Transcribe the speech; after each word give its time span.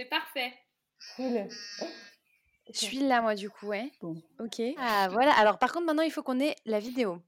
C'est 0.00 0.06
parfait. 0.08 0.54
Cool. 1.16 1.46
Je 2.72 2.78
suis 2.78 3.00
là, 3.00 3.20
moi, 3.20 3.34
du 3.34 3.50
coup, 3.50 3.66
ouais. 3.66 3.92
Bon. 4.00 4.16
Ok. 4.38 4.62
Ah, 4.78 5.08
voilà. 5.10 5.32
Alors, 5.34 5.58
par 5.58 5.72
contre, 5.74 5.84
maintenant, 5.84 6.02
il 6.04 6.10
faut 6.10 6.22
qu'on 6.22 6.40
ait 6.40 6.56
la 6.64 6.78
vidéo. 6.80 7.18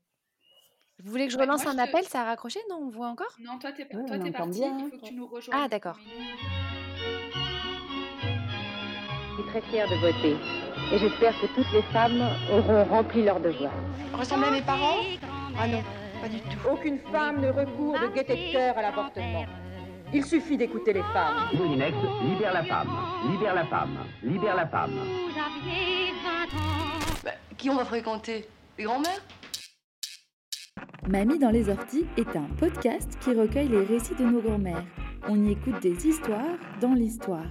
Vous 1.05 1.11
voulez 1.11 1.27
que 1.27 1.33
je 1.35 1.37
Ouais, 1.37 1.43
relance 1.45 1.65
moi, 1.65 1.73
un 1.73 1.77
je 1.77 1.83
te- 1.85 1.89
appel? 1.91 2.05
Ça 2.07 2.23
a 2.23 2.25
raccroché? 2.25 2.61
Non, 2.71 2.77
on 2.77 2.89
voit 2.89 3.09
encore? 3.09 3.37
Non, 3.41 3.59
toi, 3.59 3.73
t'es 3.73 3.83
Ouais, 3.95 4.31
parti. 4.33 4.61
bien, 4.61 4.69
Il 4.79 4.85
hein. 4.85 4.89
faut 4.91 4.97
que 4.97 5.05
tu 5.07 5.13
nous 5.15 5.27
rejoignes. 5.27 5.61
Ah, 5.63 5.69
d'accord. 5.69 5.99
Je 9.29 9.35
suis 9.43 9.51
très 9.51 9.61
fière 9.71 9.87
de 9.91 9.97
voter. 9.97 10.37
Et 10.95 10.99
j'espère 10.99 11.39
que 11.43 11.47
toutes 11.55 11.71
les 11.75 11.83
femmes 11.93 12.23
auront 12.51 12.85
rempli 12.85 13.23
leur 13.23 13.39
devoir. 13.39 13.73
Ressemblait 14.15 14.49
à 14.49 14.51
mes 14.53 14.63
parents? 14.63 14.97
Ah 15.59 15.69
non, 15.69 15.83
pas 16.23 16.29
du 16.31 16.41
tout. 16.41 16.69
Aucune 16.71 17.01
femme 17.01 17.43
ne 17.43 17.49
recourt 17.51 17.99
de 17.99 18.53
cœur 18.53 18.79
à 18.79 18.83
l'avortement. 18.83 19.45
Il 20.15 20.25
suffit 20.25 20.59
d'écouter 20.59 20.93
les 20.93 21.03
femmes. 21.03 21.49
Moulinex, 21.55 21.97
libère 22.23 22.53
la 22.53 22.65
femme, 22.65 22.89
libère 23.31 23.55
la 23.55 23.65
femme, 23.65 23.97
libère 24.23 24.57
la 24.57 24.67
femme. 24.67 24.93
Bah, 27.25 27.31
qui 27.57 27.71
on 27.71 27.77
va 27.77 27.85
fréquenter? 27.87 28.47
Les 28.77 28.85
grands-mères 28.85 29.23
Mamie 31.09 31.39
dans 31.39 31.51
les 31.51 31.71
orties 31.71 32.05
est 32.19 32.37
un 32.37 32.47
podcast 32.59 33.19
qui 33.23 33.33
recueille 33.33 33.69
les 33.69 33.85
récits 33.85 34.15
de 34.15 34.25
nos 34.25 34.43
grand-mères. 34.43 34.85
On 35.29 35.43
y 35.43 35.53
écoute 35.53 35.81
des 35.81 36.07
histoires 36.07 36.59
dans 36.81 36.93
l'histoire. 36.93 37.51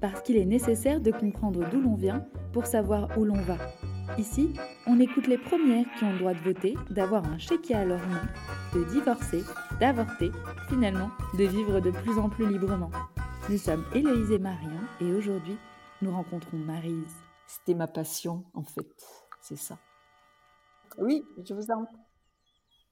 Parce 0.00 0.22
qu'il 0.22 0.36
est 0.36 0.44
nécessaire 0.44 1.00
de 1.00 1.10
comprendre 1.10 1.68
d'où 1.70 1.80
l'on 1.80 1.96
vient 1.96 2.24
pour 2.52 2.66
savoir 2.66 3.08
où 3.18 3.24
l'on 3.24 3.40
va. 3.40 3.56
Ici, 4.18 4.54
on 4.86 4.98
écoute 4.98 5.26
les 5.26 5.36
premières 5.36 5.84
qui 5.98 6.04
ont 6.04 6.12
le 6.12 6.18
droit 6.18 6.32
de 6.32 6.38
voter, 6.38 6.74
d'avoir 6.88 7.24
un 7.26 7.38
chéquier 7.38 7.74
à 7.74 7.84
leur 7.84 8.00
nom, 8.00 8.20
de 8.74 8.84
divorcer, 8.84 9.42
d'avorter, 9.78 10.32
finalement 10.68 11.10
de 11.38 11.44
vivre 11.44 11.80
de 11.80 11.90
plus 11.90 12.18
en 12.18 12.30
plus 12.30 12.48
librement. 12.48 12.90
Nous 13.50 13.58
sommes 13.58 13.84
Héloïse 13.94 14.32
et 14.32 14.38
Marion 14.38 14.80
et 15.00 15.12
aujourd'hui, 15.12 15.56
nous 16.00 16.10
rencontrons 16.10 16.56
Marise. 16.56 17.14
C'était 17.46 17.74
ma 17.74 17.86
passion, 17.86 18.44
en 18.54 18.62
fait. 18.62 18.88
C'est 19.42 19.56
ça. 19.56 19.78
Oui, 20.98 21.22
je 21.46 21.52
vous 21.52 21.70
entends. 21.70 22.06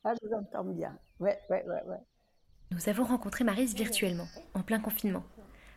Ah, 0.04 0.12
je 0.20 0.28
vous 0.28 0.34
entends 0.34 0.64
bien. 0.64 0.98
Ouais, 1.20 1.38
ouais, 1.48 1.64
ouais, 1.66 1.82
ouais. 1.86 2.00
Nous 2.70 2.88
avons 2.88 3.04
rencontré 3.04 3.44
Marise 3.44 3.74
virtuellement, 3.74 4.26
en 4.52 4.62
plein 4.62 4.80
confinement. 4.80 5.24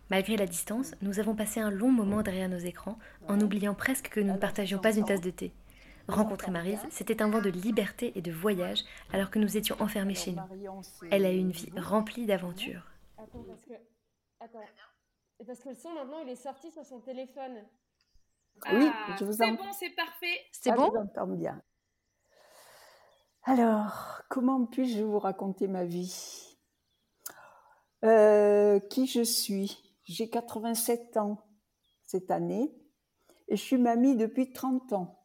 Malgré 0.09 0.37
la 0.37 0.45
distance, 0.45 0.93
nous 1.01 1.19
avons 1.19 1.35
passé 1.35 1.59
un 1.59 1.69
long 1.69 1.91
moment 1.91 2.21
derrière 2.21 2.47
nos 2.49 2.57
écrans, 2.57 2.97
en 3.27 3.39
oubliant 3.41 3.73
presque 3.73 4.09
que 4.09 4.19
nous 4.21 4.33
ne 4.33 4.37
partagions 4.37 4.79
pas 4.79 4.95
une 4.95 5.05
tasse 5.05 5.21
de 5.21 5.29
thé. 5.31 5.53
Rencontrer 6.07 6.51
Marise, 6.51 6.79
c'était 6.89 7.21
un 7.21 7.29
vent 7.29 7.41
de 7.41 7.49
liberté 7.49 8.13
et 8.15 8.21
de 8.21 8.31
voyage, 8.31 8.79
alors 9.11 9.29
que 9.29 9.39
nous 9.39 9.57
étions 9.57 9.75
enfermés 9.81 10.15
chez 10.15 10.31
nous. 10.31 10.41
C'est- 10.81 11.07
Elle 11.11 11.25
a 11.25 11.33
eu 11.33 11.37
une 11.39 11.51
vie 11.51 11.69
remplie 11.77 12.25
d'aventures. 12.25 12.89
Attends, 13.17 13.43
parce 13.43 13.59
que. 13.65 13.73
Attends. 14.39 14.59
Parce 15.45 15.59
que 15.59 15.69
le 15.69 15.75
son 15.75 15.93
maintenant 15.93 16.19
il 16.19 16.29
est 16.29 16.35
sorti 16.35 16.71
sur 16.71 16.85
son 16.85 17.01
téléphone. 17.01 17.57
Oui, 18.71 18.87
Ah, 18.89 19.15
je 19.19 19.25
vous 19.25 19.33
C'est 19.33 19.43
entends. 19.43 19.65
bon, 19.65 19.71
c'est 19.73 19.89
parfait. 19.89 20.39
C'est 20.53 20.71
Ah, 20.71 20.75
bon 20.75 20.85
Je 20.85 20.91
vous 20.91 20.97
entends 21.03 21.27
bien. 21.27 21.61
Alors, 23.43 24.21
comment 24.29 24.65
puis-je 24.65 25.03
vous 25.03 25.19
raconter 25.19 25.67
ma 25.67 25.83
vie? 25.83 26.57
Euh, 28.05 28.79
Qui 28.79 29.07
je 29.07 29.23
suis? 29.23 29.86
J'ai 30.07 30.29
87 30.29 31.17
ans 31.17 31.43
cette 32.05 32.31
année 32.31 32.73
et 33.49 33.57
je 33.57 33.61
suis 33.61 33.77
mamie 33.77 34.15
depuis 34.15 34.53
30 34.53 34.93
ans 34.93 35.19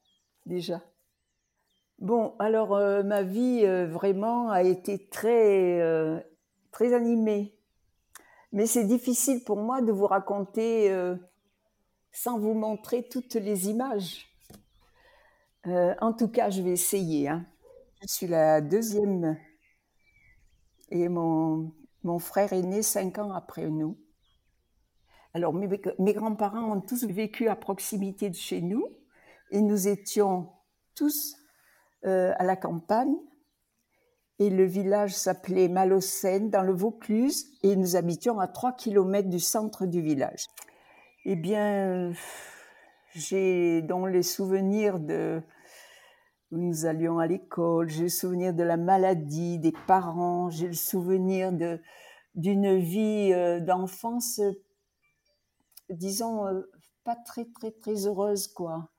déjà. 0.45 0.83
Bon, 1.99 2.35
alors 2.41 2.75
euh, 2.75 3.05
ma 3.05 3.23
vie 3.23 3.65
euh, 3.65 3.87
vraiment 3.87 4.51
a 4.51 4.65
été 4.65 5.09
très, 5.09 5.81
euh, 5.81 6.19
très 6.73 6.95
animée. 6.95 7.57
Mais 8.51 8.67
c'est 8.67 8.85
difficile 8.85 9.45
pour 9.45 9.57
moi 9.57 9.81
de 9.83 9.93
vous 9.93 10.07
raconter 10.07 10.95
sans 12.13 12.39
vous 12.39 12.53
montrer 12.53 13.09
toutes 13.09 13.35
les 13.35 13.69
images. 13.71 14.29
En 15.65 16.13
tout 16.13 16.29
cas, 16.29 16.51
je 16.51 16.61
vais 16.61 16.73
essayer. 16.73 17.29
hein. 17.29 17.47
Je 18.03 18.13
suis 18.13 18.27
la 18.27 18.61
deuxième 18.61 19.39
et 20.91 21.09
mon, 21.09 21.73
mon 22.05 22.19
frère 22.19 22.53
est 22.53 22.63
né 22.63 22.83
cinq 22.83 23.19
ans 23.19 23.33
après 23.33 23.71
nous. 23.71 23.97
Alors, 25.35 25.55
mes, 25.55 26.13
grands-parents 26.13 26.77
ont 26.77 26.81
tous 26.81 27.05
vécu 27.05 27.49
à 27.49 27.57
proximité 27.57 28.29
de 28.29 28.35
chez 28.35 28.61
nous 28.61 28.87
et 29.51 29.63
nous 29.63 29.89
étions 29.89 30.51
tous 30.95 31.37
euh, 32.05 32.33
à 32.37 32.45
la 32.45 32.57
campagne. 32.57 33.15
Et 34.39 34.51
le 34.51 34.65
village 34.65 35.15
s'appelait 35.15 35.69
Malocène 35.69 36.51
dans 36.51 36.63
le 36.63 36.73
Vaucluse 36.73 37.47
et 37.63 37.77
nous 37.77 37.97
habitions 37.97 38.41
à 38.41 38.49
3 38.49 38.73
kilomètres 38.73 39.31
du 39.31 39.39
centre 39.39 39.87
du 39.87 40.03
village. 40.03 40.47
Eh 41.25 41.37
bien, 41.37 42.13
j'ai 43.15 43.83
dans 43.83 44.05
les 44.07 44.23
souvenirs 44.23 44.99
de 44.99 45.43
où 46.51 46.59
nous 46.59 46.85
allions 46.85 47.19
à 47.19 47.27
l'école, 47.27 47.89
j'ai 47.89 48.03
le 48.03 48.09
souvenir 48.11 48.53
de 48.53 48.63
la 48.63 48.77
maladie 48.77 49.59
des 49.59 49.73
parents, 49.87 50.51
j'ai 50.51 50.67
le 50.67 50.75
souvenir 50.75 51.51
d'une 52.35 52.77
vie 52.77 53.33
euh, 53.33 53.59
d'enfance, 53.59 54.39
disons 55.93 56.47
euh, 56.47 56.63
pas 57.05 57.17
très 57.17 57.45
très 57.47 57.71
très 57.73 58.07
heureuse 58.07 58.49
quoi, 58.49 58.91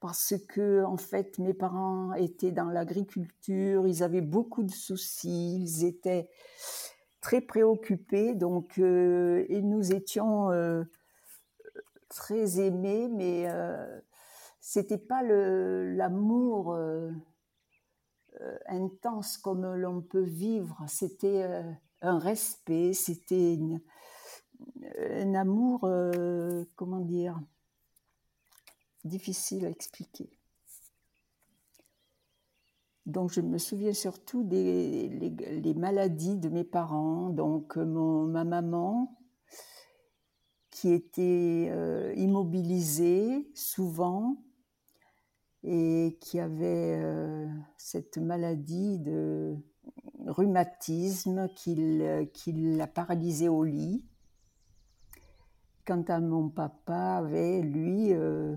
parce 0.00 0.34
que 0.48 0.84
en 0.84 0.96
fait 0.96 1.38
mes 1.38 1.54
parents 1.54 2.12
étaient 2.14 2.52
dans 2.52 2.70
l'agriculture, 2.70 3.86
ils 3.86 4.02
avaient 4.02 4.20
beaucoup 4.22 4.62
de 4.64 4.70
soucis, 4.72 5.56
ils 5.62 5.84
étaient 5.84 6.28
très 7.20 7.40
préoccupés, 7.40 8.34
donc 8.34 8.78
euh, 8.78 9.44
et 9.48 9.62
nous 9.62 9.92
étions 9.92 10.50
euh, 10.52 10.84
très 12.08 12.58
aimés, 12.60 13.08
mais 13.08 13.46
c'était 14.60 14.98
pas 14.98 15.22
l'amour 15.22 16.76
intense 18.66 19.36
comme 19.38 19.74
l'on 19.74 20.00
peut 20.00 20.22
vivre. 20.22 20.76
C'était 20.86 21.42
un 22.02 22.18
respect, 22.18 22.92
c'était 22.92 23.54
une- 23.54 23.80
un 24.98 25.34
amour, 25.34 25.80
euh, 25.84 26.64
comment 26.76 27.00
dire, 27.00 27.40
difficile 29.04 29.64
à 29.66 29.70
expliquer. 29.70 30.30
Donc 33.06 33.32
je 33.32 33.40
me 33.40 33.56
souviens 33.58 33.94
surtout 33.94 34.44
des 34.44 35.74
maladies 35.76 36.36
de 36.36 36.48
mes 36.50 36.64
parents. 36.64 37.30
Donc 37.30 37.76
mon, 37.76 38.24
ma 38.26 38.44
maman 38.44 39.18
qui 40.70 40.92
était 40.92 41.70
euh, 41.72 42.14
immobilisée 42.16 43.50
souvent 43.52 44.36
et 45.64 46.16
qui 46.20 46.38
avait 46.38 47.00
euh, 47.02 47.48
cette 47.76 48.18
maladie 48.18 49.00
de 49.00 49.56
rhumatisme 50.26 51.48
qui, 51.56 52.00
qui 52.32 52.52
l'a 52.52 52.86
paralysée 52.86 53.48
au 53.48 53.64
lit. 53.64 54.04
Quant 55.88 56.04
à 56.08 56.20
mon 56.20 56.50
papa 56.50 57.16
avait, 57.16 57.62
lui, 57.62 58.12
euh, 58.12 58.54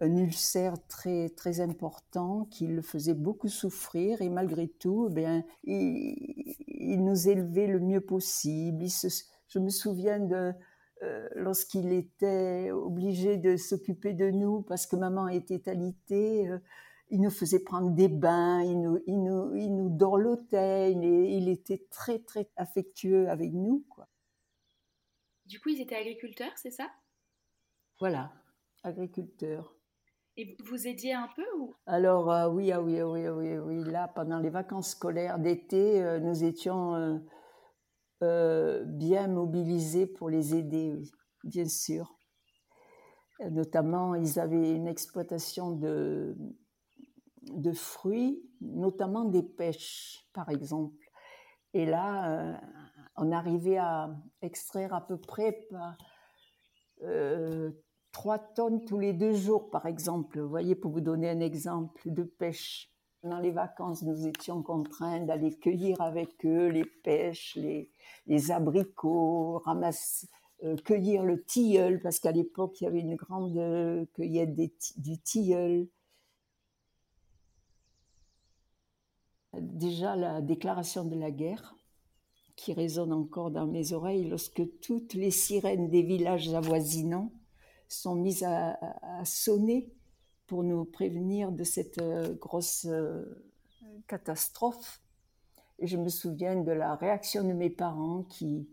un 0.00 0.16
ulcère 0.16 0.84
très, 0.88 1.28
très 1.28 1.60
important 1.60 2.48
qui 2.50 2.66
le 2.66 2.82
faisait 2.82 3.14
beaucoup 3.14 3.46
souffrir 3.46 4.20
et 4.20 4.28
malgré 4.28 4.66
tout, 4.66 5.06
eh 5.08 5.14
bien, 5.14 5.44
il, 5.62 7.04
nous 7.04 7.28
élevait 7.28 7.68
le 7.68 7.78
mieux 7.78 8.00
possible. 8.00 8.84
Je 9.46 9.58
me 9.60 9.68
souviens 9.68 10.18
de 10.18 10.52
euh, 11.04 11.28
lorsqu'il 11.36 11.92
était 11.92 12.72
obligé 12.72 13.36
de 13.36 13.56
s'occuper 13.56 14.12
de 14.12 14.32
nous 14.32 14.62
parce 14.62 14.86
que 14.86 14.96
maman 14.96 15.28
était 15.28 15.70
alitée, 15.70 16.48
euh, 16.48 16.58
il 17.10 17.20
nous 17.20 17.30
faisait 17.30 17.60
prendre 17.60 17.92
des 17.92 18.08
bains, 18.08 18.60
il 18.62 18.80
nous, 18.80 18.98
il 19.06 19.22
nous, 19.22 19.54
il 19.54 19.72
nous 19.76 19.88
dorlotait, 19.88 20.90
il, 20.90 21.04
il 21.04 21.48
était 21.48 21.86
très 21.92 22.18
très 22.18 22.50
affectueux 22.56 23.28
avec 23.28 23.52
nous. 23.52 23.84
Quoi. 23.88 24.08
Du 25.50 25.58
coup, 25.58 25.70
ils 25.70 25.80
étaient 25.80 25.96
agriculteurs, 25.96 26.52
c'est 26.54 26.70
ça? 26.70 26.88
Voilà, 27.98 28.32
agriculteur. 28.84 29.74
Et 30.36 30.56
vous 30.64 30.86
aidiez 30.86 31.12
un 31.12 31.28
peu 31.34 31.44
ou? 31.58 31.74
Alors 31.86 32.30
euh, 32.30 32.48
oui, 32.48 32.70
ah 32.70 32.80
oui, 32.80 33.00
ah 33.00 33.08
oui, 33.08 33.26
ah 33.26 33.34
oui, 33.34 33.58
oui, 33.58 33.82
là, 33.90 34.06
pendant 34.06 34.38
les 34.38 34.48
vacances 34.48 34.90
scolaires 34.90 35.40
d'été, 35.40 36.00
euh, 36.00 36.20
nous 36.20 36.44
étions 36.44 37.20
euh, 38.22 38.84
bien 38.84 39.26
mobilisés 39.26 40.06
pour 40.06 40.30
les 40.30 40.54
aider, 40.54 41.02
bien 41.42 41.66
sûr. 41.66 42.16
Notamment, 43.40 44.14
ils 44.14 44.38
avaient 44.38 44.76
une 44.76 44.86
exploitation 44.86 45.72
de, 45.72 46.36
de 47.42 47.72
fruits, 47.72 48.40
notamment 48.60 49.24
des 49.24 49.42
pêches, 49.42 50.28
par 50.32 50.48
exemple. 50.48 50.94
Et 51.74 51.86
là, 51.86 52.60
on 53.20 53.32
arrivait 53.32 53.76
à 53.76 54.10
extraire 54.40 54.94
à 54.94 55.06
peu 55.06 55.18
près 55.18 55.68
euh, 57.02 57.70
3 58.12 58.38
tonnes 58.38 58.84
tous 58.86 58.98
les 58.98 59.12
deux 59.12 59.34
jours, 59.34 59.70
par 59.70 59.84
exemple. 59.84 60.40
Vous 60.40 60.48
voyez, 60.48 60.74
pour 60.74 60.90
vous 60.90 61.02
donner 61.02 61.28
un 61.28 61.40
exemple 61.40 62.10
de 62.10 62.22
pêche. 62.22 62.90
Dans 63.22 63.38
les 63.38 63.50
vacances, 63.50 64.02
nous 64.02 64.26
étions 64.26 64.62
contraints 64.62 65.20
d'aller 65.20 65.54
cueillir 65.54 66.00
avec 66.00 66.46
eux 66.46 66.68
les 66.68 66.86
pêches, 66.86 67.54
les, 67.56 67.90
les 68.26 68.50
abricots, 68.50 69.58
ramasser, 69.66 70.26
euh, 70.64 70.76
cueillir 70.76 71.22
le 71.22 71.44
tilleul, 71.44 72.00
parce 72.00 72.18
qu'à 72.18 72.32
l'époque, 72.32 72.80
il 72.80 72.84
y 72.84 72.86
avait 72.86 73.00
une 73.00 73.16
grande 73.16 73.58
euh, 73.58 74.06
cueillette 74.14 74.54
du 74.96 75.18
tilleul. 75.18 75.88
Déjà, 79.52 80.16
la 80.16 80.40
déclaration 80.40 81.04
de 81.04 81.16
la 81.16 81.30
guerre, 81.30 81.74
qui 82.60 82.74
résonne 82.74 83.14
encore 83.14 83.50
dans 83.50 83.66
mes 83.66 83.94
oreilles, 83.94 84.28
lorsque 84.28 84.62
toutes 84.80 85.14
les 85.14 85.30
sirènes 85.30 85.88
des 85.88 86.02
villages 86.02 86.52
avoisinants 86.52 87.32
sont 87.88 88.14
mises 88.14 88.44
à, 88.44 88.76
sonner 89.24 89.90
pour 90.46 90.62
nous 90.62 90.84
prévenir 90.84 91.52
de 91.52 91.64
cette 91.64 92.02
euh, 92.02 92.34
grosse 92.34 92.86
catastrophe. 94.06 95.00
Et 95.78 95.86
je 95.86 95.96
me 95.96 96.10
souviens 96.10 96.56
de 96.56 96.70
la 96.70 96.96
réaction 96.96 97.44
de 97.44 97.54
mes 97.54 97.70
parents 97.70 98.24
qui, 98.24 98.68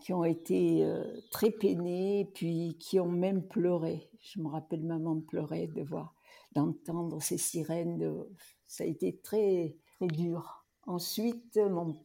qui 0.00 0.12
ont 0.12 0.24
été 0.24 0.84
euh, 0.84 1.02
très 1.32 1.50
peinés, 1.50 2.30
puis 2.32 2.76
qui 2.78 3.00
ont 3.00 3.10
même 3.10 3.42
pleuré. 3.42 4.08
Je 4.20 4.40
me 4.40 4.46
rappelle 4.46 4.84
maman 4.84 5.20
pleurer 5.20 5.66
de 5.66 5.82
voir, 5.82 6.14
d'entendre 6.52 7.20
ces 7.20 7.38
sirènes. 7.38 8.24
Ça 8.68 8.84
a 8.84 8.86
été 8.86 9.18
très, 9.18 9.76
très 9.96 10.06
dur. 10.06 10.64
Ensuite, 10.86 11.56
mon, 11.56 11.98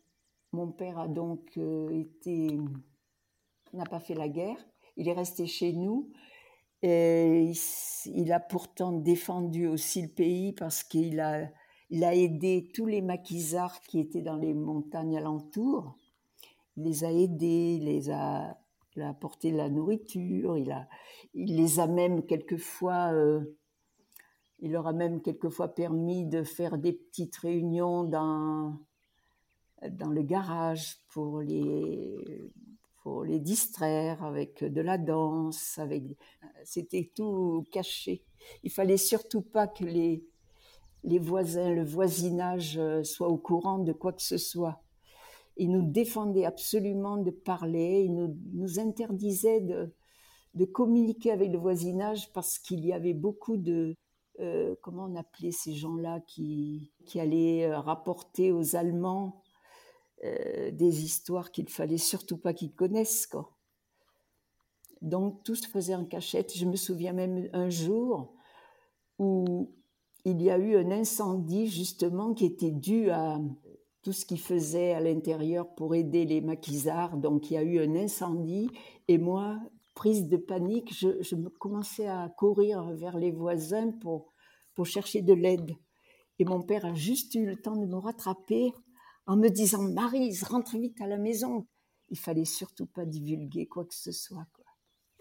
mon 0.53 0.71
père 0.71 0.99
a 0.99 1.07
donc 1.07 1.57
euh, 1.57 1.89
été, 1.89 2.57
n'a 3.73 3.85
pas 3.85 3.99
fait 3.99 4.13
la 4.13 4.29
guerre. 4.29 4.57
Il 4.97 5.07
est 5.07 5.13
resté 5.13 5.47
chez 5.47 5.73
nous. 5.73 6.11
Et 6.83 7.51
il, 8.05 8.33
a 8.33 8.39
pourtant 8.41 8.91
défendu 8.91 9.67
aussi 9.67 10.01
le 10.01 10.09
pays 10.09 10.51
parce 10.51 10.83
qu'il 10.83 11.21
a, 11.21 11.49
aidé 11.89 12.69
tous 12.73 12.85
les 12.85 13.01
maquisards 13.01 13.79
qui 13.81 13.99
étaient 13.99 14.21
dans 14.21 14.35
les 14.35 14.53
montagnes 14.53 15.17
alentours 15.17 15.95
il 16.75 16.83
les 16.83 17.03
a 17.03 17.11
aidés, 17.11 17.77
il 17.79 17.85
les 17.85 18.09
a, 18.09 18.57
apporté 19.01 19.51
de 19.51 19.57
la 19.57 19.69
nourriture, 19.69 20.57
il 20.57 21.55
les 21.55 21.79
a 21.79 21.87
même 21.87 22.25
quelquefois, 22.25 23.13
euh, 23.13 23.55
il 24.59 24.71
leur 24.71 24.87
a 24.87 24.93
même 24.93 25.21
quelquefois 25.21 25.73
permis 25.73 26.25
de 26.25 26.43
faire 26.43 26.77
des 26.77 26.93
petites 26.93 27.35
réunions 27.37 28.03
dans, 28.03 28.77
dans 29.91 30.09
le 30.09 30.21
garage 30.21 30.97
pour 31.09 31.41
les, 31.41 32.51
pour 33.01 33.23
les 33.23 33.39
distraire 33.39 34.23
avec 34.23 34.63
de 34.63 34.81
la 34.81 34.97
danse, 34.97 35.77
avec, 35.77 36.03
c'était 36.63 37.11
tout 37.15 37.65
caché. 37.71 38.23
Il 38.63 38.71
fallait 38.71 38.97
surtout 38.97 39.41
pas 39.41 39.67
que 39.67 39.85
les, 39.85 40.23
les 41.03 41.19
voisins, 41.19 41.71
le 41.71 41.83
voisinage 41.83 42.77
euh, 42.77 43.03
soient 43.03 43.29
au 43.29 43.37
courant 43.37 43.79
de 43.79 43.93
quoi 43.93 44.13
que 44.13 44.21
ce 44.21 44.37
soit 44.37 44.83
il 45.57 45.71
nous 45.71 45.83
défendait 45.83 46.45
absolument 46.45 47.17
de 47.17 47.31
parler, 47.31 48.03
il 48.05 48.13
nous, 48.13 48.35
nous 48.53 48.79
interdisait 48.79 49.61
de, 49.61 49.93
de, 50.55 50.65
communiquer 50.65 51.31
avec 51.31 51.51
le 51.51 51.57
voisinage 51.57 52.31
parce 52.33 52.57
qu'il 52.57 52.85
y 52.85 52.93
avait 52.93 53.13
beaucoup 53.13 53.57
de, 53.57 53.95
euh, 54.39 54.75
comment 54.81 55.05
on 55.05 55.15
appelait 55.15 55.51
ces 55.51 55.73
gens-là 55.73 56.21
qui, 56.21 56.91
qui 57.05 57.19
allaient 57.19 57.65
euh, 57.65 57.79
rapporter 57.79 58.51
aux 58.51 58.75
Allemands 58.75 59.42
euh, 60.23 60.71
des 60.71 61.03
histoires 61.03 61.51
qu'il 61.51 61.69
fallait 61.69 61.97
surtout 61.97 62.37
pas 62.37 62.53
qu'ils 62.53 62.73
connaissent. 62.73 63.27
Quoi. 63.27 63.51
Donc 65.01 65.43
tout 65.43 65.55
se 65.55 65.67
faisait 65.67 65.95
en 65.95 66.05
cachette. 66.05 66.55
Je 66.55 66.65
me 66.65 66.75
souviens 66.75 67.13
même 67.13 67.49
un 67.53 67.69
jour 67.69 68.33
où 69.19 69.69
il 70.25 70.41
y 70.41 70.49
a 70.49 70.57
eu 70.57 70.77
un 70.77 70.91
incendie 70.91 71.67
justement 71.67 72.33
qui 72.33 72.45
était 72.45 72.71
dû 72.71 73.09
à, 73.09 73.39
tout 74.01 74.13
ce 74.13 74.25
qu'ils 74.25 74.39
faisaient 74.39 74.93
à 74.93 74.99
l'intérieur 74.99 75.73
pour 75.75 75.95
aider 75.95 76.25
les 76.25 76.41
maquisards. 76.41 77.17
Donc 77.17 77.49
il 77.49 77.55
y 77.55 77.57
a 77.57 77.63
eu 77.63 77.79
un 77.79 77.95
incendie 77.95 78.69
et 79.07 79.17
moi, 79.17 79.59
prise 79.95 80.27
de 80.27 80.37
panique, 80.37 80.93
je, 80.93 81.21
je 81.21 81.35
me 81.35 81.49
commençais 81.49 82.07
à 82.07 82.29
courir 82.37 82.83
vers 82.93 83.17
les 83.17 83.31
voisins 83.31 83.91
pour 83.91 84.31
chercher 84.85 85.21
de 85.21 85.33
l'aide. 85.33 85.75
Et 86.39 86.45
mon 86.45 86.61
père 86.61 86.85
a 86.85 86.93
juste 86.93 87.35
eu 87.35 87.45
le 87.45 87.55
temps 87.55 87.75
de 87.75 87.85
me 87.85 87.97
rattraper 87.97 88.73
en 89.25 89.37
me 89.37 89.49
disant 89.49 89.81
Marise, 89.81 90.43
rentre 90.43 90.77
vite 90.77 90.99
à 91.01 91.07
la 91.07 91.17
maison. 91.17 91.67
Il 92.09 92.17
fallait 92.19 92.45
surtout 92.45 92.85
pas 92.85 93.05
divulguer 93.05 93.67
quoi 93.67 93.85
que 93.85 93.95
ce 93.95 94.11
soit. 94.11 94.45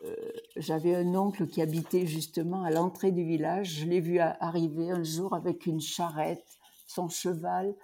Euh, 0.04 0.32
J'avais 0.56 0.94
un 0.94 1.14
oncle 1.14 1.46
qui 1.46 1.62
habitait 1.62 2.06
justement 2.06 2.64
à 2.64 2.70
l'entrée 2.70 3.12
du 3.12 3.25
village. 3.25 3.81
Je 3.81 3.87
l'ai 3.87 4.00
vu 4.00 4.19
arriver 4.19 4.90
un 4.90 5.02
jour 5.02 5.34
avec 5.34 5.66
une 5.66 5.81
charrette, 5.81 6.58
son 6.87 7.08
cheval, 7.08 7.75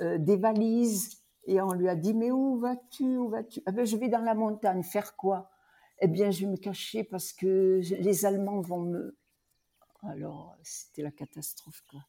euh, 0.00 0.18
des 0.18 0.36
valises 0.36 1.22
et 1.44 1.60
on 1.60 1.72
lui 1.72 1.88
a 1.88 1.96
dit 1.96 2.14
mais 2.14 2.30
où 2.30 2.58
vas-tu 2.58 3.28
vas-tu? 3.28 3.62
Ah 3.66 3.72
ben, 3.72 3.84
je 3.84 3.96
vais 3.96 4.08
dans 4.08 4.22
la 4.22 4.34
montagne 4.34 4.82
faire 4.82 5.16
quoi? 5.16 5.50
Eh 6.00 6.08
bien 6.08 6.30
je 6.30 6.40
vais 6.40 6.52
me 6.52 6.56
cacher 6.56 7.04
parce 7.04 7.32
que 7.32 7.80
les 7.82 8.24
Allemands 8.24 8.60
vont 8.60 8.80
me 8.80 9.16
alors 10.02 10.56
c'était 10.62 11.02
la 11.02 11.10
catastrophe 11.10 11.82
quoi 11.90 12.00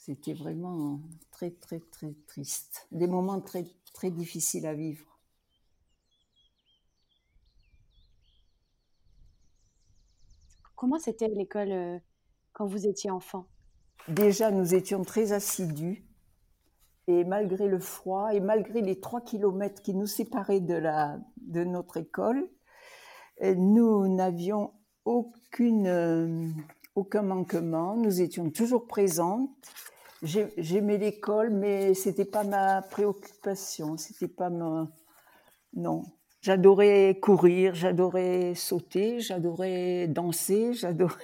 c'était 0.00 0.32
vraiment 0.32 0.98
très 1.30 1.50
très 1.50 1.78
très 1.78 2.14
triste. 2.26 2.86
Des 2.90 3.06
moments 3.06 3.40
très 3.40 3.66
très 3.92 4.10
difficiles 4.10 4.66
à 4.66 4.72
vivre. 4.72 5.06
Comment 10.74 10.98
c'était 10.98 11.28
l'école 11.28 11.72
euh, 11.72 11.98
quand 12.54 12.66
vous 12.66 12.86
étiez 12.86 13.10
enfant? 13.10 13.46
Déjà, 14.08 14.50
nous 14.50 14.74
étions 14.74 15.04
très 15.04 15.32
assidus. 15.32 16.02
Et 17.06 17.24
malgré 17.24 17.68
le 17.68 17.78
froid 17.78 18.32
et 18.32 18.40
malgré 18.40 18.80
les 18.80 19.00
trois 19.00 19.20
kilomètres 19.20 19.82
qui 19.82 19.94
nous 19.94 20.06
séparaient 20.06 20.60
de, 20.60 20.74
la, 20.74 21.18
de 21.42 21.62
notre 21.64 21.98
école, 21.98 22.48
euh, 23.42 23.54
nous 23.54 24.08
n'avions 24.08 24.72
aucune, 25.04 25.86
euh, 25.86 26.48
aucun 27.00 27.22
manquement. 27.22 27.96
Nous 27.96 28.20
étions 28.20 28.50
toujours 28.50 28.86
présentes. 28.86 29.50
J'aimais 30.22 30.98
l'école, 30.98 31.50
mais 31.50 31.94
c'était 31.94 32.26
pas 32.26 32.44
ma 32.44 32.82
préoccupation. 32.82 33.96
C'était 33.96 34.28
pas 34.28 34.50
ma. 34.50 34.90
Non. 35.74 36.04
J'adorais 36.42 37.18
courir, 37.20 37.74
j'adorais 37.74 38.54
sauter, 38.54 39.20
j'adorais 39.20 40.08
danser, 40.08 40.72
j'adorais. 40.74 41.14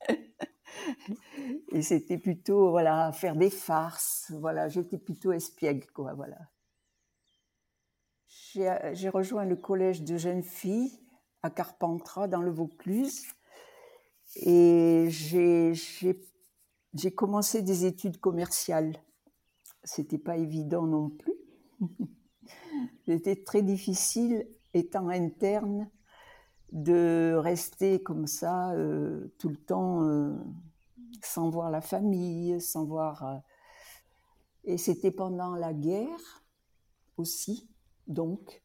et 1.72 1.82
c'était 1.82 2.18
plutôt 2.18 2.70
voilà 2.70 3.12
faire 3.12 3.36
des 3.36 3.50
farces. 3.50 4.32
Voilà, 4.40 4.68
j'étais 4.68 4.98
plutôt 4.98 5.32
espiègle 5.32 5.86
quoi. 5.92 6.14
Voilà. 6.14 6.38
J'ai 8.92 9.08
rejoint 9.08 9.44
le 9.44 9.56
collège 9.56 10.02
de 10.02 10.16
jeunes 10.16 10.42
filles 10.42 10.98
à 11.42 11.50
Carpentras 11.50 12.26
dans 12.26 12.42
le 12.42 12.50
Vaucluse 12.50 13.26
et 14.36 15.08
j'ai 15.10 15.74
commencé 17.14 17.62
des 17.62 17.84
études 17.84 18.18
commerciales. 18.18 18.96
C'était 19.84 20.18
pas 20.18 20.36
évident 20.36 20.86
non 20.86 21.10
plus. 21.10 21.34
C'était 23.06 23.42
très 23.42 23.62
difficile 23.62 24.46
étant 24.74 25.08
interne 25.08 25.90
de 26.72 27.34
rester 27.38 28.02
comme 28.02 28.26
ça 28.26 28.72
euh, 28.72 29.32
tout 29.38 29.48
le 29.48 29.56
temps 29.56 30.02
euh, 30.02 30.36
sans 31.22 31.48
voir 31.48 31.70
la 31.70 31.80
famille, 31.80 32.60
sans 32.60 32.84
voir. 32.84 33.24
Euh, 33.24 33.36
et 34.64 34.76
c'était 34.76 35.10
pendant 35.10 35.54
la 35.54 35.72
guerre 35.72 36.44
aussi, 37.16 37.68
donc. 38.06 38.62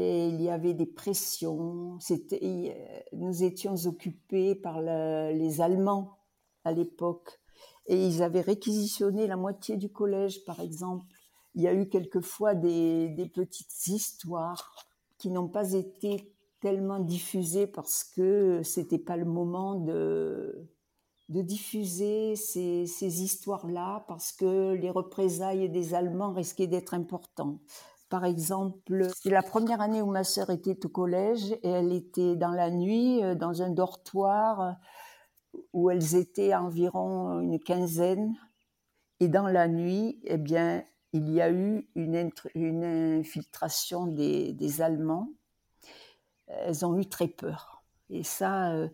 Il 0.00 0.40
y 0.42 0.48
avait 0.48 0.74
des 0.74 0.86
pressions. 0.86 1.98
C'était, 2.00 3.04
nous 3.12 3.42
étions 3.44 3.74
occupés 3.86 4.54
par 4.54 4.80
les 4.80 5.60
Allemands 5.60 6.18
à 6.64 6.72
l'époque. 6.72 7.40
Et 7.86 8.06
ils 8.06 8.22
avaient 8.22 8.40
réquisitionné 8.40 9.26
la 9.26 9.36
moitié 9.36 9.76
du 9.76 9.90
collège, 9.90 10.44
par 10.44 10.60
exemple. 10.60 11.06
Il 11.54 11.62
y 11.62 11.68
a 11.68 11.74
eu 11.74 11.88
quelquefois 11.88 12.54
des, 12.54 13.08
des 13.08 13.28
petites 13.28 13.88
histoires 13.88 14.74
qui 15.18 15.30
n'ont 15.30 15.48
pas 15.48 15.72
été 15.72 16.32
tellement 16.60 17.00
diffusées 17.00 17.66
parce 17.66 18.04
que 18.04 18.62
c'était 18.62 18.98
pas 18.98 19.16
le 19.16 19.24
moment 19.24 19.74
de 19.74 20.68
diffuser 21.28 22.36
ces, 22.36 23.22
histoires-là 23.22 24.04
parce 24.08 24.32
que 24.32 24.74
les 24.74 24.90
représailles 24.90 25.70
des 25.70 25.94
Allemands 25.94 26.32
risquaient 26.32 26.66
d'être 26.66 26.94
importantes. 26.94 27.60
Par 28.10 28.24
exemple, 28.24 29.06
c'est 29.16 29.30
la 29.30 29.42
première 29.42 29.80
année 29.80 30.02
où 30.02 30.10
ma 30.10 30.24
sœur 30.24 30.50
était 30.50 30.84
au 30.84 30.88
collège 30.88 31.52
et 31.62 31.68
elle 31.68 31.92
était 31.92 32.36
dans 32.36 32.50
la 32.50 32.70
nuit 32.70 33.24
euh, 33.24 33.34
dans 33.34 33.62
un 33.62 33.70
dortoir 33.70 34.76
où 35.72 35.90
elles 35.90 36.16
étaient 36.16 36.54
environ 36.54 37.40
une 37.40 37.58
quinzaine. 37.58 38.34
Et 39.20 39.28
dans 39.28 39.46
la 39.46 39.68
nuit, 39.68 40.20
eh 40.24 40.38
bien, 40.38 40.82
il 41.12 41.30
y 41.30 41.40
a 41.40 41.50
eu 41.50 41.88
une, 41.94 42.84
infiltration 42.84 44.06
des, 44.06 44.80
Allemands. 44.80 45.28
Elles 46.46 46.84
ont 46.84 46.98
eu 46.98 47.06
très 47.06 47.28
peur. 47.28 47.82
Et 48.08 48.22
ça, 48.22 48.72
euh, 48.72 48.88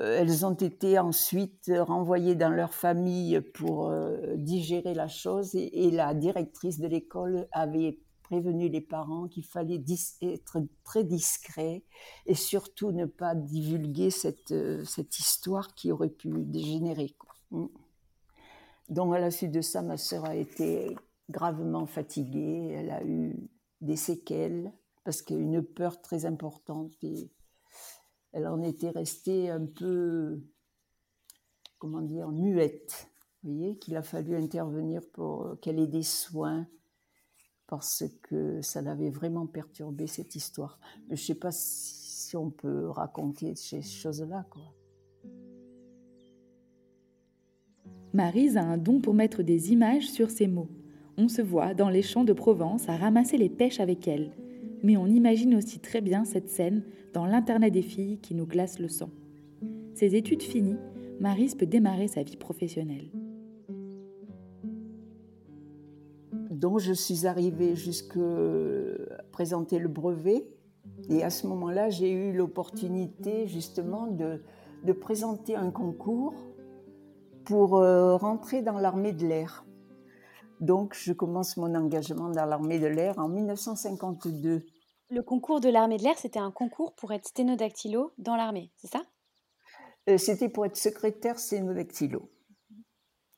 euh, 0.00 0.20
elles 0.20 0.44
ont 0.44 0.54
été 0.54 0.98
ensuite 0.98 1.72
renvoyées 1.76 2.34
dans 2.34 2.50
leur 2.50 2.74
famille 2.74 3.40
pour 3.40 3.88
euh, 3.88 4.36
digérer 4.36 4.94
la 4.94 5.08
chose 5.08 5.54
et, 5.54 5.90
la 5.90 6.14
directrice 6.14 6.78
de 6.78 6.86
l'école 6.86 7.48
avait 7.52 7.98
prévenu 8.28 8.68
les 8.68 8.82
parents 8.82 9.26
qu'il 9.26 9.44
fallait 9.44 9.82
être 10.20 10.58
très 10.84 11.02
discret 11.02 11.82
et 12.26 12.34
surtout 12.34 12.92
ne 12.92 13.06
pas 13.06 13.34
divulguer 13.34 14.10
cette, 14.10 14.52
euh, 14.52 14.84
cette 14.84 15.18
histoire 15.18 15.74
qui 15.74 15.90
aurait 15.90 16.10
pu 16.10 16.28
dégénérer. 16.44 17.16
Mm. 17.52 17.66
Donc 18.90 19.14
à 19.14 19.18
la 19.18 19.30
suite 19.30 19.52
de 19.52 19.62
ça, 19.62 19.80
ma 19.80 19.96
sœur 19.96 20.26
a 20.26 20.36
été 20.36 20.94
gravement 21.30 21.86
fatiguée, 21.86 22.74
elle 22.76 22.90
a 22.90 23.02
eu 23.02 23.34
des 23.80 23.96
séquelles 23.96 24.72
parce 25.04 25.22
qu'il 25.22 25.36
y 25.36 25.40
a 25.40 25.42
une 25.42 25.62
peur 25.62 26.02
très 26.02 26.26
importante 26.26 26.92
et 27.02 27.30
elle 28.32 28.46
en 28.46 28.62
était 28.62 28.90
restée 28.90 29.48
un 29.48 29.64
peu, 29.64 30.38
comment 31.78 32.02
dire, 32.02 32.28
muette. 32.28 33.10
Vous 33.42 33.54
voyez, 33.54 33.78
qu'il 33.78 33.96
a 33.96 34.02
fallu 34.02 34.36
intervenir 34.36 35.00
pour 35.14 35.56
qu'elle 35.62 35.78
ait 35.78 35.86
des 35.86 36.02
soins 36.02 36.66
parce 37.68 38.04
que 38.22 38.60
ça 38.62 38.82
l'avait 38.82 39.10
vraiment 39.10 39.46
perturbé 39.46 40.06
cette 40.08 40.34
histoire. 40.34 40.80
Je 41.06 41.12
ne 41.12 41.16
sais 41.16 41.34
pas 41.34 41.50
si 41.52 42.36
on 42.36 42.50
peut 42.50 42.88
raconter 42.88 43.54
ces 43.54 43.82
choses-là. 43.82 44.44
Marise 48.12 48.56
a 48.56 48.62
un 48.62 48.78
don 48.78 49.00
pour 49.00 49.14
mettre 49.14 49.42
des 49.42 49.70
images 49.70 50.08
sur 50.10 50.30
ses 50.30 50.48
mots. 50.48 50.70
On 51.16 51.28
se 51.28 51.42
voit 51.42 51.74
dans 51.74 51.90
les 51.90 52.02
champs 52.02 52.24
de 52.24 52.32
Provence 52.32 52.88
à 52.88 52.96
ramasser 52.96 53.36
les 53.36 53.50
pêches 53.50 53.80
avec 53.80 54.08
elle 54.08 54.32
mais 54.82 54.96
on 54.96 55.06
imagine 55.06 55.54
aussi 55.54 55.78
très 55.80 56.00
bien 56.00 56.24
cette 56.24 56.48
scène 56.48 56.82
dans 57.12 57.26
l'Internet 57.26 57.72
des 57.72 57.82
filles 57.82 58.18
qui 58.18 58.34
nous 58.34 58.46
glace 58.46 58.78
le 58.78 58.88
sang. 58.88 59.10
Ses 59.94 60.14
études 60.14 60.42
finies, 60.42 60.78
Marise 61.20 61.54
peut 61.54 61.66
démarrer 61.66 62.08
sa 62.08 62.22
vie 62.22 62.36
professionnelle. 62.36 63.10
Donc 66.58 66.80
je 66.80 66.92
suis 66.92 67.24
arrivée 67.28 67.76
jusqu'à 67.76 68.18
présenter 69.30 69.78
le 69.78 69.86
brevet 69.86 70.44
et 71.08 71.22
à 71.22 71.30
ce 71.30 71.46
moment-là 71.46 71.88
j'ai 71.88 72.10
eu 72.10 72.32
l'opportunité 72.32 73.46
justement 73.46 74.08
de, 74.08 74.42
de, 74.82 74.92
présenter 74.92 75.54
un 75.54 75.70
concours 75.70 76.34
pour 77.44 77.76
euh, 77.76 78.16
rentrer 78.16 78.62
dans 78.62 78.76
l'armée 78.78 79.12
de 79.12 79.24
l'air. 79.24 79.64
Donc, 80.60 80.94
je 80.94 81.12
commence 81.12 81.56
mon 81.56 81.72
engagement 81.76 82.28
dans 82.30 82.44
l'armée 82.44 82.80
de 82.80 82.88
l'air 82.88 83.16
en 83.20 83.28
1952. 83.28 84.66
Le 85.10 85.22
concours 85.22 85.60
de 85.60 85.68
l'armée 85.68 85.96
de 85.96 86.02
l'air, 86.02 86.18
c'était 86.18 86.40
un 86.40 86.50
concours 86.50 86.92
pour 86.96 87.12
être 87.12 87.28
sténodactylo 87.28 88.12
dans 88.18 88.34
l'armée, 88.34 88.72
c'est 88.78 88.90
ça? 88.90 89.02
Euh, 90.08 90.18
C'était 90.18 90.48
pour 90.48 90.66
être 90.66 90.76
secrétaire 90.76 91.38
sténodactylo. 91.38 92.28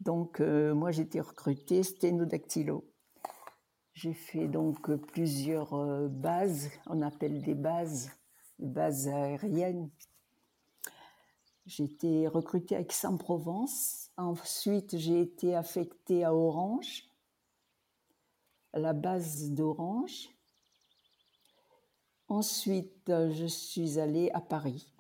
Donc, 0.01 0.41
euh, 0.41 0.75
moi, 0.75 0.91
j'étais 0.91 1.21
recrutée 1.21 1.83
sténodactylo. 1.83 2.87
J'ai 4.01 4.15
fait 4.15 4.49
donc 4.49 4.91
plusieurs 5.13 5.75
euh, 5.75 6.09
bases, 6.09 6.71
on 6.87 7.03
appelle 7.03 7.43
des 7.43 7.55
bases, 7.55 8.11
des 8.59 8.67
bases 8.67 9.09
aériennes. 9.09 9.91
J'ai 11.67 11.85
été 11.85 12.27
recrutée 12.27 12.77
à 12.77 12.81
Aix-en-Provence. 12.81 14.11
Ensuite, 14.17 14.97
j'ai 14.97 15.21
été 15.21 15.55
affectée 15.55 16.25
à 16.25 16.35
Orange 16.35 17.11
la 18.73 18.95
base 18.95 19.51
d'Orange. 19.51 20.31
Ensuite, 22.29 23.05
je 23.07 23.45
suis 23.45 23.99
allée 23.99 24.31
à 24.31 24.41
Paris 24.41 24.95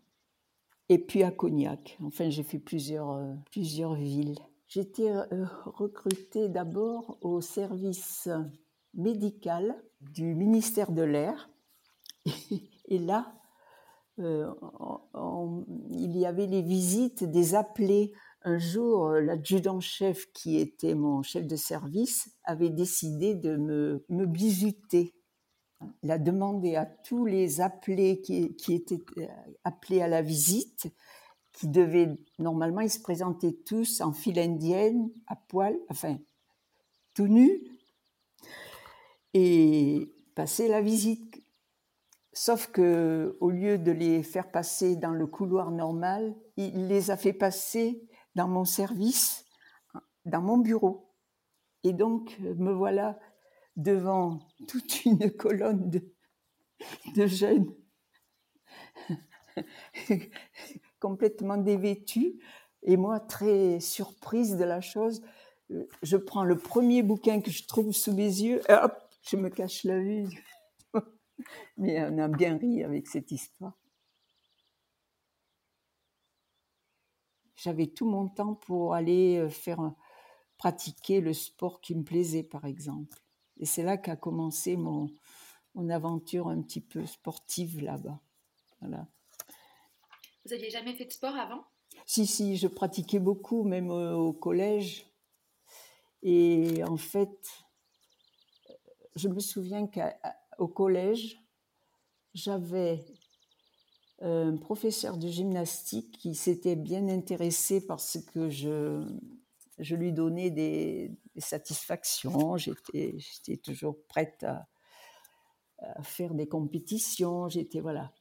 et 0.91 0.99
puis 0.99 1.23
à 1.23 1.31
Cognac. 1.31 1.97
Enfin, 2.03 2.29
j'ai 2.29 2.43
fait 2.43 2.59
plusieurs, 2.59 3.13
euh, 3.13 3.35
plusieurs 3.51 3.95
villes. 3.95 4.41
J'étais 4.69 5.11
euh, 5.11 5.47
recrutée 5.65 6.51
d'abord 6.51 7.17
au 7.23 7.41
service 7.41 8.29
médical 8.95 9.83
du 10.01 10.35
ministère 10.35 10.93
de 10.93 11.03
l'Air. 11.03 11.51
Et, 12.89 12.99
là, 12.99 13.35
euh, 14.19 14.53
il 15.91 16.17
y 16.17 16.27
avait 16.27 16.47
les 16.47 16.63
visites 16.63 17.25
des 17.25 17.55
appelés 17.55 18.13
un 18.43 18.59
jour, 18.59 19.11
l'adjudant-chef, 19.11 20.33
qui 20.33 20.59
était 20.59 20.95
mon 20.95 21.23
chef 21.23 21.47
de 21.47 21.57
service, 21.57 22.31
avait 22.45 22.71
décidé 22.71 23.35
de 23.35 23.57
me, 23.57 24.05
me 24.09 24.25
bisuter. 24.25 25.15
Il 26.03 26.11
a 26.11 26.19
demandé 26.19 26.77
à 26.77 26.87
tous 26.87 27.27
les 27.27 27.61
appelés 27.61 28.21
qui, 28.21 28.55
qui, 28.57 28.75
étaient 28.75 29.03
euh, 29.19 29.27
appelés 29.65 30.01
à 30.01 30.09
la 30.09 30.23
visite, 30.23 30.93
qui 31.53 31.69
devaient, 31.69 32.17
normalement, 32.39 32.81
ils 32.81 32.91
se 32.91 33.01
présentaient 33.01 33.57
tous 33.67 34.01
en 34.01 34.13
file 34.13 34.39
indienne, 34.39 35.11
à 35.27 35.37
poil, 35.37 35.79
enfin, 35.91 36.19
tout 37.15 37.29
nus, 37.29 37.63
et 39.35 40.13
passer 40.35 40.69
la 40.69 40.81
visite. 40.81 41.43
Sauf 42.33 42.69
que, 42.69 43.37
au 43.41 43.51
lieu 43.51 43.79
de 43.79 43.91
les 43.91 44.23
faire 44.23 44.51
passer 44.51 44.97
dans 44.97 45.11
le 45.11 45.27
couloir 45.27 45.71
normal, 45.71 46.35
il 46.57 46.87
les 46.87 47.11
a 47.11 47.17
fait 47.17 47.33
passer 47.33 48.07
dans 48.35 48.49
mon 48.49 48.65
service, 48.65 49.45
dans 50.25 50.41
mon 50.41 50.59
bureau. 50.59 51.13
Et 51.83 51.93
donc, 51.93 52.39
me 52.39 52.73
voilà 52.73 53.19
devant 53.77 54.41
toute 54.69 55.05
une 55.05 55.31
colonne 55.31 55.91
de, 55.91 56.03
de 57.17 57.27
jeunes 57.27 57.75
complètement 61.01 61.57
dévêtus. 61.57 62.39
Et 62.83 62.97
moi, 62.97 63.21
très 63.21 63.81
surprise 63.81 64.57
de 64.57 64.65
la 64.65 64.81
chose, 64.81 65.23
je 66.03 66.17
prends 66.17 66.45
le 66.45 66.57
premier 66.57 67.03
bouquin 67.03 67.41
que 67.41 67.51
je 67.51 67.67
trouve 67.67 67.93
sous 67.93 68.15
mes 68.15 68.25
yeux, 68.25 68.61
hop, 68.69 68.95
je 69.23 69.37
me 69.37 69.49
cache 69.49 69.85
la 69.85 69.99
vue. 69.99 70.29
Mais 71.77 72.03
on 72.05 72.19
a 72.19 72.29
bien 72.29 72.57
ri 72.57 72.83
avec 72.83 73.07
cette 73.07 73.31
histoire. 73.31 73.79
J'avais 77.57 77.89
tout 77.89 78.07
mon 78.07 78.29
temps 78.29 78.55
pour 78.55 78.95
aller 78.95 79.37
euh, 79.37 79.51
faire 79.51 79.93
pratiquer 80.57 81.21
le 81.21 81.33
sport 81.33 81.81
qui 81.81 81.95
me 81.95 82.05
plaisait, 82.05 82.43
par 82.43 82.65
exemple. 82.65 83.19
Et 83.59 83.67
c'est 83.67 83.83
là 83.83 83.99
qu'a 83.99 84.17
commencé 84.17 84.77
mon, 84.77 85.11
mon 85.75 85.91
aventure 85.91 86.49
un 86.49 86.63
petit 86.63 86.81
peu 86.81 87.05
sportive 87.07 87.81
là-bas. 87.83 88.21
Voilà. 88.81 89.07
Vous 90.45 90.55
aviez 90.55 90.71
jamais 90.71 90.95
fait 90.95 91.05
de 91.05 91.13
sport 91.13 91.37
avant? 91.37 91.65
Si, 92.07 92.27
si, 92.27 92.57
je 92.57 92.67
pratiquais 92.67 93.19
beaucoup, 93.19 93.63
même 93.65 93.91
euh, 93.91 94.15
au 94.15 94.33
collège. 94.33 95.07
Et 96.23 96.83
en 96.85 96.97
fait, 96.97 97.49
je 99.17 99.29
me 99.29 99.41
souviens 99.41 99.87
qu'au 99.87 100.69
collège, 100.69 101.39
j'avais 102.35 103.05
un 104.21 104.57
professeur 104.57 105.17
de 105.17 105.29
gymnastique 105.29 106.19
qui 106.19 106.35
s'était 106.35 106.77
bien 106.77 107.09
intéressé 107.09 107.87
parce 107.87 108.19
que 108.33 108.51
je, 108.51 109.03
lui 109.79 110.13
donnais 110.13 110.51
des, 110.51 111.13
satisfactions. 111.39 112.57
J'étais, 112.57 113.17
toujours 113.63 113.97
prête 114.09 114.45
à, 114.45 114.69
faire 116.03 116.35
des 116.35 116.47
compétitions. 116.47 117.49
J'étais 117.49 117.81
voilà. 117.81 118.13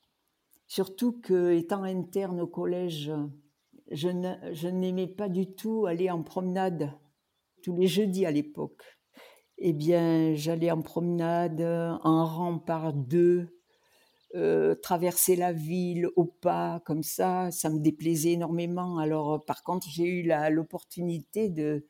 Surtout 0.67 1.19
que 1.19 1.51
étant 1.53 1.84
interne 1.84 2.39
au 2.39 2.48
collège, 2.48 3.12
je 3.91 4.67
n'aimais 4.67 5.08
pas 5.08 5.27
du 5.27 5.53
tout 5.53 5.86
aller 5.86 6.10
en 6.10 6.24
promenade 6.24 6.98
tous 7.62 7.75
les 7.75 7.88
jeudis 7.88 8.25
à 8.25 8.31
l'époque. 8.31 8.99
Eh 9.61 9.73
bien, 9.73 10.33
j'allais 10.35 10.71
en 10.71 10.81
promenade 10.81 11.61
en 11.61 12.25
rang 12.25 12.59
par 12.59 12.93
deux 12.93 13.59
euh, 14.35 14.75
traverser 14.75 15.35
la 15.35 15.51
ville 15.51 16.07
au 16.15 16.25
pas 16.25 16.83
comme 16.85 17.01
ça, 17.01 17.49
ça 17.49 17.67
me 17.69 17.79
déplaisait 17.79 18.33
énormément. 18.33 18.99
Alors, 18.99 19.33
euh, 19.33 19.37
par 19.39 19.63
contre, 19.63 19.87
j'ai 19.89 20.05
eu 20.05 20.31
l'opportunité 20.51 21.49
de, 21.49 21.87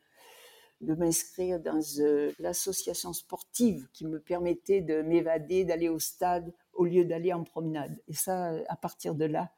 de 0.80 0.94
m'inscrire 0.94 1.60
dans 1.60 1.80
euh, 1.98 2.32
l'association 2.38 3.12
sportive 3.12 3.86
qui 3.92 4.06
me 4.06 4.18
permettait 4.18 4.80
de 4.80 5.02
m'évader, 5.02 5.66
d'aller 5.66 5.90
au 5.90 5.98
stade 5.98 6.50
au 6.72 6.86
lieu 6.86 7.04
d'aller 7.04 7.34
en 7.34 7.44
promenade. 7.44 7.94
Et 8.08 8.14
ça, 8.14 8.54
à 8.68 8.76
partir 8.76 9.14
de 9.14 9.26
là, 9.26 9.50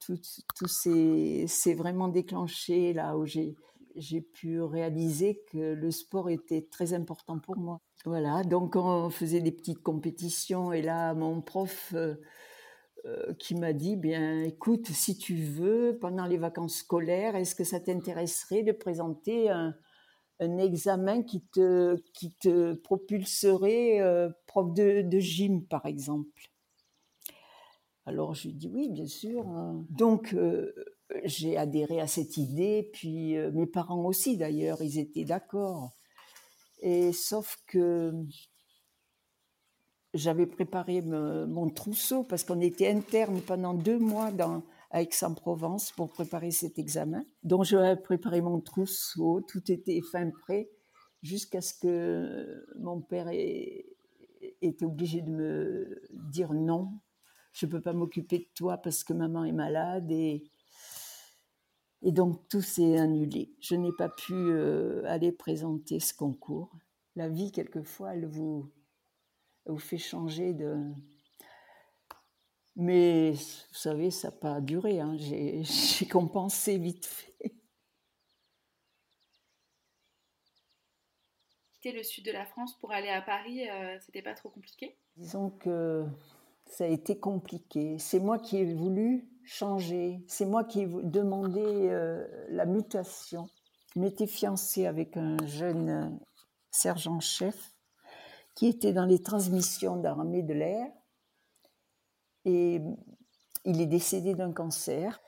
tout, 0.00 0.18
tout 0.56 0.66
s'est 0.66 1.74
vraiment 1.76 2.08
déclenché 2.08 2.92
là 2.92 3.16
où 3.16 3.24
j'ai 3.24 3.54
j'ai 3.96 4.20
pu 4.20 4.60
réaliser 4.60 5.42
que 5.50 5.58
le 5.58 5.90
sport 5.90 6.30
était 6.30 6.66
très 6.70 6.92
important 6.94 7.38
pour 7.38 7.56
moi. 7.56 7.80
Voilà, 8.04 8.42
donc 8.42 8.76
on 8.76 9.08
faisait 9.10 9.40
des 9.40 9.52
petites 9.52 9.82
compétitions 9.82 10.72
et 10.72 10.82
là, 10.82 11.14
mon 11.14 11.40
prof 11.40 11.92
euh, 11.94 12.16
euh, 13.06 13.34
qui 13.38 13.54
m'a 13.54 13.72
dit, 13.72 13.96
bien, 13.96 14.42
écoute, 14.42 14.86
si 14.88 15.16
tu 15.16 15.36
veux, 15.36 15.98
pendant 16.00 16.26
les 16.26 16.38
vacances 16.38 16.76
scolaires, 16.76 17.36
est-ce 17.36 17.54
que 17.54 17.64
ça 17.64 17.80
t'intéresserait 17.80 18.62
de 18.62 18.72
présenter 18.72 19.50
un, 19.50 19.74
examen 20.40 21.22
qui 21.22 21.42
te, 21.46 21.96
qui 22.12 22.34
te 22.34 22.74
propulserait 22.74 24.00
euh, 24.00 24.28
prof 24.46 24.74
de, 24.74 25.02
de 25.02 25.18
gym, 25.18 25.64
par 25.64 25.86
exemple? 25.86 26.50
Alors 28.06 28.34
je 28.34 28.48
lui 28.48 28.54
dis 28.54 28.68
oui, 28.68 28.90
bien 28.90 29.06
sûr. 29.06 29.46
Hein. 29.48 29.86
Donc 29.88 30.36
j'ai 31.24 31.56
adhéré 31.56 32.00
à 32.00 32.06
cette 32.06 32.36
idée, 32.36 32.90
puis 32.92 33.36
euh, 33.36 33.50
mes 33.52 33.66
parents 33.66 34.04
aussi 34.04 34.36
d'ailleurs, 34.36 34.82
ils 34.82 34.98
étaient 34.98 35.24
d'accord. 35.24 35.90
Et 36.80 37.12
sauf 37.12 37.56
que 37.66 38.12
j'avais 40.12 40.46
préparé 40.46 41.02
mon 41.02 41.68
trousseau 41.70 42.24
parce 42.24 42.44
qu'on 42.44 42.60
était 42.60 42.88
interne 42.88 43.40
pendant 43.40 43.74
deux 43.74 43.98
mois 43.98 44.30
dans, 44.30 44.62
à 44.90 45.02
Aix-en-Provence 45.02 45.92
pour 45.92 46.10
préparer 46.10 46.52
cet 46.52 46.78
examen. 46.78 47.24
Donc 47.42 47.64
j'avais 47.64 48.00
préparé 48.00 48.40
mon 48.40 48.60
trousseau, 48.60 49.40
tout 49.40 49.70
était 49.72 50.00
fin 50.12 50.30
prêt, 50.30 50.70
jusqu'à 51.22 51.60
ce 51.60 51.74
que 51.74 52.64
mon 52.78 53.00
père 53.00 53.28
ait, 53.28 53.86
été 54.62 54.84
obligé 54.84 55.20
de 55.22 55.30
me 55.30 56.02
dire 56.12 56.52
non, 56.52 56.92
je 57.52 57.66
ne 57.66 57.70
peux 57.70 57.80
pas 57.80 57.92
m'occuper 57.92 58.38
de 58.38 58.48
toi 58.54 58.78
parce 58.78 59.04
que 59.04 59.12
maman 59.12 59.44
est 59.44 59.52
malade 59.52 60.10
et 60.10 60.44
et 62.04 62.12
donc 62.12 62.46
tout 62.50 62.60
s'est 62.60 62.98
annulé. 62.98 63.54
Je 63.60 63.74
n'ai 63.74 63.92
pas 63.92 64.10
pu 64.10 64.34
euh, 64.34 65.02
aller 65.06 65.32
présenter 65.32 66.00
ce 66.00 66.12
concours. 66.12 66.70
La 67.16 67.30
vie, 67.30 67.50
quelquefois, 67.50 68.14
elle 68.14 68.26
vous, 68.26 68.70
vous 69.64 69.78
fait 69.78 69.98
changer 69.98 70.52
de... 70.52 70.76
Mais 72.76 73.32
vous 73.32 73.74
savez, 73.74 74.10
ça 74.10 74.28
n'a 74.28 74.36
pas 74.36 74.60
duré. 74.60 75.00
Hein. 75.00 75.16
J'ai 75.16 75.62
compensé 76.10 76.76
vite 76.76 77.06
fait. 77.06 77.54
Quitter 81.72 81.92
le 81.92 82.02
sud 82.02 82.26
de 82.26 82.32
la 82.32 82.44
France 82.44 82.78
pour 82.80 82.92
aller 82.92 83.08
à 83.08 83.22
Paris, 83.22 83.66
euh, 83.70 83.96
c'était 84.00 84.22
pas 84.22 84.34
trop 84.34 84.50
compliqué? 84.50 84.98
Disons 85.16 85.50
que 85.50 86.04
ça 86.66 86.84
a 86.84 86.88
été 86.88 87.18
compliqué. 87.18 87.98
C'est 87.98 88.20
moi 88.20 88.38
qui 88.38 88.58
ai 88.58 88.74
voulu 88.74 89.33
C'est 89.46 90.46
moi 90.46 90.64
qui 90.64 90.82
ai 90.82 90.86
demandé 90.86 91.62
euh, 91.62 92.26
la 92.48 92.66
mutation. 92.66 93.46
Je 93.94 94.00
m'étais 94.00 94.26
fiancée 94.26 94.86
avec 94.86 95.16
un 95.16 95.36
jeune 95.46 96.18
sergent-chef 96.70 97.72
qui 98.54 98.66
était 98.66 98.92
dans 98.92 99.04
les 99.04 99.22
transmissions 99.22 99.96
d'armée 99.96 100.42
de 100.42 100.54
l'air. 100.54 100.86
Et 102.44 102.80
il 103.64 103.80
est 103.80 103.86
décédé 103.86 104.34
d'un 104.34 104.52
cancer. 104.52 105.20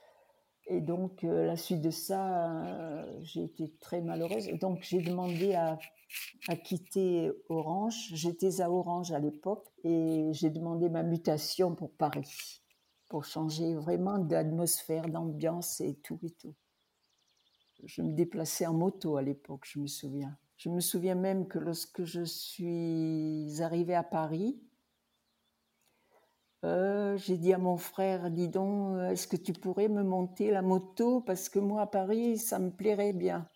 Et 0.68 0.80
donc, 0.80 1.22
euh, 1.22 1.46
la 1.46 1.56
suite 1.56 1.80
de 1.80 1.90
ça, 1.90 2.64
euh, 2.64 3.20
j'ai 3.22 3.44
été 3.44 3.72
très 3.80 4.00
malheureuse. 4.00 4.48
Donc, 4.60 4.82
j'ai 4.82 5.00
demandé 5.00 5.54
à 5.54 5.78
quitter 6.56 7.30
Orange. 7.48 8.10
J'étais 8.14 8.60
à 8.60 8.70
Orange 8.70 9.12
à 9.12 9.18
l'époque 9.18 9.66
et 9.84 10.30
j'ai 10.32 10.50
demandé 10.50 10.88
ma 10.88 11.02
mutation 11.02 11.74
pour 11.74 11.92
Paris, 11.92 12.62
pour 13.08 13.24
changer 13.24 13.74
vraiment 13.74 14.18
d'atmosphère, 14.18 15.08
d'ambiance 15.08 15.80
et 15.80 15.94
tout 15.94 16.18
et 16.22 16.30
tout. 16.30 16.54
Je 17.84 18.02
me 18.02 18.12
déplaçais 18.12 18.66
en 18.66 18.74
moto 18.74 19.16
à 19.16 19.22
l'époque, 19.22 19.66
je 19.70 19.78
me 19.78 19.86
souviens. 19.86 20.36
Je 20.56 20.70
me 20.70 20.80
souviens 20.80 21.14
même 21.14 21.46
que 21.46 21.58
lorsque 21.58 22.04
je 22.04 22.24
suis 22.24 23.60
arrivée 23.60 23.94
à 23.94 24.02
Paris, 24.02 24.58
euh, 26.64 27.16
j'ai 27.18 27.36
dit 27.36 27.52
à 27.52 27.58
mon 27.58 27.76
frère, 27.76 28.30
dis 28.30 28.48
donc, 28.48 28.98
est-ce 29.10 29.28
que 29.28 29.36
tu 29.36 29.52
pourrais 29.52 29.88
me 29.88 30.02
monter 30.02 30.50
la 30.50 30.62
moto? 30.62 31.20
Parce 31.20 31.48
que 31.48 31.58
moi, 31.58 31.82
à 31.82 31.86
Paris, 31.86 32.38
ça 32.38 32.58
me 32.58 32.70
plairait 32.70 33.12
bien. 33.12 33.46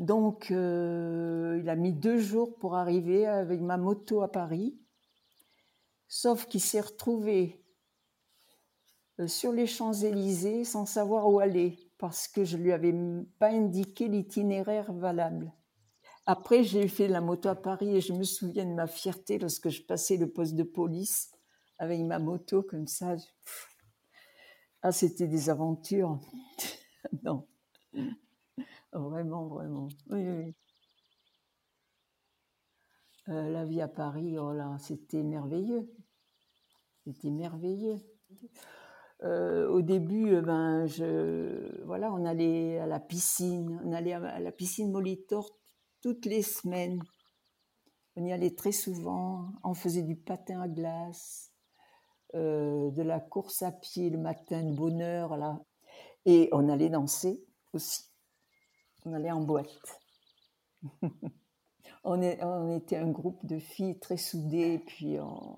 Donc, 0.00 0.50
euh, 0.50 1.58
il 1.62 1.68
a 1.68 1.76
mis 1.76 1.92
deux 1.92 2.18
jours 2.18 2.56
pour 2.58 2.74
arriver 2.74 3.26
avec 3.26 3.60
ma 3.60 3.76
moto 3.76 4.22
à 4.22 4.32
Paris. 4.32 4.78
Sauf 6.08 6.46
qu'il 6.46 6.60
s'est 6.60 6.80
retrouvé 6.80 7.54
euh, 7.54 7.59
sur 9.26 9.52
les 9.52 9.66
Champs-Élysées 9.66 10.64
sans 10.64 10.86
savoir 10.86 11.28
où 11.28 11.40
aller 11.40 11.78
parce 11.98 12.28
que 12.28 12.44
je 12.44 12.56
lui 12.56 12.72
avais 12.72 12.94
pas 13.38 13.50
indiqué 13.50 14.08
l'itinéraire 14.08 14.92
valable. 14.92 15.52
Après, 16.24 16.64
j'ai 16.64 16.88
fait 16.88 17.08
la 17.08 17.20
moto 17.20 17.48
à 17.48 17.54
Paris 17.54 17.96
et 17.96 18.00
je 18.00 18.12
me 18.12 18.22
souviens 18.22 18.64
de 18.64 18.72
ma 18.72 18.86
fierté 18.86 19.38
lorsque 19.38 19.68
je 19.68 19.82
passais 19.82 20.16
le 20.16 20.30
poste 20.30 20.54
de 20.54 20.62
police 20.62 21.30
avec 21.78 22.00
ma 22.00 22.18
moto 22.18 22.62
comme 22.62 22.86
ça. 22.86 23.16
Ah, 24.82 24.92
c'était 24.92 25.26
des 25.26 25.50
aventures. 25.50 26.18
non. 27.22 27.46
Vraiment, 28.92 29.46
vraiment. 29.48 29.88
Oui, 30.08 30.26
oui. 30.26 30.54
Euh, 33.28 33.50
la 33.50 33.64
vie 33.64 33.82
à 33.82 33.88
Paris, 33.88 34.38
oh 34.38 34.52
là, 34.52 34.76
c'était 34.78 35.22
merveilleux. 35.22 35.92
C'était 37.04 37.30
merveilleux. 37.30 38.00
Euh, 39.22 39.68
au 39.68 39.82
début, 39.82 40.34
euh, 40.34 40.42
ben, 40.42 40.86
voilà, 41.84 42.12
on 42.12 42.24
allait 42.24 42.78
à 42.78 42.86
la 42.86 43.00
piscine. 43.00 43.80
On 43.84 43.92
allait 43.92 44.14
à 44.14 44.40
la 44.40 44.52
piscine 44.52 44.90
Molitor 44.90 45.58
toutes 46.00 46.26
les 46.26 46.42
semaines. 46.42 47.02
On 48.16 48.24
y 48.24 48.32
allait 48.32 48.54
très 48.54 48.72
souvent. 48.72 49.52
On 49.62 49.74
faisait 49.74 50.02
du 50.02 50.16
patin 50.16 50.60
à 50.60 50.68
glace, 50.68 51.52
de 52.34 53.02
la 53.02 53.20
course 53.20 53.62
à 53.62 53.72
pied 53.72 54.10
le 54.10 54.18
matin 54.18 54.62
de 54.62 54.74
bonne 54.74 55.00
heure. 55.00 55.36
Et 56.26 56.48
on 56.52 56.68
allait 56.68 56.90
danser 56.90 57.44
aussi 57.72 58.10
on 59.04 59.12
allait 59.12 59.30
en 59.30 59.40
boîte. 59.40 60.00
on, 62.04 62.20
était 62.76 62.96
un 62.96 63.10
groupe 63.10 63.44
de 63.46 63.58
filles 63.58 63.98
très 63.98 64.16
soudées, 64.16 64.78
puis 64.78 65.18
on, 65.20 65.56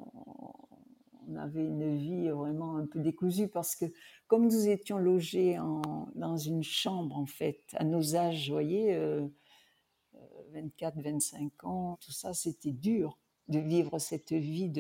avait 1.37 1.65
une 1.65 1.97
vie 1.97 2.29
vraiment 2.29 2.77
un 2.77 2.87
peu 2.87 3.01
décousue 3.01 3.49
parce 3.49 3.77
que 3.77 3.87
comme 4.27 4.45
nous 4.45 4.69
étions 4.69 4.99
logés 4.99 5.59
dans 6.15 6.37
une 6.37 6.63
chambre, 6.63 7.17
en 7.17 7.27
fait, 7.27 7.61
à 7.75 7.85
nos 7.85 8.17
âges, 8.17 8.49
vous 8.49 8.55
voyez, 8.55 8.97
24, 10.53 10.99
euh, 10.99 11.03
25 11.03 11.43
euh, 11.43 11.67
ans, 11.67 11.99
tout 12.01 12.13
ça, 12.13 12.33
c'était 12.33 12.73
dur 12.73 13.19
de 13.49 13.59
vivre 13.59 13.99
cette 13.99 14.33
vie. 14.33 14.73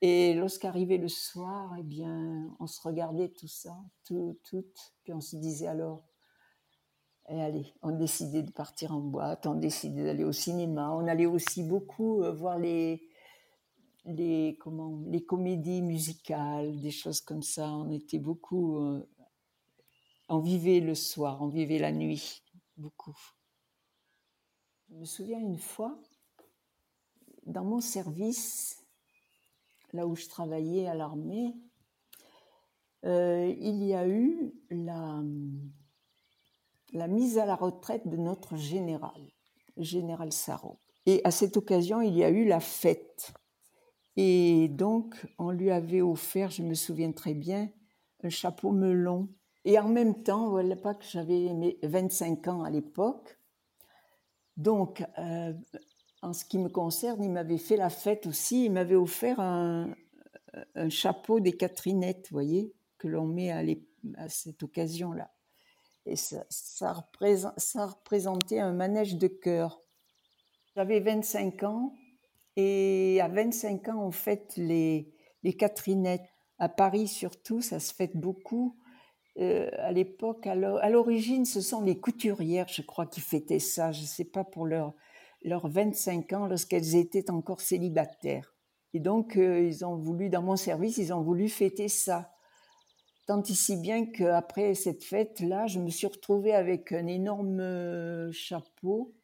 Et 0.00 0.34
lorsqu'arrivait 0.34 0.98
le 0.98 1.08
soir, 1.08 1.74
eh 1.78 1.82
bien, 1.82 2.54
on 2.58 2.66
se 2.66 2.80
regardait 2.82 3.28
tout 3.28 3.48
ça, 3.48 3.76
tout, 4.04 4.38
tout, 4.48 4.64
puis 5.02 5.12
on 5.12 5.20
se 5.20 5.36
disait 5.36 5.68
alors, 5.68 6.04
et 7.30 7.40
allez, 7.40 7.72
on 7.80 7.92
décidait 7.92 8.42
de 8.42 8.50
partir 8.50 8.92
en 8.94 9.00
boîte, 9.00 9.46
on 9.46 9.54
décidait 9.54 10.04
d'aller 10.04 10.24
au 10.24 10.32
cinéma. 10.32 10.92
On 10.92 11.06
allait 11.06 11.24
aussi 11.24 11.62
beaucoup 11.62 12.22
euh, 12.22 12.32
voir 12.32 12.58
les, 12.58 13.08
les, 14.04 14.56
comment, 14.60 15.00
les 15.06 15.24
comédies 15.24 15.82
musicales, 15.82 16.80
des 16.80 16.90
choses 16.90 17.20
comme 17.20 17.42
ça. 17.42 17.70
On 17.70 17.90
était 17.90 18.18
beaucoup. 18.18 18.78
Euh, 18.78 19.08
on 20.28 20.40
vivait 20.40 20.80
le 20.80 20.94
soir, 20.94 21.42
on 21.42 21.48
vivait 21.48 21.78
la 21.78 21.92
nuit, 21.92 22.42
beaucoup. 22.76 23.16
Je 24.88 24.96
me 24.96 25.04
souviens 25.04 25.38
une 25.38 25.58
fois, 25.58 25.98
dans 27.46 27.64
mon 27.64 27.80
service, 27.80 28.84
là 29.92 30.06
où 30.06 30.16
je 30.16 30.26
travaillais 30.28 30.86
à 30.86 30.94
l'armée, 30.94 31.54
euh, 33.04 33.54
il 33.60 33.84
y 33.84 33.92
a 33.92 34.08
eu 34.08 34.54
la 34.70 35.22
la 36.94 37.08
mise 37.08 37.38
à 37.38 37.44
la 37.44 37.56
retraite 37.56 38.08
de 38.08 38.16
notre 38.16 38.56
général, 38.56 39.20
général 39.76 40.32
Sarro. 40.32 40.78
Et 41.06 41.20
à 41.24 41.30
cette 41.30 41.56
occasion, 41.56 42.00
il 42.00 42.14
y 42.14 42.24
a 42.24 42.30
eu 42.30 42.46
la 42.46 42.60
fête. 42.60 43.34
Et 44.16 44.68
donc, 44.68 45.26
on 45.38 45.50
lui 45.50 45.70
avait 45.70 46.00
offert, 46.00 46.50
je 46.50 46.62
me 46.62 46.74
souviens 46.74 47.12
très 47.12 47.34
bien, 47.34 47.68
un 48.22 48.28
chapeau 48.28 48.70
melon. 48.70 49.28
Et 49.64 49.78
en 49.78 49.88
même 49.88 50.22
temps, 50.22 50.50
voilà 50.50 50.76
pas 50.76 50.94
que 50.94 51.04
j'avais 51.04 51.76
25 51.82 52.48
ans 52.48 52.62
à 52.62 52.70
l'époque. 52.70 53.38
Donc, 54.56 55.04
euh, 55.18 55.52
en 56.22 56.32
ce 56.32 56.44
qui 56.44 56.58
me 56.58 56.68
concerne, 56.68 57.22
il 57.22 57.30
m'avait 57.30 57.58
fait 57.58 57.76
la 57.76 57.90
fête 57.90 58.26
aussi. 58.26 58.66
Il 58.66 58.72
m'avait 58.72 58.94
offert 58.94 59.40
un, 59.40 59.94
chapeau 60.88 61.40
des 61.40 61.56
Catherinettes, 61.56 62.28
vous 62.30 62.36
voyez, 62.36 62.72
que 62.98 63.08
l'on 63.08 63.26
met 63.26 63.50
à 63.50 64.28
cette 64.28 64.62
occasion-là 64.62 65.34
et 66.06 66.16
ça, 66.16 66.44
ça, 66.50 66.92
représentait 66.92 68.58
un 68.58 68.72
manège 68.72 69.16
de 69.16 69.26
cœur. 69.26 69.80
J'avais 70.76 71.00
25 71.00 71.62
ans 71.62 71.94
et 72.56 73.20
à 73.20 73.28
25 73.28 73.88
ans, 73.88 74.06
on 74.06 74.10
fête 74.10 74.54
les, 74.56 75.12
les 75.42 75.52
Catherinettes. 75.54 76.28
À 76.58 76.68
Paris 76.68 77.08
surtout, 77.08 77.60
ça 77.60 77.80
se 77.80 77.92
fête 77.94 78.16
beaucoup. 78.16 78.76
euh, 79.40 79.68
à 79.78 79.92
l'époque, 79.92 80.46
à 80.46 80.54
l'origine, 80.54 81.44
ce 81.44 81.60
sont 81.60 81.82
les 81.82 81.98
couturières, 81.98 82.68
je 82.68 82.82
crois, 82.82 83.06
qui 83.06 83.20
fêtaient 83.20 83.58
ça. 83.58 83.92
Je 83.92 84.02
ne 84.02 84.06
sais 84.06 84.24
pas 84.24 84.44
pour 84.44 84.66
leurs 84.66 84.94
leur 85.44 85.68
25 85.68 86.32
ans, 86.32 86.46
lorsqu'elles 86.46 86.96
étaient 86.96 87.30
encore 87.30 87.60
célibataires. 87.60 88.54
Et 88.94 89.00
donc, 89.00 89.36
euh, 89.36 89.60
ils 89.60 89.84
ont 89.84 89.96
voulu, 89.96 90.30
dans 90.30 90.42
mon 90.42 90.56
service, 90.56 90.96
ils 90.98 91.12
ont 91.12 91.20
voulu 91.22 91.48
fêter 91.48 91.88
ça. 91.88 92.32
Tant 93.26 93.42
ici 93.42 93.76
bien 93.76 94.06
qu'après 94.06 94.74
cette 94.74 95.04
fête-là, 95.04 95.66
je 95.66 95.80
me 95.80 95.90
suis 95.90 96.06
retrouvée 96.06 96.54
avec 96.54 96.92
un 96.92 97.06
énorme 97.06 97.60
euh, 97.60 98.32
chapeau 98.32 99.14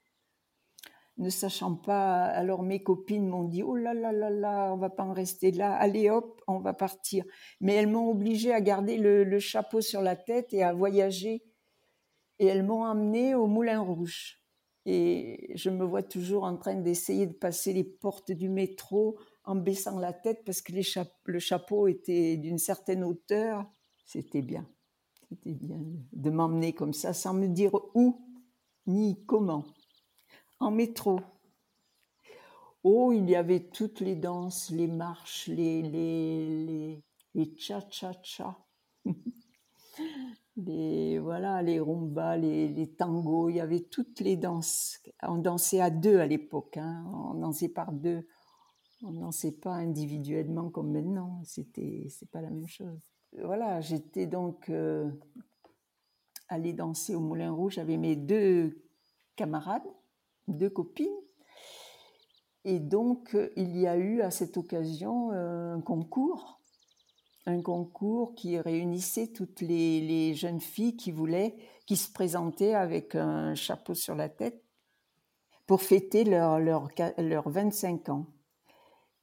ne 1.21 1.31
sachant 1.31 1.75
pas. 1.75 2.25
Alors 2.25 2.63
mes 2.63 2.83
copines 2.83 3.29
m'ont 3.29 3.45
dit 3.45 3.63
Oh 3.63 3.77
là 3.77 3.95
là 3.95 4.11
là 4.11 4.31
là, 4.31 4.73
on 4.73 4.77
va 4.77 4.91
pas 4.91 5.05
en 5.05 5.13
rester 5.13 5.53
là, 5.53 5.75
allez 5.75 6.11
hop, 6.11 6.43
on 6.49 6.59
va 6.59 6.73
partir. 6.73 7.25
Mais 7.61 7.75
elles 7.75 7.89
m'ont 7.89 8.11
obligée 8.11 8.53
à 8.53 8.61
garder 8.61 8.97
le, 8.97 9.39
chapeau 9.39 9.81
sur 9.81 10.01
la 10.03 10.17
tête 10.17 10.53
et 10.53 10.63
à 10.63 10.73
voyager. 10.73 11.45
Et 12.39 12.47
elles 12.47 12.65
m'ont 12.65 12.85
emmenée 12.85 13.35
au 13.35 13.47
Moulin 13.47 13.81
Rouge. 13.81 14.39
Et 14.87 15.53
je 15.55 15.69
me 15.69 15.85
vois 15.85 16.03
toujours 16.03 16.45
en 16.45 16.57
train 16.57 16.75
d'essayer 16.75 17.27
de 17.27 17.35
passer 17.35 17.75
les 17.75 17.85
portes 17.85 18.33
du 18.33 18.49
métro 18.49 19.19
en 19.45 19.55
baissant 19.55 19.99
la 19.99 20.15
tête 20.15 20.43
parce 20.47 20.63
que 20.63 20.73
le 21.25 21.39
chapeau 21.39 21.87
était 21.87 22.39
d'une 22.39 22.59
certaine 22.59 23.05
hauteur. 23.05 23.71
C'était 24.07 24.43
bien. 24.43 24.67
C'était 25.29 25.53
bien 25.53 25.79
de 26.13 26.31
m'emmener 26.31 26.73
comme 26.73 26.95
ça 26.95 27.13
sans 27.13 27.35
me 27.35 27.47
dire 27.47 27.73
où 27.95 28.27
ni 28.87 29.23
comment 29.27 29.65
en 30.61 30.71
métro. 30.71 31.21
Oh, 32.83 33.13
il 33.13 33.29
y 33.29 33.35
avait 33.35 33.69
toutes 33.69 34.01
les 34.01 34.15
danses, 34.15 34.71
les 34.71 34.87
marches, 34.87 35.49
les, 35.49 35.83
les, 35.83 36.67
les, 36.67 37.05
les 37.35 37.55
cha-cha-cha. 37.57 38.57
les, 40.57 41.19
voilà, 41.19 41.63
les 41.63 41.81
rumbas, 41.81 42.37
les, 42.37 42.69
les, 42.69 42.91
tangos, 42.95 43.51
il 43.51 43.57
y 43.57 43.61
avait 43.61 43.81
toutes 43.81 44.21
les 44.21 44.37
danses. 44.37 44.99
On 45.23 45.39
dansait 45.39 45.81
à 45.81 45.91
deux 45.91 46.19
à 46.21 46.27
l'époque, 46.27 46.77
hein. 46.77 47.05
on 47.13 47.35
dansait 47.35 47.69
par 47.69 47.93
deux. 47.93 48.27
On 49.03 49.13
dansait 49.13 49.53
pas 49.53 49.73
individuellement 49.73 50.71
comme 50.71 50.93
maintenant, 50.93 51.43
c'était 51.45 52.07
c'est 52.11 52.31
pas 52.31 52.43
la 52.43 52.51
même 52.51 52.69
chose. 52.69 53.01
Voilà, 53.43 53.81
j'étais 53.81 54.27
donc 54.27 54.69
euh, 54.69 55.11
allée 56.49 56.75
danser 56.75 57.15
au 57.15 57.21
Moulin 57.21 57.51
Rouge 57.51 57.79
avec 57.79 57.99
mes 57.99 58.17
deux 58.17 58.83
camarades 59.37 59.87
deux 60.51 60.71
copines. 60.71 61.09
Et 62.65 62.79
donc, 62.79 63.37
il 63.57 63.79
y 63.79 63.87
a 63.87 63.97
eu 63.97 64.21
à 64.21 64.31
cette 64.31 64.57
occasion 64.57 65.33
euh, 65.33 65.75
un 65.75 65.81
concours, 65.81 66.61
un 67.47 67.63
concours 67.63 68.35
qui 68.35 68.59
réunissait 68.59 69.29
toutes 69.29 69.63
les, 69.63 70.35
jeunes 70.35 70.61
filles 70.61 70.97
qui 70.97 71.11
voulaient, 71.11 71.57
qui 71.87 71.97
se 71.97 72.13
présentaient 72.13 72.75
avec 72.75 73.15
un 73.15 73.55
chapeau 73.55 73.95
sur 73.95 74.15
la 74.15 74.29
tête 74.29 74.63
pour 75.67 75.83
fêter 75.83 76.25
leurs 76.25 76.59
leur, 76.59 76.89
leur 77.17 77.49
25 77.49 78.11
ans. 78.11 78.27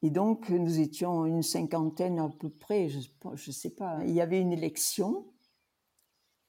Et 0.02 0.10
donc, 0.10 0.50
nous 0.50 0.80
étions 0.80 1.26
une 1.26 1.44
cinquantaine 1.44 2.20
à 2.20 2.30
peu 2.30 2.50
près, 2.50 2.90
je 2.90 3.00
ne 3.00 3.52
sais 3.54 3.72
pas. 3.72 4.00
Il 4.04 4.12
y 4.12 4.22
avait 4.22 4.40
une 4.40 4.54
élection 4.54 5.28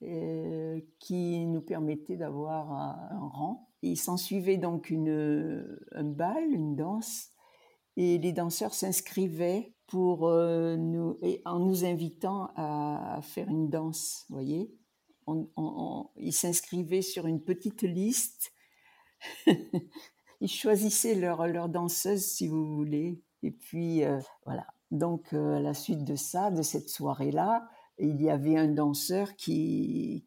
euh, 0.03 0.81
qui 0.99 1.45
nous 1.47 1.63
permettait 1.63 2.17
d'avoir 2.17 2.73
un 2.73 3.29
rang 3.29 3.68
il 3.83 3.97
s'ensuivait 3.97 4.59
donc 4.59 4.91
une, 4.91 5.79
un 5.93 6.05
bal, 6.05 6.45
une 6.51 6.75
danse, 6.77 7.31
et 7.97 8.19
les 8.19 8.33
danseurs 8.33 8.75
s'inscrivaient 8.75 9.75
pour 9.89 10.29
euh, 10.29 10.77
nous, 10.77 11.19
et 11.23 11.43
en 11.45 11.59
nous 11.59 11.85
invitant 11.85 12.51
à, 12.55 13.21
faire 13.23 13.49
une 13.49 13.71
danse, 13.71 14.27
voyez. 14.29 14.71
ils 16.17 16.33
s'inscrivaient 16.33 17.03
sur 17.03 17.27
une 17.27 17.43
petite 17.43 17.83
liste. 17.83 18.53
ils 20.41 20.49
choisissaient 20.49 21.15
leur, 21.15 21.47
leur 21.47 21.69
danseuse, 21.69 22.25
si 22.25 22.47
vous 22.47 22.77
voulez. 22.77 23.23
Et 23.43 23.51
puis, 23.51 24.05
euh, 24.05 24.21
voilà. 24.45 24.67
Donc, 24.91 25.33
euh, 25.33 25.57
à 25.57 25.61
la 25.61 25.75
suite 25.75 26.05
de 26.05 26.17
ça, 26.17 26.51
de 26.51 26.63
cette 26.63 26.89
soirée-là, 26.89 27.69
il 28.01 28.23
y 28.23 28.31
avait 28.31 28.57
un 28.57 28.69
danseur 28.69 29.35
qui, 29.35 30.25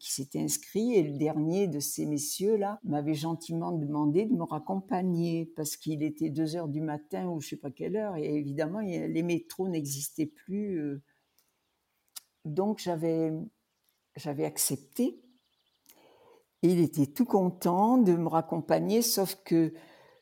s'était 0.00 0.40
inscrit 0.40 0.94
et 0.94 1.02
le 1.02 1.18
dernier 1.18 1.68
de 1.68 1.78
ces 1.78 2.06
messieurs-là 2.06 2.78
m'avait 2.84 3.14
gentiment 3.14 3.72
demandé 3.72 4.24
de 4.24 4.34
me 4.34 4.44
raccompagner 4.44 5.52
parce 5.54 5.76
qu'il 5.76 6.02
était 6.02 6.30
2 6.30 6.56
heures 6.56 6.68
du 6.68 6.80
matin 6.80 7.26
ou 7.28 7.40
je 7.40 7.50
sais 7.50 7.56
pas 7.56 7.70
quelle 7.70 7.96
heure 7.96 8.16
et 8.16 8.34
évidemment 8.34 8.80
les 8.80 9.22
métros 9.22 9.68
n'existaient 9.68 10.26
plus. 10.26 10.78
Euh. 10.80 11.02
Donc 12.44 12.78
j'avais, 12.78 13.32
j'avais 14.16 14.44
accepté. 14.44 15.20
Et 16.64 16.68
il 16.68 16.80
était 16.80 17.06
tout 17.06 17.24
content 17.24 17.98
de 17.98 18.12
me 18.12 18.28
raccompagner, 18.28 19.02
sauf 19.02 19.34
que 19.44 19.74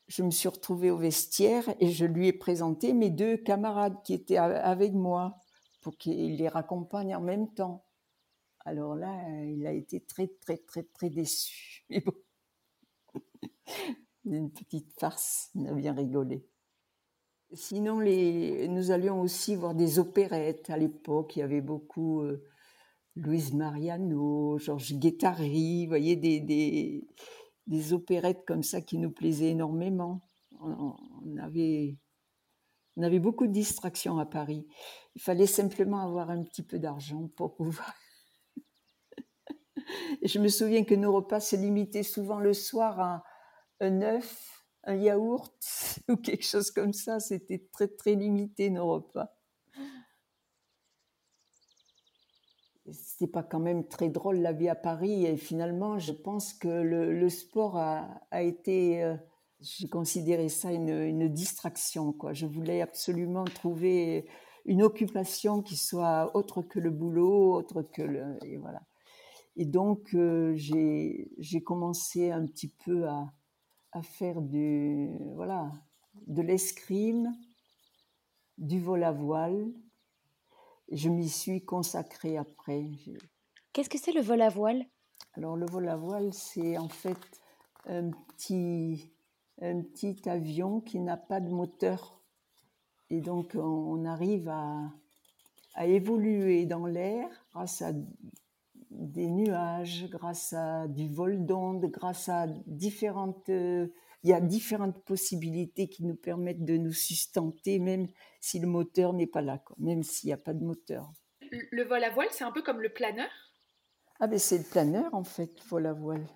je 0.09 0.23
me 0.23 0.31
suis 0.31 0.49
retrouvée 0.49 0.91
au 0.91 0.97
vestiaire 0.97 1.69
et 1.79 1.91
je 1.91 2.07
lui 2.07 2.29
ai 2.29 2.33
présenté 2.33 2.95
mes 2.95 3.11
deux 3.11 3.37
camarades 3.37 3.97
qui 4.03 4.15
étaient 4.15 4.39
avec 4.39 4.95
moi 4.95 5.37
pour 5.81 5.97
qu'il 5.97 6.37
les 6.37 6.49
raccompagne 6.49 7.15
en 7.15 7.21
même 7.21 7.53
temps. 7.55 7.85
Alors 8.65 8.95
là, 8.95 9.17
il 9.45 9.67
a 9.67 9.73
été 9.73 10.01
très, 10.01 10.29
très, 10.29 10.59
très, 10.59 10.83
très 10.83 11.11
déçu. 11.11 11.87
Une 14.25 14.51
petite 14.51 14.93
farce, 14.99 15.51
on 15.55 15.67
a 15.67 15.73
bien 15.73 15.93
rigolé. 15.93 16.47
Sinon, 17.53 17.99
les, 17.99 18.69
nous 18.69 18.91
allions 18.91 19.21
aussi 19.21 19.57
voir 19.57 19.75
des 19.75 19.99
opérettes 19.99 20.71
à 20.71 20.77
l'époque. 20.77 21.37
Il 21.37 21.41
y 21.41 21.43
avait 21.43 21.61
beaucoup 21.61 22.21
euh, 22.21 22.45
Louise 23.17 23.53
Mariano, 23.55 24.59
Georges 24.59 24.95
Guettari, 24.95 25.85
vous 25.85 25.91
voyez, 25.91 26.17
des, 26.17 26.41
des, 27.67 27.93
opérettes 27.93 28.45
comme 28.47 28.63
ça 28.63 28.81
qui 28.81 28.99
nous 28.99 29.11
plaisaient 29.11 29.51
énormément. 29.51 30.29
on 30.61 31.37
avait 31.39 31.97
on 33.01 33.03
avait 33.03 33.19
beaucoup 33.19 33.47
de 33.47 33.53
distractions 33.53 34.19
à 34.19 34.27
Paris. 34.27 34.67
Il 35.15 35.23
fallait 35.23 35.47
simplement 35.47 36.01
avoir 36.01 36.29
un 36.29 36.43
petit 36.43 36.63
peu 36.63 36.79
d'argent 36.79 37.31
pour 37.35 37.55
pouvoir. 37.55 37.95
Je 40.23 40.39
me 40.39 40.49
souviens 40.49 40.85
que 40.85 40.95
nos 40.95 41.11
repas 41.11 41.41
se 41.41 41.57
limitaient 41.57 42.03
souvent 42.03 42.41
le 42.41 42.53
soir 42.53 43.01
à 43.01 43.25
un 43.81 44.03
œuf, 44.03 44.67
un 44.85 44.97
yaourt 44.97 45.55
ou 46.11 46.17
quelque 46.17 46.45
chose 46.45 46.71
comme 46.71 46.93
ça. 46.93 47.21
C'était 47.21 47.67
très 47.73 47.89
très 47.89 48.17
limité 48.17 48.69
nos 48.69 48.87
repas. 48.87 49.35
C'était 52.93 53.33
pas 53.33 53.43
quand 53.43 53.61
même 53.61 53.89
très 53.89 54.11
drôle 54.11 54.41
la 54.41 54.53
vie 54.53 54.69
à 54.69 54.75
Paris 54.75 55.25
et 55.25 55.39
finalement 55.39 55.99
je 55.99 56.13
pense 56.13 56.53
que 56.53 56.69
le, 56.69 57.29
sport 57.31 57.79
a, 57.79 58.21
a 58.31 58.43
été 58.43 59.03
euh, 59.03 59.17
j'ai 59.61 59.89
considéré 59.89 60.49
ça 60.49 60.73
une, 60.73 60.89
une, 60.89 61.29
distraction. 61.29 62.13
Quoi. 62.13 62.33
Je 62.33 62.47
voulais 62.47 62.81
absolument 62.81 63.45
trouver 63.45 64.27
une 64.65 64.83
occupation 64.83 65.63
qui 65.63 65.77
soit 65.77 66.31
autre 66.35 66.63
que 66.63 66.79
le 66.79 66.91
boulot, 66.91 67.55
autre 67.55 67.83
que 67.83 68.03
le... 68.03 68.39
Et 68.45 68.57
voilà. 68.57 68.83
Et 69.57 69.67
donc, 69.67 70.15
euh, 70.15 70.55
j'ai 70.57 71.63
commencé 71.65 72.31
un 72.31 72.47
petit 72.47 72.69
peu 72.85 73.09
à, 73.09 73.33
à 73.93 74.03
faire 74.03 74.41
du, 74.41 75.11
voilà, 75.35 75.71
de 76.27 76.43
l'escrime, 76.43 77.37
du 78.59 78.81
vol 78.81 79.05
à 79.05 79.13
voile. 79.13 79.73
Je 80.91 81.09
m'y 81.09 81.29
suis 81.29 81.65
consacrée 81.65 82.37
après. 82.37 82.87
Qu'est-ce 83.73 83.91
que 83.91 83.99
c'est 83.99 84.13
le 84.13 84.23
vol 84.23 84.41
à 84.41 84.49
voile? 84.49 84.85
Alors, 85.35 85.57
le 85.57 85.67
vol 85.67 85.89
à 85.89 85.97
voile, 85.97 86.33
c'est 86.33 86.79
en 86.79 86.89
fait 86.89 87.19
un 87.87 88.11
petit 88.11 89.13
un 89.61 89.83
petit 89.83 90.29
avion 90.29 90.81
qui 90.81 91.01
n'a 91.01 91.17
pas 91.17 91.41
de 91.41 91.51
moteur. 91.51 92.23
Et 93.11 93.21
donc 93.21 93.55
on 93.55 94.05
arrive 94.05 94.49
à, 94.49 94.93
à 95.75 95.87
évoluer 95.87 96.67
dans 96.67 96.87
l'air 96.87 97.29
grâce 97.53 97.83
à 97.83 97.93
des 98.91 99.29
nuages, 99.29 100.09
grâce 100.11 100.53
à 100.53 100.89
du 100.89 101.09
vol 101.09 101.47
d'ondes, 101.47 101.87
grâce 101.87 102.29
à 102.29 102.47
différentes... 102.67 103.49
il 103.49 104.29
y 104.29 104.33
a 104.33 104.41
différentes 104.41 105.03
possibilités 105.05 105.89
qui 105.89 106.05
nous 106.05 106.17
permettent 106.17 106.65
de 106.65 106.77
nous 106.77 106.93
sustenter, 106.93 107.79
même 107.79 108.07
si 108.41 108.59
le 108.59 108.67
moteur 108.67 109.13
n'est 109.13 109.27
pas 109.27 109.41
là, 109.43 109.59
quoi, 109.59 109.77
même 109.79 110.03
s'il 110.03 110.29
n'y 110.29 110.35
a 110.35 110.37
pas 110.37 110.53
de 110.53 110.65
moteur. 110.65 111.11
Le 111.51 111.85
vol 111.85 112.05
à 112.05 112.11
voile, 112.11 112.29
c'est 112.31 112.45
un 112.45 112.53
peu 112.53 112.63
comme 112.63 112.81
le 112.81 112.93
planeur? 112.93 113.31
Ah 114.19 114.27
ben 114.27 114.39
c'est 114.39 114.59
le 114.59 114.65
planeur 114.65 115.15
en 115.15 115.25
fait, 115.25 115.59
vol 115.69 115.87
à 115.87 115.95
voile 115.95 116.27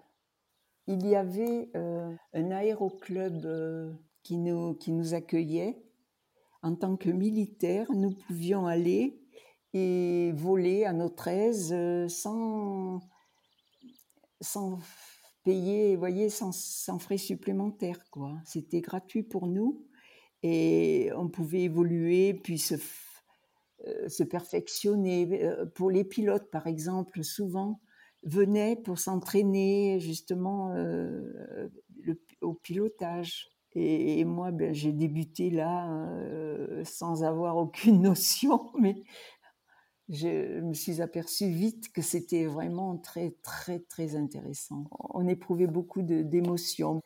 il 0.86 1.06
y 1.06 1.14
avait 1.14 1.70
euh, 1.76 2.14
un 2.34 2.50
aéroclub 2.50 3.46
euh, 3.46 3.92
qui, 4.22 4.36
nous, 4.36 4.74
qui 4.74 4.92
nous 4.92 5.14
accueillait. 5.14 5.82
En 6.62 6.74
tant 6.74 6.96
que 6.96 7.10
militaires, 7.10 7.90
nous 7.92 8.12
pouvions 8.12 8.66
aller 8.66 9.20
et 9.72 10.32
voler 10.32 10.84
à 10.84 10.92
notre 10.92 11.28
aise 11.28 11.72
euh, 11.72 12.08
sans, 12.08 13.00
sans 14.40 14.78
payer, 15.42 15.96
voyez, 15.96 16.30
sans, 16.30 16.52
sans 16.52 16.98
frais 16.98 17.18
supplémentaires. 17.18 18.04
quoi. 18.10 18.34
C'était 18.44 18.80
gratuit 18.80 19.22
pour 19.22 19.46
nous 19.46 19.86
et 20.42 21.10
on 21.16 21.28
pouvait 21.28 21.62
évoluer, 21.62 22.34
puis 22.34 22.58
se, 22.58 22.76
perfectionner. 24.24 25.40
Pour 25.74 25.90
les 25.90 26.04
pilotes, 26.04 26.50
par 26.50 26.66
exemple, 26.66 27.24
souvent 27.24 27.80
venaient 28.24 28.76
pour 28.76 28.98
s'entraîner 28.98 30.00
justement 30.00 30.72
euh, 30.72 31.68
au 32.40 32.54
pilotage. 32.54 33.48
Et, 33.76 34.24
moi, 34.24 34.52
ben, 34.52 34.72
j'ai 34.72 34.92
débuté 34.92 35.50
là 35.50 35.88
sans 36.84 37.24
avoir 37.24 37.56
aucune 37.56 38.02
notion, 38.02 38.70
mais 38.78 39.02
je 40.08 40.60
me 40.60 40.74
suis 40.74 41.00
aperçue 41.02 41.48
vite 41.48 41.92
que 41.92 42.00
c'était 42.00 42.44
vraiment 42.44 42.96
très, 42.98 43.32
très, 43.42 43.80
très 43.80 44.14
intéressant. 44.14 44.84
On 44.90 45.26
éprouvait 45.26 45.66
beaucoup 45.66 46.02
d'émotions. 46.02 47.02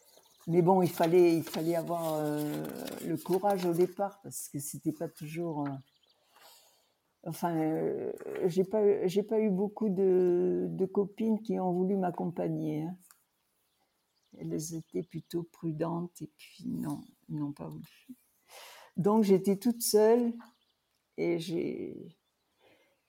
Mais 0.46 0.61
bon, 0.61 0.83
il 0.83 0.90
fallait, 0.90 1.37
il 1.37 1.42
fallait 1.42 1.76
avoir 1.76 2.22
le 2.22 3.16
courage 3.16 3.64
au 3.64 3.72
départ 3.72 4.20
parce 4.22 4.48
que 4.48 4.59
c'était 4.59 4.92
pas 4.92 5.09
toujours 5.09 5.66
Enfin, 7.29 7.55
euh, 7.57 8.11
j'ai 8.47 8.64
pas, 8.64 8.81
pas 9.29 9.38
eu 9.38 9.51
beaucoup 9.51 9.91
de, 9.91 10.87
copines 10.87 11.43
qui 11.43 11.61
ont 11.61 11.73
voulu 11.73 11.95
m'accompagner. 11.97 12.85
Hein. 12.85 12.97
Elles 14.38 14.75
étaient 14.75 15.03
plutôt 15.03 15.43
prudentes 15.43 16.23
et 16.23 16.31
puis 16.38 16.64
non, 16.67 17.03
n'ont 17.29 17.53
pas 17.53 17.69
voulu. 17.69 18.17
Donc 18.97 19.25
j'étais 19.25 19.57
toute 19.57 19.83
seule 19.83 20.33
et 21.19 21.38
j'ai, 21.38 22.17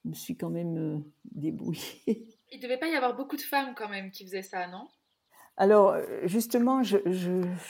je 0.03 0.09
me 0.09 0.13
suis 0.13 0.35
quand 0.35 0.49
même 0.49 0.77
euh, 0.77 0.99
débrouillée. 1.23 2.27
Il 2.51 2.59
devait 2.59 2.77
pas 2.77 2.89
y 2.89 2.95
avoir 2.95 3.15
beaucoup 3.15 3.37
de 3.37 3.41
femmes 3.41 3.73
quand 3.73 3.89
même 3.89 4.11
qui 4.11 4.25
faisaient 4.25 4.43
ça, 4.43 4.67
non? 4.67 4.87
Alors, 5.55 5.95
justement, 6.23 6.83
je, 6.83 6.97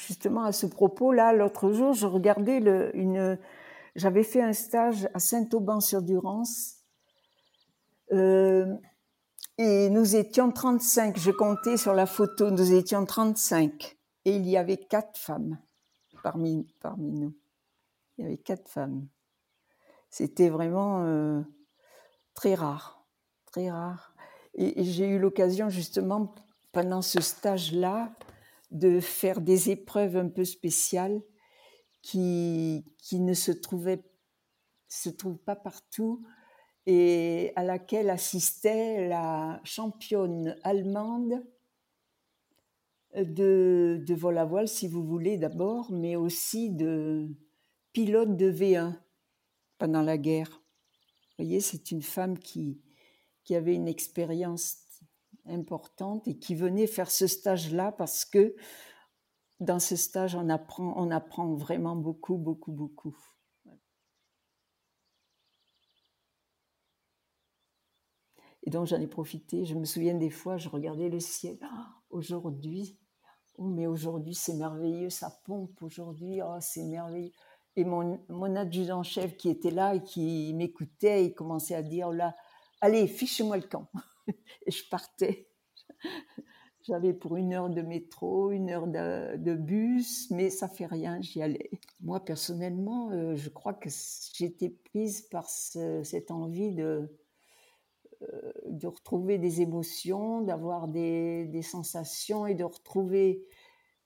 justement, 0.08 0.44
à 0.44 0.52
ce 0.52 0.68
propos-là, 0.68 1.34
l'autre 1.34 1.72
jour, 1.72 1.94
je 1.94 2.06
regardais 2.06 2.60
le, 2.60 2.96
une, 2.96 3.38
j'avais 3.96 4.24
fait 4.24 4.42
un 4.42 4.54
stage 4.54 5.08
à 5.14 5.20
Saint-Auban-sur-Durance. 5.20 6.78
Euh, 8.12 8.76
et 9.58 9.90
nous 9.90 10.16
étions 10.16 10.52
35. 10.52 11.18
Je 11.18 11.32
comptais 11.32 11.78
sur 11.78 11.94
la 11.94 12.06
photo, 12.06 12.52
nous 12.52 12.74
étions 12.74 13.06
35. 13.06 13.98
Et 14.26 14.36
il 14.36 14.48
y 14.48 14.58
avait 14.58 14.78
quatre 14.78 15.18
femmes 15.18 15.58
parmi, 16.24 16.68
nous. 16.98 17.36
Il 18.18 18.24
y 18.24 18.28
avait 18.28 18.38
quatre 18.38 18.70
femmes. 18.70 19.08
C'était 20.10 20.50
vraiment 20.50 21.04
euh, 21.04 21.42
très 22.34 22.56
rare, 22.56 23.06
très 23.46 23.70
rare. 23.70 24.14
et 24.56 24.84
j'ai 24.84 25.08
eu 25.08 25.20
l'occasion 25.20 25.70
justement 25.70 26.34
pendant 26.72 27.02
ce 27.02 27.22
stage-là 27.22 28.12
de 28.72 29.00
faire 29.00 29.42
des 29.42 29.72
épreuves 29.72 30.18
un 30.18 30.30
peu 30.30 30.46
spéciales 30.46 31.22
qui, 32.02 32.86
qui 32.98 33.20
ne 33.20 33.34
se 33.34 33.52
trouvait 33.52 34.04
se 34.88 35.10
trouve 35.10 35.38
pas 35.38 35.56
partout 35.56 36.26
et 36.86 37.54
à 37.56 37.64
laquelle 37.64 38.10
assistait 38.10 39.08
la 39.08 39.62
championne 39.64 40.56
allemande 40.64 41.46
de, 43.16 44.02
de 44.06 44.14
vol 44.16 44.38
à 44.38 44.46
voile, 44.46 44.68
si 44.68 44.88
vous 44.88 45.04
voulez 45.04 45.38
d'abord, 45.38 45.92
mais 45.92 46.16
aussi 46.16 46.72
de 46.72 47.30
pilote 47.94 48.36
de 48.36 48.52
V1 48.52 48.96
pendant 49.78 50.02
la 50.02 50.18
guerre. 50.18 50.50
Vous 50.50 51.46
voyez, 51.46 51.60
c'est 51.60 51.92
une 51.92 52.02
femme 52.02 52.38
qui, 52.38 52.82
qui 53.44 53.56
avait 53.56 53.76
une 53.76 53.88
expérience 53.88 54.78
importante 55.46 56.28
et 56.28 56.38
qui 56.38 56.56
venait 56.56 56.88
faire 56.88 57.10
ce 57.10 57.28
stage-là 57.28 57.92
parce 57.92 58.26
que 58.26 58.56
dans 59.60 59.80
ce 59.80 59.96
stage, 59.96 60.36
on 60.36 60.50
apprend, 60.50 61.54
vraiment 61.56 61.96
beaucoup, 61.96 62.38
beaucoup, 62.38 62.72
beaucoup. 62.72 63.18
Et 68.64 68.70
donc 68.70 68.88
j'en 68.88 69.00
ai 69.00 69.08
profité. 69.08 69.66
Je 69.66 69.76
me 69.76 69.86
souviens 69.86 70.14
des 70.14 70.30
fois, 70.30 70.58
je 70.58 70.70
regardais 70.70 71.10
le 71.10 71.20
ciel. 71.20 71.58
Ah, 71.62 71.88
aujourd'hui, 72.10 72.98
oh, 73.58 73.68
mais 73.68 73.88
aujourd'hui 73.88 74.36
c'est 74.36 74.54
merveilleux, 74.54 75.10
ça 75.10 75.42
pompe 75.46 75.82
aujourd'hui, 75.82 76.42
oh, 76.42 76.58
c'est 76.62 76.84
merveilleux. 76.84 77.32
Et 77.76 77.86
mon, 77.86 78.20
mon 78.30 78.56
adjudant-chef 78.56 79.38
qui 79.38 79.50
était 79.50 79.72
là 79.72 79.96
et 79.96 80.04
qui 80.04 80.54
m'écoutait, 80.54 81.26
il 81.26 81.34
commençait 81.34 81.76
à 81.76 81.82
dire 81.84 82.10
là, 82.12 82.36
allez, 82.82 83.08
fiche-moi 83.08 83.58
le 83.58 83.64
camp. 83.64 83.88
et 84.66 84.72
je 84.72 84.84
partais. 84.90 85.48
J'avais 86.90 87.14
pour 87.14 87.36
une 87.36 87.54
heure 87.54 87.70
de 87.70 87.84
métro, 87.84 88.50
une 88.50 88.72
heure 88.72 88.88
de, 88.88 89.54
bus, 89.54 90.32
mais 90.32 90.50
ça 90.50 90.68
fait 90.68 90.88
rien, 90.88 91.22
j'y 91.22 91.40
allais. 91.40 91.70
Moi, 92.02 92.20
personnellement, 92.20 93.12
euh, 93.12 93.36
je 93.36 93.50
crois 93.50 93.76
que 93.76 93.90
j'étais 94.34 94.70
prise 94.70 95.22
par 95.22 95.48
cette 95.48 96.32
envie 96.32 96.72
de, 96.72 97.16
euh, 98.24 98.52
de 98.66 98.88
retrouver 98.88 99.38
des 99.38 99.62
émotions, 99.62 100.42
d'avoir 100.42 100.88
des, 100.88 101.62
sensations 101.62 102.48
et 102.48 102.56
de 102.56 102.64
retrouver 102.64 103.46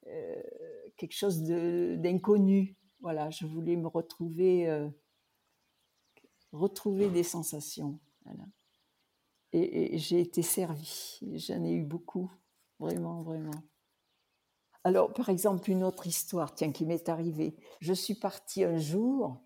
euh, 0.07 0.43
quelque 0.97 1.15
chose 1.15 1.41
d'inconnu. 1.41 2.75
Voilà, 2.99 3.29
je 3.29 3.45
voulais 3.45 3.77
me 3.77 3.87
retrouver, 3.87 4.89
retrouver 6.51 7.09
des 7.09 7.23
sensations. 7.23 7.97
et 9.53 9.97
j'ai 9.97 10.19
été 10.19 10.41
servie, 10.41 11.21
j'en 11.37 11.63
ai 11.63 11.71
eu 11.71 11.83
beaucoup. 11.83 12.29
Vraiment, 12.79 13.21
vraiment. 13.23 13.51
Alors, 14.83 15.13
par 15.13 15.29
exemple, 15.29 15.69
une 15.69 15.83
autre 15.83 16.07
histoire, 16.07 16.53
tiens, 16.53 16.71
qui 16.71 16.85
m'est 16.85 17.07
arrivée. 17.07 17.55
Je 17.79 17.93
suis 17.93 18.15
partie 18.15 18.63
un 18.63 18.77
jour, 18.77 19.41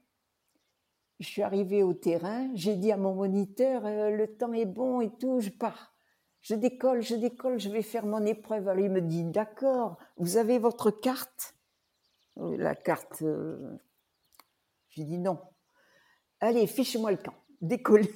je 1.20 1.28
suis 1.28 1.42
arrivée 1.42 1.84
au 1.84 1.94
terrain, 1.94 2.50
j'ai 2.56 2.76
dit 2.76 2.92
à 2.92 2.98
mon 2.98 3.14
moniteur, 3.14 3.86
euh, 3.86 4.10
le 4.10 4.36
temps 4.36 4.54
est 4.54 4.66
bon 4.66 5.02
et 5.02 5.12
tout, 5.18 5.40
je 5.40 5.50
pars. 5.50 5.94
Je 6.42 6.56
décolle, 6.56 7.02
je 7.02 7.16
décolle, 7.16 7.60
je 7.60 7.70
vais 7.70 7.82
faire 7.82 8.06
mon 8.06 8.26
épreuve. 8.26 8.68
Alors 8.68 8.84
il 8.84 8.92
me 8.92 9.02
dit, 9.02 9.24
d'accord, 9.24 9.98
vous 10.18 10.38
avez 10.38 10.60
votre 10.60 10.92
carte 10.92 11.56
euh, 12.38 12.56
La 12.58 12.76
carte, 12.76 13.22
euh... 13.24 13.78
je 14.90 15.04
dis 15.04 15.18
non. 15.18 15.40
Allez, 16.40 16.68
fiche-moi 16.68 17.12
le 17.12 17.18
camp, 17.18 17.34
décoller. 17.62 18.14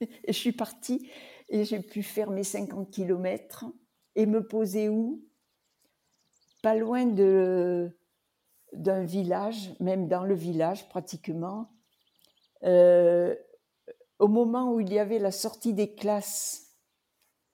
et 0.00 0.32
je 0.32 0.38
suis 0.38 0.52
partie 0.52 1.10
et 1.48 1.64
j'ai 1.64 1.80
pu 1.80 2.02
faire 2.02 2.30
mes 2.30 2.44
50 2.44 2.90
kilomètres 2.90 3.64
et 4.16 4.26
me 4.26 4.46
poser 4.46 4.88
où? 4.88 5.24
Pas 6.62 6.74
loin 6.74 7.04
de, 7.04 7.96
d'un 8.72 9.04
village, 9.04 9.74
même 9.80 10.08
dans 10.08 10.24
le 10.24 10.34
village 10.34 10.88
pratiquement, 10.88 11.70
euh, 12.64 13.34
au 14.18 14.28
moment 14.28 14.72
où 14.72 14.80
il 14.80 14.92
y 14.92 14.98
avait 14.98 15.18
la 15.18 15.30
sortie 15.30 15.74
des 15.74 15.94
classes, 15.94 16.72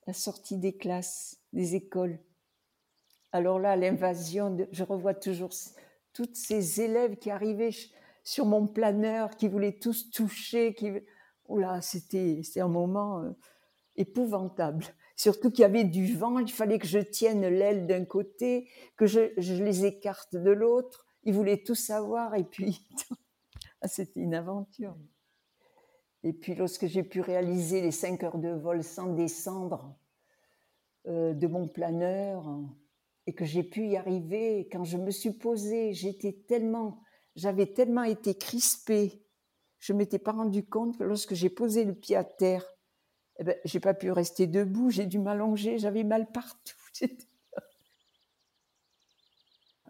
la 0.07 0.13
sortie 0.13 0.57
des 0.57 0.77
classes, 0.77 1.37
des 1.53 1.75
écoles. 1.75 2.19
Alors 3.31 3.59
là, 3.59 3.75
l'invasion, 3.75 4.57
je 4.71 4.83
revois 4.83 5.13
toujours 5.13 5.51
toutes 6.13 6.35
ces 6.35 6.81
élèves 6.81 7.17
qui 7.17 7.31
arrivaient 7.31 7.75
sur 8.23 8.45
mon 8.45 8.67
planeur, 8.67 9.35
qui 9.35 9.47
voulaient 9.47 9.79
tous 9.79 10.11
toucher, 10.11 10.73
qui, 10.73 10.91
oh 11.47 11.61
c'était, 11.81 12.41
c'était 12.43 12.61
un 12.61 12.67
moment 12.67 13.21
euh, 13.21 13.31
épouvantable. 13.95 14.85
Surtout 15.21 15.51
qu'il 15.51 15.61
y 15.61 15.65
avait 15.65 15.83
du 15.83 16.15
vent, 16.15 16.39
il 16.39 16.51
fallait 16.51 16.79
que 16.79 16.87
je 16.87 16.97
tienne 16.97 17.45
l'aile 17.45 17.85
d'un 17.85 18.05
côté, 18.05 18.67
que 18.97 19.05
je, 19.05 19.19
les 19.37 19.85
écarte 19.85 20.35
de 20.35 20.49
l'autre. 20.49 21.05
Ils 21.25 21.33
voulaient 21.35 21.61
tout 21.61 21.75
savoir 21.75 22.33
et 22.33 22.43
puis 22.43 22.83
ah, 23.81 23.87
c'était 23.87 24.19
une 24.19 24.33
aventure. 24.33 24.97
Et 26.23 26.33
puis 26.33 26.55
lorsque 26.55 26.87
j'ai 26.87 27.03
pu 27.03 27.21
réaliser 27.21 27.81
les 27.81 27.91
cinq 27.91 28.23
heures 28.23 28.39
de 28.39 28.49
vol 28.49 28.83
sans 28.83 29.13
descendre 29.13 29.95
euh, 31.05 31.35
de 31.35 31.45
mon 31.45 31.67
planeur 31.67 32.43
et 33.27 33.35
que 33.35 33.45
j'ai 33.45 33.61
pu 33.61 33.89
y 33.89 33.97
arriver, 33.97 34.67
quand 34.71 34.85
je 34.85 34.97
me 34.97 35.11
suis 35.11 35.33
posée, 35.33 35.93
j'étais 35.93 36.33
tellement, 36.47 36.99
j'avais 37.35 37.67
tellement 37.67 38.05
été 38.05 38.33
crispée, 38.33 39.23
je 39.77 39.93
m'étais 39.93 40.17
pas 40.17 40.31
rendu 40.31 40.65
compte 40.65 40.97
que 40.97 41.03
lorsque 41.03 41.35
j'ai 41.35 41.51
posé 41.51 41.85
le 41.85 41.93
pied 41.93 42.15
à 42.15 42.23
terre, 42.23 42.65
eh 43.39 43.43
ben, 43.43 43.55
j'ai 43.65 43.79
pas 43.79 43.93
pu 43.93 44.11
rester 44.11 44.47
debout, 44.47 44.89
j'ai 44.89 45.05
dû 45.05 45.19
m'allonger, 45.19 45.77
j'avais 45.77 46.03
mal 46.03 46.31
partout. 46.31 46.75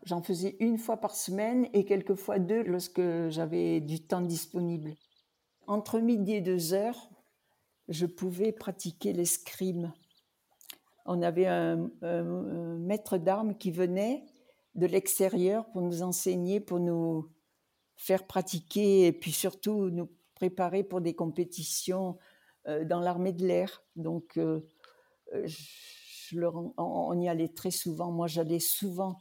J'en 0.04 0.22
faisais 0.24 0.56
une 0.60 0.78
fois 0.78 0.98
par 0.98 1.16
semaine 1.16 1.68
et 1.74 1.86
quelquefois 1.86 2.40
deux 2.40 2.64
lorsque 2.64 3.02
j'avais 3.30 3.82
du 3.82 4.00
temps 4.02 4.22
disponible. 4.22 4.96
Entre 5.68 6.00
midi 6.00 6.34
et 6.34 6.42
deux 6.42 6.74
heures, 6.74 7.10
je 7.88 8.08
pouvais 8.08 8.52
pratiquer 8.52 9.14
l'escrime. 9.14 9.94
On 11.06 11.22
avait 11.22 11.46
un, 11.46 11.92
un 12.02 12.78
maître 12.78 13.18
d'armes 13.18 13.56
qui 13.58 13.72
venait 13.72 14.26
de 14.76 14.86
l'extérieur 14.86 15.70
pour 15.72 15.82
nous 15.82 16.02
enseigner, 16.02 16.60
pour 16.60 16.80
nous 16.80 17.30
faire 17.96 18.26
pratiquer 18.26 19.08
et 19.08 19.12
puis 19.12 19.32
surtout 19.32 19.90
nous 19.90 20.10
préparer 20.34 20.84
pour 20.84 21.02
des 21.02 21.14
compétitions 21.14 22.18
dans 22.66 23.00
l'armée 23.00 23.34
de 23.34 23.46
l'air. 23.46 23.84
Donc, 23.96 24.38
euh, 24.38 24.62
euh, 25.34 25.48
on 26.78 27.20
y 27.20 27.28
allait 27.28 27.50
très 27.50 27.72
souvent. 27.72 28.12
Moi, 28.12 28.28
j'allais 28.28 28.60
souvent 28.60 29.18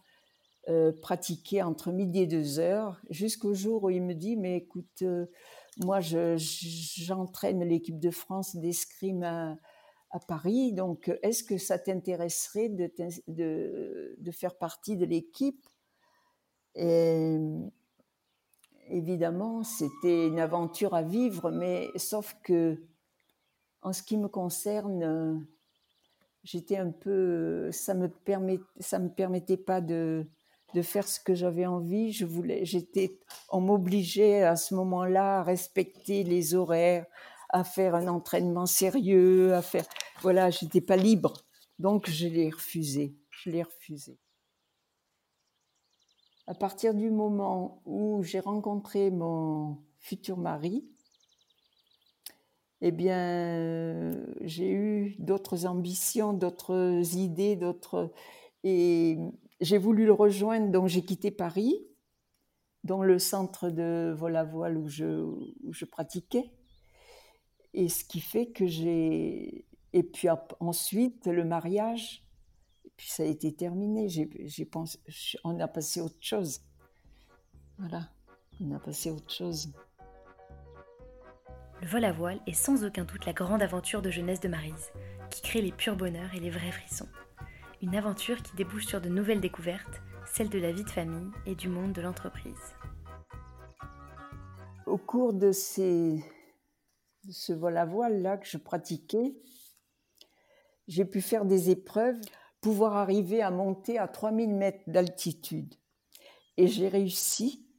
pratiquer 1.03 1.63
entre 1.63 1.91
midi 1.91 2.21
et 2.21 2.27
deux 2.29 2.61
heures, 2.61 3.01
jusqu'au 3.11 3.55
jour 3.55 3.85
où 3.85 3.91
il 3.91 4.03
me 4.03 4.15
dit, 4.15 4.37
mais 4.37 4.59
écoute, 4.59 5.03
moi, 5.79 5.99
je- 5.99 6.37
j'entraîne 6.37 7.65
l'équipe 7.65 7.99
de 7.99 8.11
France 8.11 8.55
d'escrime 8.55 9.25
à, 9.25 9.57
Paris. 10.29 10.73
Donc, 10.73 11.11
est-ce 11.23 11.43
que 11.43 11.59
ça 11.59 11.79
t'intéresserait 11.79 12.69
de, 12.69 14.31
faire 14.31 14.57
partie 14.59 14.97
de 14.97 15.07
l'équipe? 15.07 15.67
Évidemment, 18.91 19.63
c'était 19.63 20.27
une 20.27 20.41
aventure 20.41 20.95
à 20.95 21.03
vivre, 21.03 21.53
mais 21.53 21.87
sauf 21.95 22.37
que, 22.43 22.83
en 23.83 23.93
ce 23.93 24.03
qui 24.03 24.17
me 24.17 24.29
concerne, 24.29 25.03
euh, 25.03 25.35
j'étais 26.45 26.77
un 26.77 26.91
peu, 26.91 27.71
ça 27.73 27.95
me 27.95 28.09
permet, 28.09 28.61
ça 28.79 28.99
me 28.99 29.09
permettait 29.09 29.57
pas 29.57 29.81
de, 29.81 30.27
de 30.75 30.83
faire 30.83 31.07
ce 31.09 31.21
que 31.21 31.35
j'avais 31.35 31.67
envie. 31.67 32.13
Je 32.13 32.27
voulais, 32.27 32.65
j'étais, 32.65 33.19
on 33.51 33.61
m'obligeait 33.61 34.43
à 34.43 34.57
ce 34.57 34.75
moment-là 34.75 35.41
à 35.41 35.43
respecter 35.43 36.25
les 36.25 36.55
horaires, 36.55 37.07
à 37.49 37.65
faire 37.65 37.95
un 37.95 38.09
entraînement 38.09 38.67
sérieux, 38.67 39.55
à 39.55 39.63
faire, 39.63 39.87
voilà, 40.23 40.51
j'étais 40.51 40.81
pas 40.81 40.97
libre. 40.97 41.45
Donc 41.79 42.09
je 42.09 42.29
l'ai 42.29 42.51
refusé, 42.51 43.17
je 43.31 43.51
l'ai 43.51 43.63
refusé. 43.63 44.19
À 46.47 46.55
partir 46.55 46.95
du 46.95 47.11
moment 47.11 47.81
où 47.87 48.23
j'ai 48.23 48.41
rencontré 48.41 49.11
mon 49.11 49.79
futur 49.99 50.37
mari, 50.37 50.85
eh 52.83 52.93
bien, 52.93 53.19
euh, 53.19 54.27
j'ai 54.41 54.71
eu 54.71 55.17
d'autres 55.19 55.67
ambitions, 55.67 56.33
d'autres 56.33 57.03
idées, 57.15 57.57
d'autres. 57.57 58.13
Et 58.65 59.19
j'ai 59.61 59.79
voulu 59.79 60.07
le 60.07 60.13
rejoindre, 60.13 60.71
donc 60.71 60.89
j'ai 60.89 61.03
quitté 61.03 61.31
Paris, 61.31 61.87
dans 62.85 63.03
le 63.03 63.19
centre 63.19 63.69
de 63.69 64.15
vol 64.17 64.37
à 64.37 64.45
voile 64.45 64.79
où 64.79 64.89
je, 64.89 65.23
où 65.23 65.73
je 65.73 65.85
pratiquais. 65.85 66.51
Et 67.75 67.89
ce 67.89 68.05
qui 68.05 68.21
fait 68.21 68.47
que 68.47 68.67
j'ai. 68.67 69.67
Et 69.93 70.03
puis 70.03 70.29
ensuite, 70.61 71.27
le 71.27 71.45
mariage, 71.45 72.25
et 72.85 72.91
puis 72.97 73.09
ça 73.09 73.25
a 73.25 73.27
été 73.27 73.53
terminé. 73.55 74.09
Pensé, 74.71 74.99
on 75.45 75.59
a 75.61 75.69
passé 75.69 76.01
autre 76.01 76.17
chose. 76.21 76.61
Voilà, 77.79 78.09
on 78.61 78.71
a 78.73 78.79
passé 78.79 79.11
autre 79.11 79.31
chose. 79.31 79.73
Le 81.83 81.87
vol 81.87 82.05
à 82.05 82.13
voile 82.13 82.41
est 82.47 82.53
sans 82.53 82.85
aucun 82.85 83.05
doute 83.05 83.25
la 83.25 83.33
grande 83.33 83.63
aventure 83.63 84.03
de 84.03 84.11
jeunesse 84.11 84.41
de 84.41 84.49
Maryse, 84.49 84.93
qui 85.31 85.41
crée 85.41 85.63
les 85.63 85.73
purs 85.73 85.97
bonheurs 85.97 86.35
et 86.35 86.41
les 86.41 86.51
vrais 86.51 86.73
frissons. 86.73 87.09
Une 87.81 87.97
aventure 87.97 88.43
qui 88.43 88.55
débouche 88.55 88.85
sur 88.85 89.01
de 89.01 89.09
nouvelles 89.09 89.41
découvertes, 89.41 90.03
celles 90.27 90.51
de 90.51 90.59
la 90.59 90.73
vie 90.73 90.85
de 90.85 90.91
famille 90.91 91.31
et 91.47 91.55
du 91.55 91.69
monde 91.69 91.95
de 91.95 92.03
l'entreprise. 92.03 92.75
Au 94.85 94.99
cours 94.99 95.33
de, 95.33 95.53
ce 95.53 96.21
vol 97.55 97.79
à 97.79 97.87
voile 97.87 98.21
là 98.21 98.37
que 98.37 98.47
je 98.47 98.59
pratiquais, 98.59 99.35
j'ai 100.87 101.07
pu 101.07 101.23
faire 101.23 101.47
des 101.47 101.71
épreuves, 101.71 102.21
pouvoir 102.61 102.97
arriver 102.97 103.41
à 103.41 103.51
monter 103.51 103.99
à 103.99 104.07
3000 104.07 104.53
mètres 104.53 104.85
d'altitude. 104.87 105.75
Et 106.59 106.67
j'ai 106.67 106.89
réussi 106.89 107.70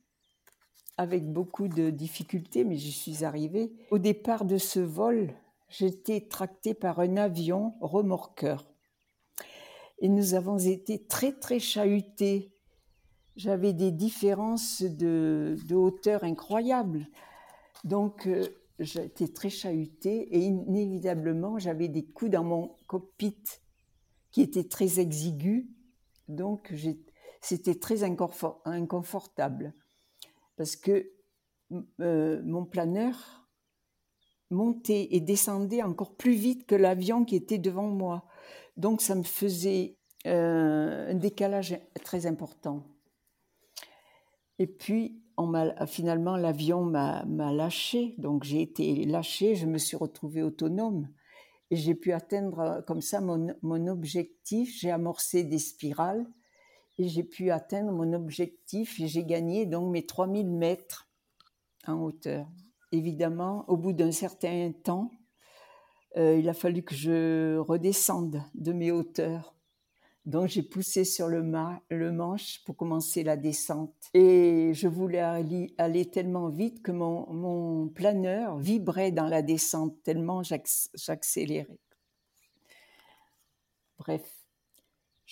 avec 1.02 1.32
beaucoup 1.32 1.68
de 1.68 1.90
difficultés, 1.90 2.64
mais 2.64 2.78
j'y 2.78 2.92
suis 2.92 3.26
arrivée. 3.26 3.74
Au 3.90 3.98
départ 3.98 4.46
de 4.46 4.58
ce 4.58 4.80
vol, 4.80 5.34
j'étais 5.68 6.22
tractée 6.22 6.76
par 6.76 7.00
un 7.00 7.18
avion 7.18 7.74
remorqueur. 7.82 8.68
Et 9.98 10.10
nous 10.10 10.36
avons 10.36 10.60
été 10.60 11.04
très, 11.04 11.32
très 11.32 11.60
chahutés. 11.60 12.54
J'avais 13.36 13.74
des 13.74 13.92
différences 13.92 14.84
de, 14.84 15.58
hauteur 15.72 16.24
incroyables. 16.24 17.08
Donc, 17.84 18.28
euh, 18.28 18.46
j'étais 18.78 19.28
très 19.28 19.50
chahutée 19.50 20.36
et 20.36 20.40
inévitablement, 20.40 21.58
j'avais 21.58 21.88
des 21.88 22.06
coups 22.06 22.30
dans 22.32 22.44
mon 22.44 22.76
cockpit 22.86 23.42
qui 24.30 24.42
étaient 24.42 24.68
très 24.68 25.00
exigus. 25.00 25.66
Donc, 26.28 26.74
c'était 27.42 27.76
très 27.76 28.04
inconfort- 28.04 28.62
inconfortable 28.66 29.74
parce 30.62 30.76
que 30.76 31.12
euh, 32.02 32.40
mon 32.46 32.66
planeur 32.66 33.48
montait 34.52 35.08
et 35.10 35.20
descendait 35.20 35.82
encore 35.82 36.16
plus 36.16 36.36
vite 36.36 36.68
que 36.68 36.76
l'avion 36.76 37.26
qui 37.26 37.36
était 37.36 37.58
devant 37.58 37.88
moi. 37.88 38.28
Donc 38.78 39.02
ça 39.02 39.16
me 39.16 39.24
faisait 39.24 39.98
euh, 40.28 41.10
un 41.10 41.16
décalage 41.16 41.80
très 42.04 42.28
important. 42.28 42.84
Et 44.60 44.68
puis, 44.68 45.24
finalement, 45.88 46.38
l'avion 46.38 46.84
m'a 46.84 47.26
lâché. 47.26 48.14
Donc 48.20 48.44
j'ai 48.44 48.62
été 48.62 49.04
lâchée, 49.06 49.56
je 49.56 49.66
me 49.66 49.80
suis 49.80 49.98
retrouvée 49.98 50.44
autonome. 50.44 51.10
Et 51.72 51.76
j'ai 51.76 51.96
pu 51.96 52.12
atteindre 52.12 52.84
comme 52.86 53.02
ça 53.02 53.20
mon 53.20 53.88
objectif. 53.88 54.78
J'ai 54.80 54.92
amorcé 54.92 55.44
des 55.44 55.58
spirales 55.58 56.28
j'ai 57.08 57.24
pu 57.24 57.52
atteindre 57.52 57.92
mon 57.92 58.14
objectif 58.14 59.00
et 59.00 59.08
j'ai 59.08 59.24
gagné 59.24 59.66
donc 59.66 59.92
mes 59.92 60.06
3000 60.06 60.50
mètres 60.50 61.10
en 61.88 62.02
hauteur. 62.02 62.48
Évidemment, 62.92 63.66
au 63.68 63.78
bout 63.78 63.94
d'un 63.94 64.12
certain 64.12 64.72
temps, 64.84 65.12
euh, 66.18 66.38
il 66.38 66.50
a 66.50 66.54
fallu 66.54 66.84
que 66.84 66.96
je 66.96 67.58
redescende 67.58 68.44
de 68.54 68.74
mes 68.74 68.92
hauteurs. 68.92 69.56
Donc 70.26 70.50
j'ai 70.50 70.62
poussé 70.62 71.04
sur 71.04 71.28
le, 71.28 71.42
ma- 71.42 71.82
le 71.90 72.12
manche 72.12 72.64
pour 72.66 72.76
commencer 72.76 73.24
la 73.24 73.38
descente. 73.38 73.96
Et 74.14 74.72
je 74.74 74.88
voulais 74.88 75.20
aller, 75.20 76.12
tellement 76.12 76.50
vite 76.50 76.84
que 76.84 76.92
mon, 76.92 77.90
planeur 77.90 78.58
vibrait 78.58 79.12
dans 79.12 79.28
la 79.28 79.42
descente, 79.42 79.96
tellement 80.04 80.42
j'acc- 80.44 80.90
j'accélérais. 80.94 81.80
Bref, 83.98 84.41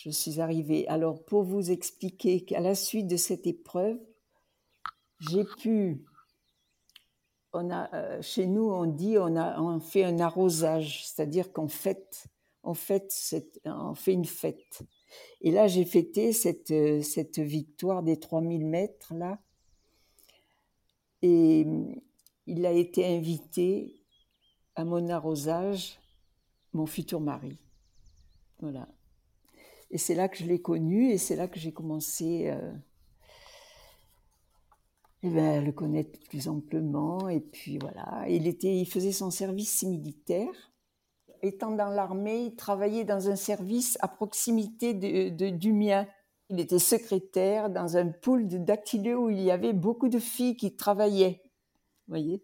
je 0.04 0.10
suis 0.10 0.40
arrivée. 0.40 0.88
Alors, 0.88 1.24
pour 1.26 1.44
vous 1.44 1.72
expliquer 1.72 2.46
qu'à 2.46 2.62
la 2.62 2.74
suite 2.74 3.08
de 3.08 3.18
cette 3.18 3.46
épreuve, 3.46 4.00
j'ai 5.20 5.44
pu. 5.44 6.06
On 7.52 7.70
a, 7.70 7.94
euh, 7.94 8.22
chez 8.22 8.46
nous, 8.46 8.70
on 8.70 8.86
dit 8.86 9.18
on, 9.18 9.36
a, 9.36 9.60
on 9.60 9.80
fait 9.80 10.04
un 10.04 10.20
arrosage, 10.20 11.06
c'est-à-dire 11.06 11.52
qu'on 11.52 11.68
fête, 11.68 12.28
on, 12.64 12.74
fête 12.74 13.12
on 13.66 13.96
fait 13.96 14.14
une 14.14 14.26
fête. 14.26 14.84
Et 15.42 15.52
là, 15.52 15.68
j'ai 15.68 15.84
fêté 15.84 16.32
cette, 16.32 16.74
cette 17.04 17.40
victoire 17.40 18.04
des 18.04 18.18
3000 18.18 18.66
mètres, 18.66 19.14
là. 19.14 19.40
Et 21.22 21.66
il 22.46 22.66
a 22.66 22.72
été 22.72 23.06
invité 23.06 24.06
à 24.76 24.86
mon 24.86 25.10
arrosage, 25.10 26.00
mon 26.72 26.86
futur 26.86 27.20
mari. 27.20 27.58
Voilà. 28.62 28.88
Et 29.92 29.98
c'est 29.98 30.16
là 30.16 30.28
que 30.28 30.38
je 30.38 30.46
l'ai 30.46 30.62
connu 30.62 31.12
et 31.12 31.18
c'est 31.18 31.36
là 31.36 31.48
que 31.48 31.60
j'ai 31.60 31.72
commencé 31.72 32.50
euh, 32.50 32.72
eh 35.24 35.30
ben, 35.30 35.60
à 35.60 35.62
le 35.62 35.72
connaître 35.72 36.20
plus 36.30 36.48
amplement. 36.48 37.28
Et 37.30 37.40
puis 37.40 37.78
voilà, 37.80 38.26
il, 38.28 38.86
faisait 38.86 39.12
son 39.12 39.32
service 39.32 39.84
militaire. 39.84 40.72
Étant 41.42 41.72
dans 41.72 41.90
l'armée, 41.90 42.46
il 42.46 42.56
travaillait 42.56 43.06
dans 43.06 43.30
un 43.30 43.36
service 43.36 43.98
à 44.02 44.08
proximité 44.08 44.94
du 44.94 45.74
mien. 45.74 46.06
Il 46.50 46.60
était 46.60 46.80
secrétaire 46.80 47.70
dans 47.70 47.98
un 47.98 48.08
pool 48.08 48.48
de 48.48 49.16
où 49.16 49.30
il 49.30 49.42
y 49.42 49.52
avait 49.52 49.74
beaucoup 49.74 50.10
de 50.10 50.20
filles 50.20 50.58
qui 50.58 50.76
travaillaient. 50.76 51.42
Vous 52.08 52.14
voyez? 52.14 52.44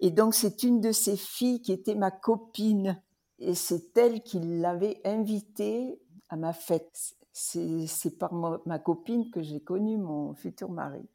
Et 0.00 0.10
donc, 0.10 0.34
c'est 0.34 0.62
une 0.62 0.80
de 0.80 0.92
ces 0.92 1.16
filles 1.16 1.62
qui 1.62 1.72
était 1.72 1.94
ma 1.94 2.10
copine. 2.10 3.00
Et 3.38 3.54
c'est 3.54 3.96
elle 3.96 4.22
qui 4.22 4.40
l'avait 4.40 5.00
invitée 5.04 6.00
à 6.28 6.36
ma 6.36 6.52
fête. 6.52 7.16
C'est 7.32 8.18
par 8.18 8.32
ma, 8.32 8.78
copine 8.78 9.30
que 9.30 9.42
j'ai 9.42 9.60
connu 9.60 9.98
mon 9.98 10.34
futur 10.34 10.70
mari. 10.70 11.06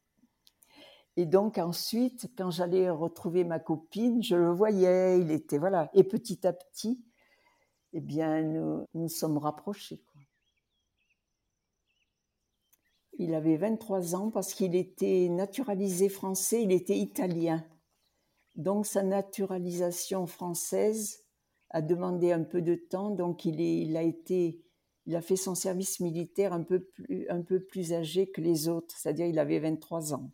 Et 1.17 1.26
donc 1.26 1.58
ensuite, 1.58 2.32
quand 2.38 2.52
j'allais 2.52 2.89
retrouver 2.89 3.43
ma 3.43 3.60
copine, 3.60 4.24
je 4.24 4.36
le 4.36 4.52
voyais, 4.52 5.19
il 5.19 5.32
était 5.32 5.58
voilà. 5.58 5.89
Et 5.93 6.04
petit 6.04 6.45
à 6.47 6.54
petit, 6.54 7.04
eh 7.93 8.00
bien, 8.00 8.41
nous 8.43 8.86
nous 8.93 9.10
sommes 9.10 9.38
rapprochés. 9.38 10.01
Il 13.18 13.34
avait 13.34 13.57
23 13.57 14.16
ans 14.16 14.32
parce 14.32 14.53
qu'il 14.53 14.76
était 14.76 15.28
naturalisé 15.30 16.07
français, 16.07 16.64
il 16.64 16.72
était 16.72 16.97
italien. 16.97 17.64
Donc 18.55 18.86
sa 18.86 19.03
naturalisation 19.03 20.28
française 20.28 21.24
a 21.70 21.82
demandé 21.82 22.32
un 22.32 22.43
peu 22.43 22.62
de 22.62 22.76
temps, 22.76 23.12
donc 23.12 23.45
il 23.45 23.95
a 23.95 24.01
été, 24.01 24.62
il 25.12 25.18
a 25.18 25.22
fait 25.22 25.36
son 25.36 25.55
service 25.55 25.99
militaire 25.99 26.53
un 26.53 26.64
peu 26.64 26.80
plus, 27.59 27.91
âgé 27.91 28.28
que 28.28 28.39
les 28.39 28.70
autres, 28.70 28.95
c'est-à-dire 28.97 29.26
il 29.26 29.39
avait 29.39 29.59
23 29.59 30.14
ans. 30.14 30.32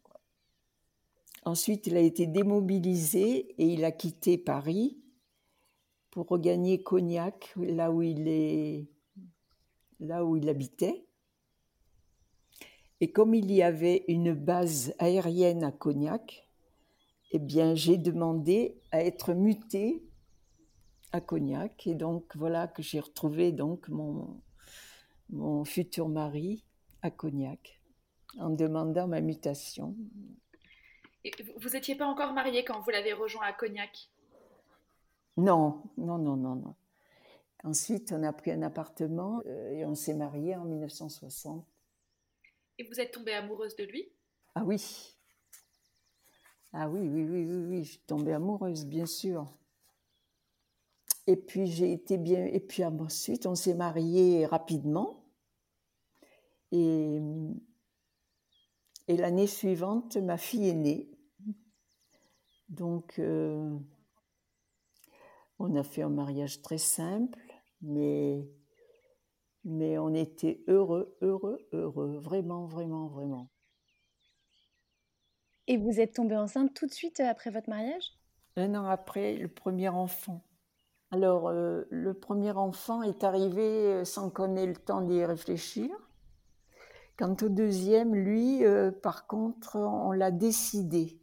Ensuite, 1.45 1.88
il 1.88 1.97
a 1.97 1.99
été 1.99 2.28
démobilisé 2.28 3.55
et 3.57 3.65
il 3.65 3.84
a 3.84 3.91
quitté 3.91 4.38
Paris 4.38 4.99
pour 6.11 6.28
regagner 6.28 6.84
Cognac, 6.84 7.55
là 7.55 7.91
où 7.91 8.03
il 8.03 8.86
là 9.99 10.23
où 10.23 10.38
il 10.38 10.47
habitait. 10.47 11.07
Et 13.01 13.11
comme 13.11 13.34
il 13.34 13.51
y 13.51 13.63
avait 13.63 14.05
une 14.07 14.36
base 14.36 14.93
aérienne 14.99 15.63
à 15.63 15.71
Cognac, 15.71 16.47
eh 17.32 17.39
bien, 17.39 17.73
j'ai 17.73 17.97
demandé 17.97 18.80
à 18.91 19.03
être 19.03 19.34
mutée 19.34 20.03
à 21.13 21.19
Cognac. 21.19 21.88
Et 21.88 21.95
donc, 21.95 22.38
voilà 22.38 22.67
que 22.67 22.84
j'ai 22.84 22.99
retrouvé 22.99 23.51
donc 23.51 23.89
mon, 23.89 24.39
mon 25.30 25.65
futur 25.65 26.09
mari 26.09 26.63
à 27.01 27.11
Cognac 27.11 27.82
en 28.39 28.49
demandant 28.49 29.07
ma 29.07 29.21
mutation. 29.21 29.95
Et 31.23 31.32
vous 31.57 31.69
n'étiez 31.69 31.95
pas 31.95 32.05
encore 32.05 32.34
mariée 32.34 32.63
quand 32.63 32.80
vous 32.80 32.89
l'avez 32.89 33.13
rejoint 33.13 33.45
à 33.45 33.53
Cognac? 33.53 34.09
Non, 35.36 35.84
non, 35.97 36.17
non, 36.17 36.36
non, 36.36 36.55
non. 36.55 36.75
Ensuite, 37.63 38.11
on 38.11 38.23
a 38.23 38.32
pris 38.32 38.51
un 38.51 38.61
appartement 38.61 39.41
euh, 39.45 39.71
et 39.71 39.86
on 39.86 39.95
s'est 39.95 40.13
mariés 40.13 40.55
en 40.55 40.63
1960. 40.63 41.65
Et 42.78 42.84
vous 42.84 42.99
êtes 42.99 43.11
tombée 43.11 43.34
amoureuse 43.34 43.75
de 43.75 43.84
lui? 43.84 44.09
Ah 44.55 44.63
oui. 44.63 45.15
Ah 46.73 46.89
oui, 46.89 47.01
oui, 47.01 47.23
oui, 47.23 47.45
oui, 47.45 47.65
oui, 47.67 47.84
je 47.84 47.91
suis 47.91 47.99
tombée 47.99 48.34
amoureuse, 48.34 48.86
bien 48.86 49.05
sûr. 49.05 49.51
Et 51.28 51.36
puis 51.36 51.67
j'ai 51.67 51.91
été 51.91 52.17
bien. 52.17 52.45
Et 52.45 52.59
puis 52.59 52.84
ensuite, 52.84 53.45
on 53.45 53.55
s'est 53.55 53.75
mariés 53.75 54.45
rapidement. 54.45 55.25
Et, 56.71 57.19
et 59.07 59.17
l'année 59.17 59.47
suivante, 59.47 60.17
ma 60.17 60.38
fille 60.38 60.69
est 60.69 60.73
née. 60.73 61.11
Donc, 62.69 63.19
euh, 63.19 63.78
on 65.59 65.75
a 65.75 65.84
fait 65.84 66.01
un 66.01 66.09
mariage 66.09 66.61
très 66.61 66.78
simple, 66.78 67.39
mais, 67.82 68.45
mais 69.63 69.97
on 69.97 70.13
était 70.13 70.63
heureux, 70.67 71.17
heureux, 71.21 71.65
heureux, 71.71 72.17
vraiment, 72.17 72.65
vraiment, 72.65 73.07
vraiment. 73.07 73.49
Et 75.67 75.78
vous 75.78 75.99
êtes 75.99 76.13
tombée 76.13 76.36
enceinte 76.36 76.73
tout 76.73 76.88
de 76.88 76.93
suite 76.93 77.19
après 77.21 77.49
votre 77.49 77.69
mariage? 77.69 78.13
Un 78.57 78.75
an 78.75 78.86
après, 78.86 79.36
le 79.36 79.47
premier 79.47 79.89
enfant. 79.89 80.47
Alors, 81.12 81.47
euh, 81.47 81.84
le 81.89 82.14
premier 82.14 82.51
enfant 82.51 83.01
est 83.01 83.24
arrivé 83.24 83.64
euh, 83.64 84.03
sans 84.05 84.30
qu'on 84.30 84.55
ait 84.55 84.66
le 84.66 84.76
temps 84.76 85.01
d'y 85.01 85.24
réfléchir. 85.24 85.89
Quant 87.18 87.36
au 87.41 87.49
deuxième, 87.49 88.14
lui, 88.14 88.62
par 89.01 89.26
contre, 89.26 89.76
on 89.78 90.12
l'a 90.12 90.30
décidé. 90.30 91.20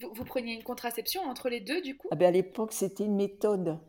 Vous, 0.00 0.12
vous, 0.14 0.24
preniez 0.24 0.54
une 0.54 0.62
contraception 0.62 1.22
entre 1.22 1.48
les 1.48 1.58
deux, 1.58 1.82
du 1.82 1.96
coup? 1.96 2.06
Ah 2.12 2.14
ben 2.14 2.26
À 2.26 2.30
l'époque, 2.30 2.72
c'était 2.72 3.04
une 3.04 3.16
méthode. 3.16 3.80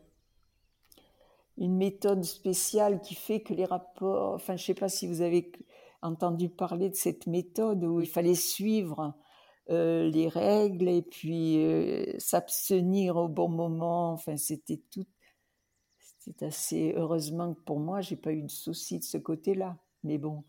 Une 1.56 1.76
méthode 1.76 2.24
spéciale 2.24 3.00
qui 3.00 3.14
fait 3.14 3.42
que 3.42 3.54
les 3.54 3.64
rapports... 3.64 4.34
Enfin, 4.34 4.56
je 4.56 4.62
ne 4.62 4.66
sais 4.66 4.74
pas 4.74 4.88
si 4.88 5.06
vous 5.06 5.20
avez 5.20 5.52
entendu 6.02 6.48
parler 6.48 6.88
de 6.88 6.94
cette 6.94 7.26
méthode 7.26 7.84
où 7.84 8.00
il 8.00 8.08
fallait 8.08 8.34
suivre 8.34 9.00
euh, 9.00 9.19
les 9.70 10.28
règles 10.28 10.88
et 10.88 11.02
puis 11.02 11.64
euh, 11.64 12.18
s'abstenir 12.18 13.16
au 13.16 13.28
bon 13.28 13.48
moment. 13.48 14.12
Enfin, 14.12 14.36
c'était 14.36 14.82
tout. 14.90 15.06
C'était 16.18 16.46
assez. 16.46 16.92
Heureusement 16.96 17.54
que 17.54 17.60
pour 17.60 17.80
moi, 17.80 18.00
j'ai 18.00 18.16
pas 18.16 18.32
eu 18.32 18.42
de 18.42 18.50
soucis 18.50 18.98
de 18.98 19.04
ce 19.04 19.18
côté-là. 19.18 19.78
Mais 20.02 20.18
bon, 20.18 20.44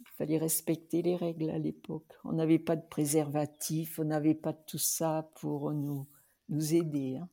il 0.00 0.06
fallait 0.16 0.38
respecter 0.38 1.02
les 1.02 1.16
règles 1.16 1.50
à 1.50 1.58
l'époque. 1.58 2.12
On 2.24 2.32
n'avait 2.32 2.58
pas 2.58 2.76
de 2.76 2.86
préservatif, 2.86 3.98
on 3.98 4.04
n'avait 4.04 4.34
pas 4.34 4.52
de 4.52 4.62
tout 4.66 4.78
ça 4.78 5.30
pour 5.36 5.72
nous, 5.72 6.06
nous 6.48 6.74
aider. 6.74 7.16
Hein. 7.16 7.28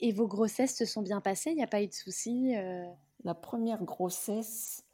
Et 0.00 0.12
vos 0.12 0.26
grossesses 0.26 0.76
se 0.76 0.84
sont 0.84 1.02
bien 1.02 1.20
passées? 1.20 1.50
Il 1.50 1.56
n'y 1.56 1.62
a 1.62 1.68
pas 1.68 1.82
eu 1.82 1.86
de 1.86 1.92
soucis 1.92 2.56
euh? 2.56 2.86
La 3.24 3.34
première 3.34 3.84
grossesse, 3.84 4.84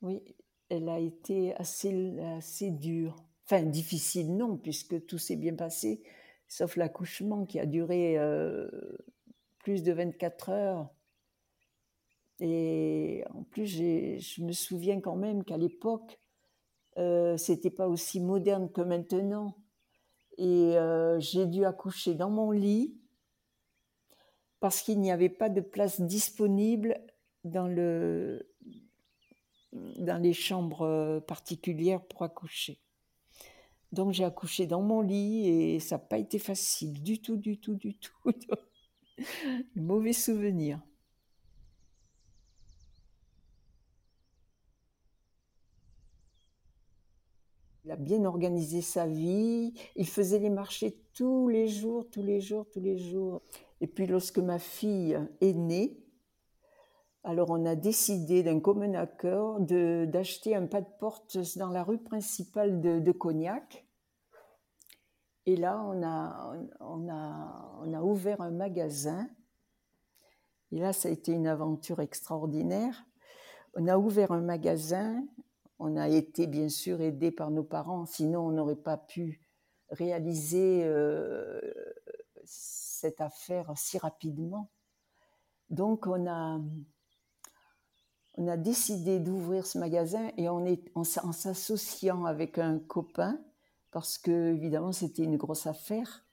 oui, 0.00 0.22
elle 0.70 0.88
a 0.88 0.98
été 0.98 1.54
assez, 1.56 2.18
assez 2.20 2.70
dure. 2.70 3.22
Enfin, 3.52 3.66
difficile, 3.66 4.34
non, 4.34 4.56
puisque 4.56 5.04
tout 5.04 5.18
s'est 5.18 5.36
bien 5.36 5.54
passé, 5.54 6.02
sauf 6.48 6.76
l'accouchement 6.76 7.44
qui 7.44 7.60
a 7.60 7.66
duré 7.66 8.16
euh, 8.16 8.66
plus 9.58 9.82
de 9.82 9.92
24 9.92 10.48
heures. 10.48 10.88
Et 12.40 13.22
en 13.34 13.42
plus, 13.42 13.66
je 13.66 14.42
me 14.42 14.52
souviens 14.52 15.02
quand 15.02 15.16
même 15.16 15.44
qu'à 15.44 15.58
l'époque, 15.58 16.18
euh, 16.96 17.36
c'était 17.36 17.68
pas 17.68 17.88
aussi 17.88 18.20
moderne 18.20 18.72
que 18.72 18.80
maintenant. 18.80 19.58
Et 20.38 20.78
euh, 20.78 21.20
j'ai 21.20 21.44
dû 21.44 21.66
accoucher 21.66 22.14
dans 22.14 22.30
mon 22.30 22.52
lit 22.52 22.96
parce 24.60 24.80
qu'il 24.80 24.98
n'y 24.98 25.12
avait 25.12 25.28
pas 25.28 25.50
de 25.50 25.60
place 25.60 26.00
disponible 26.00 26.98
dans, 27.44 27.68
le, 27.68 28.50
dans 29.72 30.22
les 30.22 30.32
chambres 30.32 31.20
particulières 31.26 32.02
pour 32.06 32.22
accoucher. 32.22 32.80
Donc 33.92 34.12
j'ai 34.12 34.24
accouché 34.24 34.66
dans 34.66 34.80
mon 34.80 35.02
lit 35.02 35.48
et 35.48 35.80
ça 35.80 35.96
n'a 35.96 35.98
pas 36.00 36.18
été 36.18 36.38
facile 36.38 37.02
du 37.02 37.20
tout, 37.20 37.36
du 37.36 37.58
tout, 37.58 37.74
du 37.74 37.94
tout. 37.94 38.32
Mauvais 39.76 40.14
souvenir. 40.14 40.80
Il 47.84 47.90
a 47.90 47.96
bien 47.96 48.24
organisé 48.24 48.80
sa 48.80 49.06
vie, 49.06 49.74
il 49.96 50.06
faisait 50.06 50.38
les 50.38 50.50
marchés 50.50 50.96
tous 51.14 51.48
les 51.48 51.68
jours, 51.68 52.08
tous 52.10 52.22
les 52.22 52.40
jours, 52.40 52.66
tous 52.72 52.80
les 52.80 52.96
jours. 52.96 53.42
Et 53.80 53.88
puis 53.88 54.06
lorsque 54.06 54.38
ma 54.38 54.58
fille 54.58 55.18
est 55.40 55.52
née, 55.52 56.01
alors 57.24 57.50
on 57.50 57.64
a 57.66 57.76
décidé 57.76 58.42
d'un 58.42 58.58
commun 58.58 58.94
accord 58.94 59.60
d'acheter 59.60 60.56
un 60.56 60.66
pas 60.66 60.80
de 60.80 60.90
porte 60.98 61.38
dans 61.56 61.70
la 61.70 61.84
rue 61.84 62.02
principale 62.02 62.80
de, 62.80 63.12
Cognac. 63.12 63.86
Et 65.46 65.56
là, 65.56 65.82
on 65.84 66.02
a, 66.02 66.56
on, 66.80 67.08
a, 67.08 67.78
on 67.80 67.92
a 67.92 68.02
ouvert 68.02 68.40
un 68.40 68.50
magasin. 68.50 69.28
Et 70.72 70.78
là, 70.78 70.92
ça 70.92 71.08
a 71.08 71.12
été 71.12 71.32
une 71.32 71.46
aventure 71.46 72.00
extraordinaire. 72.00 73.04
On 73.74 73.86
a 73.86 73.98
ouvert 73.98 74.32
un 74.32 74.40
magasin. 74.40 75.24
On 75.78 75.96
a 75.96 76.08
été 76.08 76.46
bien 76.46 76.68
sûr 76.68 77.00
aidé 77.00 77.30
par 77.30 77.50
nos 77.50 77.64
parents, 77.64 78.06
sinon 78.06 78.46
on 78.46 78.52
n'aurait 78.52 78.76
pas 78.76 78.96
pu 78.96 79.42
réaliser 79.90 80.84
euh, 80.84 81.60
cette 82.44 83.20
affaire 83.20 83.72
si 83.76 83.98
rapidement. 83.98 84.70
Donc 85.70 86.06
on 86.06 86.28
a, 86.28 86.60
on 88.34 88.48
a 88.48 88.56
décidé 88.56 89.18
d'ouvrir 89.18 89.66
ce 89.66 89.78
magasin 89.78 90.30
et 90.36 90.48
on 90.48 90.64
est, 90.64 90.90
en, 90.94 91.04
s'associant 91.04 92.24
avec 92.24 92.58
un 92.58 92.78
copain, 92.78 93.38
parce 93.90 94.16
que 94.18 94.54
évidemment 94.54 94.92
c'était 94.92 95.24
une 95.24 95.36
grosse 95.36 95.66
affaire. 95.66 96.24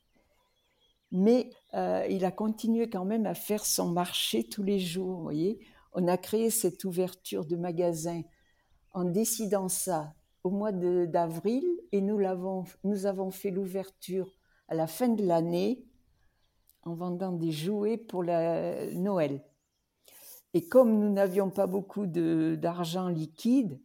Mais 1.12 1.50
euh, 1.74 2.06
il 2.10 2.24
a 2.24 2.32
continué 2.32 2.90
quand 2.90 3.06
même 3.06 3.26
à 3.26 3.34
faire 3.34 3.66
son 3.66 3.90
marché 3.90 4.44
tous 4.48 4.64
les 4.64 4.80
jours. 4.80 5.32
On 5.94 6.08
a 6.08 6.18
créé 6.18 6.50
cette 6.52 6.84
ouverture 6.86 7.46
de 7.46 7.56
magasin 7.56 8.22
en 8.94 9.06
décidant 9.06 9.68
ça 9.68 10.14
au 10.44 10.52
mois 10.52 10.72
d'avril 10.72 11.66
et 11.92 12.00
nous 12.00 12.22
nous 12.84 13.06
avons 13.06 13.32
fait 13.32 13.52
l'ouverture 13.52 14.38
à 14.68 14.76
la 14.76 14.88
fin 14.88 15.10
de 15.10 15.26
l'année 15.26 15.84
en 16.84 16.94
vendant 16.94 17.32
des 17.32 17.52
jouets 17.52 17.98
pour 17.98 18.24
la 18.24 18.92
Noël. 18.94 19.42
Et 20.54 20.68
comme 20.68 21.00
nous 21.00 21.12
n'avions 21.12 21.50
pas 21.50 21.68
beaucoup 21.68 22.06
d'argent 22.08 23.08
liquide, 23.08 23.80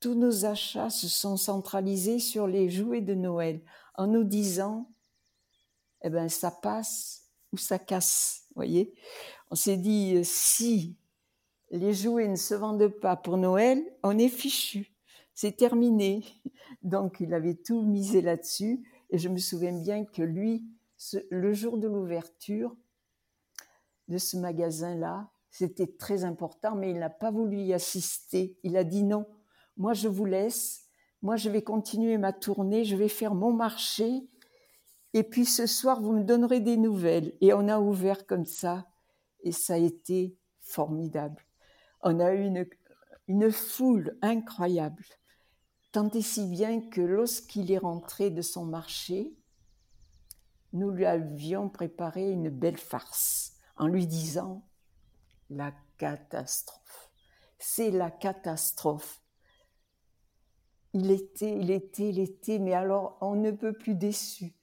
tous 0.00 0.14
nos 0.14 0.44
achats 0.44 0.90
se 0.90 1.08
sont 1.08 1.36
centralisés 1.36 2.18
sur 2.18 2.46
les 2.46 2.68
jouets 2.68 3.00
de 3.00 3.14
Noël, 3.14 3.62
en 3.94 4.06
nous 4.06 4.24
disant, 4.24 4.90
eh 6.02 6.10
ben, 6.10 6.28
ça 6.28 6.50
passe 6.50 7.30
ou 7.52 7.56
ça 7.56 7.78
casse, 7.78 8.46
voyez. 8.54 8.94
On 9.50 9.54
s'est 9.54 9.76
dit, 9.76 10.24
si 10.24 10.96
les 11.70 11.94
jouets 11.94 12.28
ne 12.28 12.36
se 12.36 12.54
vendent 12.54 12.88
pas 12.88 13.16
pour 13.16 13.36
Noël, 13.36 13.82
on 14.02 14.18
est 14.18 14.28
fichu, 14.28 14.92
c'est 15.34 15.56
terminé. 15.56 16.24
Donc, 16.82 17.20
il 17.20 17.32
avait 17.32 17.54
tout 17.54 17.82
misé 17.82 18.20
là-dessus, 18.20 18.82
et 19.10 19.18
je 19.18 19.28
me 19.28 19.38
souviens 19.38 19.78
bien 19.78 20.04
que 20.04 20.22
lui, 20.22 20.66
le 21.30 21.52
jour 21.52 21.78
de 21.78 21.88
l'ouverture 21.88 22.76
de 24.08 24.18
ce 24.18 24.36
magasin-là, 24.36 25.30
c'était 25.52 25.86
très 25.86 26.24
important, 26.24 26.74
mais 26.74 26.90
il 26.90 26.98
n'a 26.98 27.10
pas 27.10 27.30
voulu 27.30 27.58
y 27.58 27.74
assister. 27.74 28.56
Il 28.62 28.74
a 28.74 28.84
dit 28.84 29.04
non, 29.04 29.26
moi 29.76 29.92
je 29.92 30.08
vous 30.08 30.24
laisse, 30.24 30.88
moi 31.20 31.36
je 31.36 31.50
vais 31.50 31.62
continuer 31.62 32.16
ma 32.16 32.32
tournée, 32.32 32.86
je 32.86 32.96
vais 32.96 33.08
faire 33.08 33.34
mon 33.34 33.52
marché, 33.52 34.26
et 35.12 35.22
puis 35.22 35.44
ce 35.44 35.66
soir 35.66 36.00
vous 36.00 36.12
me 36.12 36.24
donnerez 36.24 36.60
des 36.60 36.78
nouvelles. 36.78 37.36
Et 37.42 37.52
on 37.52 37.68
a 37.68 37.78
ouvert 37.78 38.26
comme 38.26 38.46
ça, 38.46 38.86
et 39.42 39.52
ça 39.52 39.74
a 39.74 39.76
été 39.76 40.38
formidable. 40.62 41.42
On 42.00 42.18
a 42.18 42.32
eu 42.32 42.46
une, 42.46 42.66
une 43.28 43.52
foule 43.52 44.16
incroyable, 44.22 45.04
tant 45.92 46.08
et 46.12 46.22
si 46.22 46.46
bien 46.46 46.80
que 46.80 47.02
lorsqu'il 47.02 47.70
est 47.70 47.78
rentré 47.78 48.30
de 48.30 48.40
son 48.40 48.64
marché, 48.64 49.36
nous 50.72 50.90
lui 50.90 51.04
avions 51.04 51.68
préparé 51.68 52.30
une 52.30 52.48
belle 52.48 52.78
farce 52.78 53.52
en 53.76 53.86
lui 53.86 54.06
disant 54.06 54.64
la 55.54 55.72
catastrophe. 55.98 57.10
C'est 57.58 57.90
la 57.90 58.10
catastrophe. 58.10 59.22
il 60.92 61.10
était, 61.10 61.56
il 61.58 61.70
était, 61.70 62.08
il 62.08 62.18
était, 62.18 62.58
mais 62.58 62.74
alors 62.74 63.18
on 63.20 63.36
ne 63.36 63.50
peut 63.50 63.72
plus 63.72 63.94
déçu. 63.94 64.54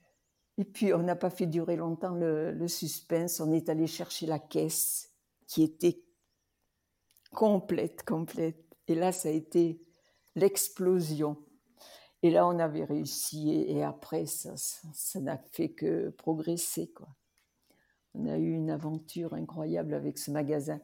Et 0.57 0.65
puis 0.65 0.93
on 0.93 0.99
n'a 0.99 1.15
pas 1.15 1.29
fait 1.29 1.45
durer 1.45 1.77
longtemps 1.77 2.13
le, 2.13 2.67
suspense, 2.67 3.39
on 3.39 3.51
est 3.53 3.69
allé 3.69 3.87
chercher 3.87 4.25
la 4.25 4.39
caisse 4.39 5.13
qui 5.47 5.63
était 5.63 6.03
complète, 7.31 8.03
complète. 8.03 8.63
Et 8.87 8.95
là, 8.95 9.11
ça 9.11 9.29
a 9.29 9.31
été 9.31 9.81
l'explosion. 10.35 11.37
Et 12.21 12.31
là, 12.31 12.45
on 12.45 12.59
avait 12.59 12.83
réussi, 12.83 13.49
et, 13.49 13.81
après, 13.81 14.25
ça, 14.25 14.53
ça 14.57 15.19
n'a 15.21 15.37
fait 15.37 15.69
que 15.69 16.09
progresser, 16.09 16.91
quoi. 16.91 17.07
On 18.19 18.25
a 18.27 18.37
eu 18.37 18.51
une 18.51 18.69
aventure 18.69 19.33
incroyable 19.33 19.93
avec 19.93 20.17
ce 20.17 20.29
magasin. 20.29 20.81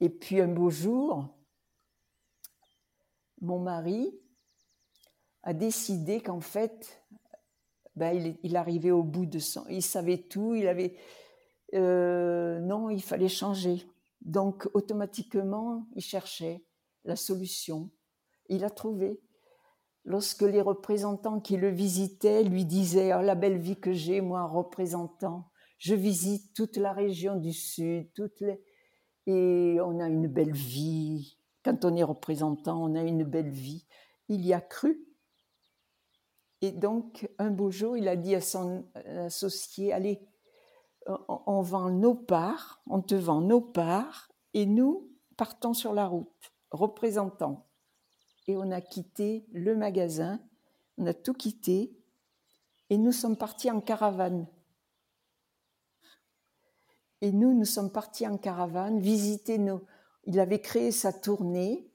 Et 0.00 0.08
puis 0.08 0.40
un 0.40 0.46
beau 0.46 0.70
jour, 0.70 1.28
mon 3.40 3.58
mari 3.58 4.16
a 5.42 5.54
décidé 5.54 6.20
qu'en 6.20 6.40
fait, 6.40 7.02
ben, 7.96 8.36
il, 8.42 8.56
arrivait 8.56 8.92
au 8.92 9.02
bout 9.02 9.26
de 9.26 9.38
son... 9.40 9.66
Il 9.68 9.82
savait 9.82 10.18
tout, 10.18 10.54
il 10.54 10.68
avait... 10.68 10.96
Euh, 11.74 12.60
non, 12.60 12.90
il 12.90 13.02
fallait 13.02 13.28
changer. 13.28 13.82
Donc, 14.20 14.68
automatiquement, 14.74 15.86
il 15.96 16.02
cherchait 16.02 16.64
la 17.04 17.16
solution. 17.16 17.90
Il 18.48 18.64
a 18.64 18.70
trouvé. 18.70 19.20
Lorsque 20.04 20.42
les 20.42 20.60
représentants 20.60 21.40
qui 21.40 21.56
le 21.56 21.70
visitaient 21.70 22.44
lui 22.44 22.64
disaient 22.64 23.14
oh, 23.14 23.22
la 23.22 23.34
belle 23.34 23.58
vie 23.58 23.80
que 23.80 23.92
j'ai, 23.92 24.20
moi, 24.20 24.44
représentant, 24.44 25.50
je 25.78 25.94
visite 25.94 26.54
toute 26.54 26.76
la 26.76 26.92
région 26.92 27.36
du 27.36 27.52
Sud, 27.52 28.12
toutes 28.14 28.40
les... 28.40 28.60
et 29.26 29.78
on 29.80 30.00
a 30.00 30.08
une 30.08 30.28
belle 30.28 30.52
vie. 30.52 31.38
Quand 31.64 31.84
on 31.84 31.96
est 31.96 32.02
représentant, 32.02 32.82
on 32.82 32.94
a 32.94 33.02
une 33.02 33.24
belle 33.24 33.50
vie. 33.50 33.86
Il 34.28 34.44
y 34.46 34.52
a 34.52 34.60
cru. 34.60 35.04
Et 36.62 36.72
donc, 36.72 37.28
un 37.38 37.50
beau 37.50 37.70
jour, 37.70 37.96
il 37.96 38.08
a 38.08 38.16
dit 38.16 38.34
à 38.34 38.40
son 38.40 38.86
associé, 39.26 39.92
allez, 39.92 40.20
on 41.28 41.60
vend 41.60 41.90
nos 41.90 42.14
parts, 42.14 42.82
on 42.86 43.02
te 43.02 43.14
vend 43.14 43.40
nos 43.40 43.60
parts, 43.60 44.32
et 44.54 44.66
nous 44.66 45.10
partons 45.36 45.74
sur 45.74 45.92
la 45.92 46.06
route, 46.06 46.52
représentants. 46.70 47.66
Et 48.48 48.56
on 48.56 48.70
a 48.70 48.80
quitté 48.80 49.44
le 49.52 49.76
magasin, 49.76 50.40
on 50.98 51.06
a 51.06 51.14
tout 51.14 51.34
quitté, 51.34 51.96
et 52.90 52.96
nous 52.96 53.12
sommes 53.12 53.36
partis 53.36 53.70
en 53.70 53.80
caravane. 53.80 54.46
Et 57.26 57.32
nous, 57.32 57.54
nous 57.54 57.64
sommes 57.64 57.90
partis 57.90 58.28
en 58.28 58.38
caravane, 58.38 59.00
visiter 59.00 59.58
nos... 59.58 59.82
Il 60.26 60.38
avait 60.38 60.60
créé 60.60 60.92
sa 60.92 61.12
tournée, 61.12 61.90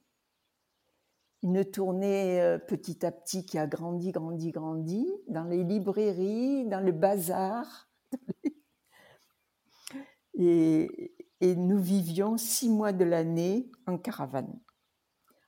une 1.42 1.64
tournée 1.64 2.42
euh, 2.42 2.58
petit 2.58 3.06
à 3.06 3.14
petit 3.14 3.46
qui 3.46 3.58
a 3.58 3.66
grandi, 3.66 4.12
grandi, 4.12 4.52
grandi, 4.52 5.08
dans 5.30 5.46
les 5.46 5.64
librairies, 5.64 6.66
dans 6.66 6.82
le 6.82 6.92
bazar. 6.92 7.90
Et, 10.34 11.16
nous 11.42 11.80
vivions 11.80 12.36
six 12.36 12.70
mois 12.70 12.92
de 12.92 13.06
l'année 13.06 13.72
en 13.88 13.98
caravane. 13.98 14.60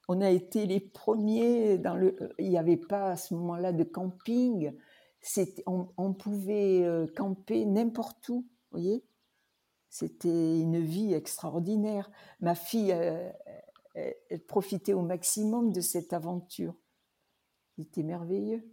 On 0.08 0.22
a 0.22 0.30
été 0.30 0.66
les 0.66 0.80
premiers 0.80 1.78
dans 1.78 1.98
le. 1.98 2.18
Il 2.40 2.52
n'y 2.52 2.58
avait 2.58 2.78
pas 2.78 3.12
à 3.12 3.18
ce 3.18 3.34
moment-là 3.34 3.74
de 3.74 3.84
camping. 3.84 4.72
On, 5.66 5.90
on, 5.98 6.14
pouvait 6.14 6.86
euh, 6.86 7.06
camper 7.18 7.66
n'importe 7.66 8.30
où, 8.30 8.48
voyez. 8.72 9.04
C'était 9.94 10.60
une 10.60 10.80
vie 10.80 11.14
extraordinaire. 11.14 12.10
Ma 12.40 12.56
fille, 12.56 12.92
euh, 12.92 13.32
elle 13.94 14.44
profitait 14.44 14.94
au 14.94 15.04
maximum 15.04 15.72
de 15.72 15.82
cette 15.82 16.14
aventure. 16.14 16.74
C'était 17.78 18.02
merveilleux. 18.02 18.68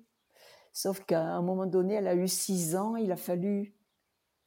Sauf 0.73 1.05
qu'à 1.05 1.21
un 1.21 1.43
moment 1.43 1.67
donné, 1.67 1.93
elle 1.93 2.09
a 2.09 2.15
eu 2.15 2.27
six 2.27 2.75
ans, 2.75 2.97
il 2.97 3.13
a 3.13 3.19
fallu, 3.19 3.77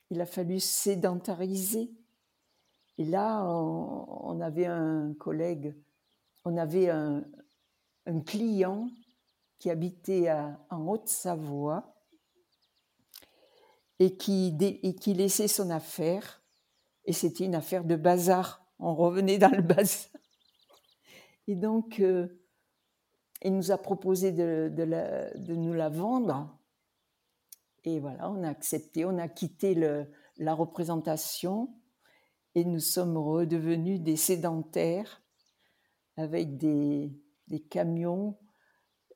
il 0.10 0.20
a 0.20 0.26
fallu 0.26 0.60
sédentariser. 0.60 1.94
Et 2.98 3.06
là, 3.06 3.46
on, 3.46 4.42
avait 4.42 4.66
un 4.66 5.14
collègue, 5.20 5.76
on 6.44 6.58
avait 6.58 6.90
un, 6.90 7.24
client 8.26 8.90
qui 9.60 9.70
habitait 9.70 10.32
en 10.72 10.88
Haute-Savoie 10.88 11.94
et 14.00 14.18
qui 14.18 15.14
laissait 15.14 15.48
son 15.48 15.70
affaire. 15.70 16.43
Et 17.06 17.14
c'était 17.14 17.46
une 17.46 17.56
affaire 17.56 17.84
de 17.84 17.96
bazar. 17.96 18.66
On 18.80 18.96
revenait 18.96 19.38
dans 19.38 19.52
le 19.52 19.62
bazar. 19.62 20.10
Et 21.48 21.56
donc, 21.56 22.00
euh, 22.00 22.28
il 23.42 23.56
nous 23.56 23.72
a 23.72 23.78
proposé 23.78 24.32
de, 24.32 24.72
nous 25.50 25.74
la 25.74 25.90
vendre. 25.90 26.58
Et 27.84 28.00
voilà, 28.00 28.30
on 28.30 28.44
a 28.44 28.50
accepté, 28.50 29.04
on 29.04 29.18
a 29.18 29.28
quitté 29.28 29.76
la 30.38 30.54
représentation 30.54 31.70
et 32.56 32.64
nous 32.64 32.80
sommes 32.80 33.18
redevenus 33.18 34.00
des 34.00 34.16
sédentaires 34.16 35.22
avec 36.18 36.58
des, 36.58 37.12
camions. 37.70 38.38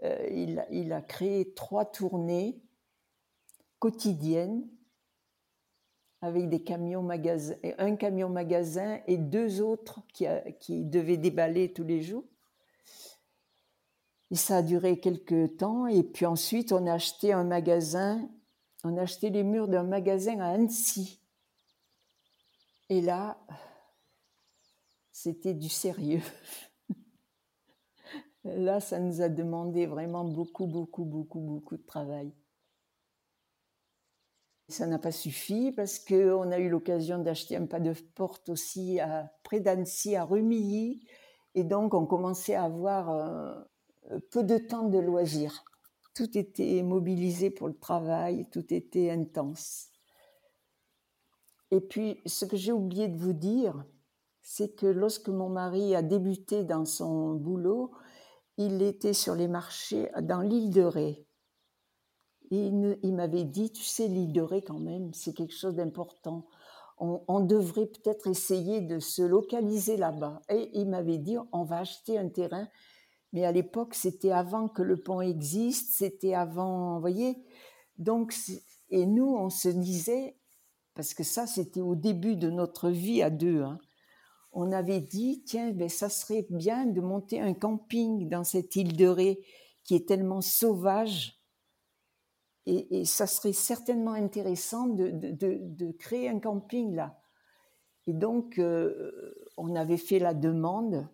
Euh, 0.04 0.28
il, 0.70 0.92
a 0.92 1.02
créé 1.02 1.54
trois 1.54 1.86
tournées 1.86 2.62
quotidiennes 3.80 4.68
avec 6.22 6.50
des 6.50 6.64
camions 6.64 7.08
un 7.78 7.96
camion 7.96 8.30
magasin 8.30 9.00
et 9.08 9.18
deux 9.18 9.62
autres 9.62 10.02
qui, 10.14 10.26
qui 10.60 10.84
devaient 10.84 11.18
déballer 11.18 11.72
tous 11.72 11.84
les 11.84 12.02
jours. 12.02 12.26
Et 14.32 14.36
ça 14.36 14.58
a 14.58 14.62
duré 14.62 15.00
quelques 15.00 15.58
temps. 15.58 15.88
Et 15.88 16.04
puis 16.04 16.26
ensuite, 16.26 16.72
on 16.72 16.86
a 16.88 16.94
acheté 16.94 17.34
un 17.34 17.44
magasin, 17.44 18.28
on 18.84 18.98
a 18.98 19.04
acheté 19.04 19.30
les 19.30 19.44
murs 19.44 19.68
d'un 19.68 19.84
magasin 19.84 20.40
à 20.40 20.50
Annecy. 20.50 21.22
Et 22.90 23.02
là, 23.02 23.38
c'était 25.12 25.54
du 25.54 25.70
sérieux. 25.70 26.22
là, 28.44 28.80
ça 28.80 29.00
nous 29.00 29.22
a 29.22 29.30
demandé 29.30 29.86
vraiment 29.86 30.26
beaucoup, 30.26 30.68
beaucoup, 30.68 31.06
beaucoup, 31.06 31.40
beaucoup 31.40 31.78
de 31.78 31.86
travail. 31.86 32.32
Ça 34.70 34.86
n'a 34.86 35.00
pas 35.00 35.14
suffi 35.14 35.72
parce 35.72 35.98
qu'on 35.98 36.52
a 36.52 36.60
eu 36.60 36.70
l'occasion 36.70 37.20
d'acheter 37.20 37.56
un 37.56 37.66
pas 37.66 37.80
de 37.80 37.94
porte 38.16 38.50
aussi 38.50 39.00
à, 39.00 39.32
près 39.44 39.62
d'Annecy, 39.62 40.16
à 40.16 40.26
Rumilly. 40.26 41.08
Et 41.56 41.64
donc, 41.64 41.94
on 41.94 42.06
commençait 42.06 42.56
à 42.56 42.64
avoir 42.64 43.10
euh, 43.10 44.20
peu 44.32 44.44
de 44.44 44.58
temps 44.58 44.90
de 44.90 45.00
loisirs. 45.00 45.64
Tout 46.14 46.38
était 46.38 46.84
mobilisé 46.84 47.50
pour 47.50 47.68
le 47.68 47.78
travail, 47.78 48.46
tout 48.52 48.74
était 48.74 49.10
intense. 49.10 49.88
Et 51.72 51.80
puis, 51.80 52.20
ce 52.26 52.46
que 52.46 52.58
j'ai 52.58 52.72
oublié 52.72 53.08
de 53.08 53.18
vous 53.18 53.34
dire, 53.34 53.86
c'est 54.42 54.76
que 54.76 54.88
lorsque 54.88 55.30
mon 55.30 55.50
mari 55.50 55.96
a 55.96 56.02
débuté 56.02 56.64
dans 56.64 56.86
son 56.86 57.36
boulot, 57.36 57.92
il 58.58 58.82
était 58.82 59.14
sur 59.14 59.36
les 59.36 59.48
marchés 59.48 60.10
dans 60.22 60.42
l'île 60.42 60.72
de 60.72 60.82
Ré. 60.82 61.27
Et 62.50 62.68
il, 62.68 63.14
m'avait 63.14 63.44
dit, 63.44 63.72
tu 63.72 63.84
sais, 63.84 64.08
l'île 64.08 64.32
de 64.32 64.42
Ré 64.42 64.62
quand 64.62 64.80
même, 64.80 65.14
c'est 65.14 65.34
quelque 65.34 65.54
chose 65.54 65.76
d'important. 65.76 66.46
On, 67.00 67.42
devrait 67.42 67.86
peut-être 67.86 68.28
essayer 68.28 68.82
de 68.82 69.00
se 69.00 69.22
localiser 69.22 69.98
là-bas. 69.98 70.42
Et 70.50 70.72
il 70.74 70.90
m'avait 70.90 71.20
dit, 71.20 71.38
on 71.52 71.64
va 71.64 71.80
acheter 71.80 72.18
un 72.18 72.30
terrain. 72.30 72.68
Mais 73.34 73.46
à 73.46 73.52
l'époque, 73.52 73.94
c'était 73.94 74.32
avant 74.32 74.68
que 74.68 74.82
le 74.82 74.98
pont 74.98 75.22
existe, 75.22 75.94
c'était 75.94 76.34
avant, 76.34 76.96
vous 76.96 77.02
voyez. 77.02 77.38
Donc, 77.98 78.34
et 78.90 79.06
nous, 79.06 79.36
on 79.36 79.50
se 79.50 79.70
disait, 79.70 80.38
parce 80.96 81.14
que 81.14 81.24
ça, 81.24 81.46
c'était 81.46 81.82
au 81.82 81.96
début 81.96 82.36
de 82.36 82.50
notre 82.50 82.90
vie 82.90 83.22
à 83.22 83.30
deux. 83.30 83.62
Hein. 83.62 83.78
On 84.52 84.72
avait 84.72 85.02
dit, 85.02 85.44
tiens, 85.46 85.72
ben, 85.72 85.90
ça 85.90 86.10
serait 86.10 86.48
bien 86.50 86.88
de 86.88 87.02
monter 87.02 87.40
un 87.40 87.54
camping 87.54 88.28
dans 88.30 88.44
cette 88.44 88.76
île 88.76 88.96
de 88.96 89.06
Ré 89.06 89.44
qui 89.84 89.96
est 89.96 90.08
tellement 90.08 90.42
sauvage. 90.42 91.37
Et, 92.70 93.06
ça 93.06 93.28
serait 93.28 93.54
certainement 93.54 94.12
intéressant 94.12 94.88
de, 94.88 95.10
de, 95.10 95.92
créer 95.94 96.28
un 96.28 96.40
camping 96.40 96.94
là. 96.94 97.18
Et 98.08 98.14
donc, 98.14 98.60
euh, 98.60 99.34
on 99.56 99.74
avait 99.74 99.98
fait 99.98 100.20
la 100.20 100.34
demande, 100.34 101.08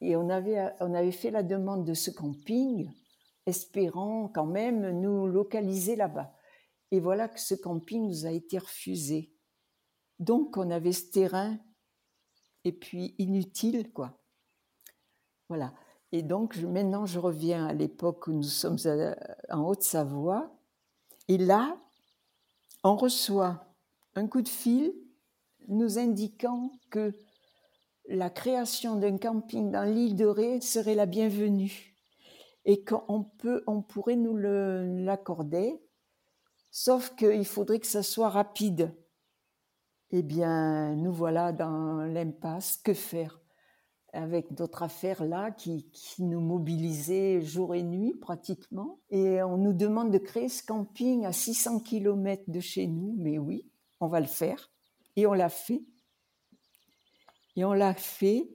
et 0.00 0.16
on 0.16 0.28
avait, 0.28 0.72
on 0.80 0.94
avait 0.94 1.12
fait 1.12 1.30
la 1.30 1.44
demande 1.44 1.84
de 1.84 1.94
ce 1.94 2.10
camping, 2.10 2.90
espérant 3.46 4.28
quand 4.28 4.46
même 4.46 5.00
nous 5.00 5.28
localiser 5.28 5.94
là-bas. 5.94 6.34
Et 6.90 6.98
voilà 6.98 7.28
que 7.28 7.40
ce 7.40 7.54
camping 7.54 8.06
nous 8.08 8.26
a 8.26 8.30
été 8.30 8.58
refusé. 8.58 9.32
Donc 10.18 10.56
on 10.56 10.70
avait 10.70 10.92
ce 10.92 11.10
terrain 11.10 11.56
et 12.64 12.72
puis 12.72 13.14
inutile, 13.18 13.92
quoi. 13.92 14.20
Voilà. 15.48 15.72
Et 16.12 16.22
donc 16.22 16.56
maintenant 16.56 17.06
je 17.06 17.18
reviens 17.18 17.66
à 17.66 17.72
l'époque 17.72 18.26
où 18.26 18.32
nous 18.32 18.42
sommes 18.42 18.78
en 19.50 19.62
Haute-Savoie. 19.68 20.50
Et 21.28 21.38
là, 21.38 21.76
on 22.82 22.96
reçoit 22.96 23.64
un 24.14 24.26
coup 24.26 24.42
de 24.42 24.48
fil 24.48 24.94
nous 25.68 25.98
indiquant 25.98 26.72
que 26.90 27.14
la 28.08 28.30
création 28.30 28.96
d'un 28.96 29.18
camping 29.18 29.70
dans 29.70 29.84
l'île 29.84 30.16
de 30.16 30.24
Ré 30.24 30.60
serait 30.62 30.94
la 30.94 31.04
bienvenue. 31.04 31.94
et 32.68 32.84
qu'on 32.84 33.24
peut, 33.24 33.64
on 33.66 33.80
pourrait 33.80 34.16
nous 34.16 34.36
l'accorder, 34.36 35.80
sauf 36.70 37.16
qu'il 37.16 37.46
faudrait 37.46 37.80
que 37.80 37.86
ça 37.86 38.02
soit 38.02 38.28
rapide. 38.28 38.94
Eh 40.10 40.22
bien, 40.22 40.94
nous 40.94 41.12
voilà 41.12 41.52
dans 41.52 42.04
l'impasse. 42.04 42.76
Que 42.76 42.92
faire? 42.92 43.40
Avec 44.18 44.52
d'autres 44.52 44.82
affaires 44.82 45.24
là 45.24 45.50
qui, 45.50 45.86
nous 46.18 46.40
mobilisaient 46.40 47.40
jour 47.40 47.74
et 47.74 47.82
nuit 47.82 48.14
pratiquement. 48.14 48.98
Et 49.10 49.42
on 49.42 49.56
nous 49.56 49.72
demande 49.72 50.10
de 50.10 50.18
créer 50.18 50.48
ce 50.48 50.62
camping 50.62 51.24
à 51.24 51.32
600 51.32 51.80
km 51.80 52.42
de 52.48 52.60
chez 52.60 52.86
nous. 52.86 53.14
Mais 53.18 53.38
oui, 53.38 53.70
on 54.00 54.08
va 54.08 54.20
le 54.20 54.26
faire. 54.26 54.70
Et 55.16 55.26
on 55.26 55.32
l'a 55.32 55.48
fait. 55.48 55.82
Et 57.56 57.64
on 57.64 57.72
l'a 57.72 57.94
fait 57.94 58.48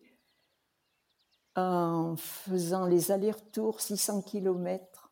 en 1.55 2.15
faisant 2.17 2.85
les 2.85 3.11
allers-retours 3.11 3.79
600 3.79 4.23
km 4.23 5.11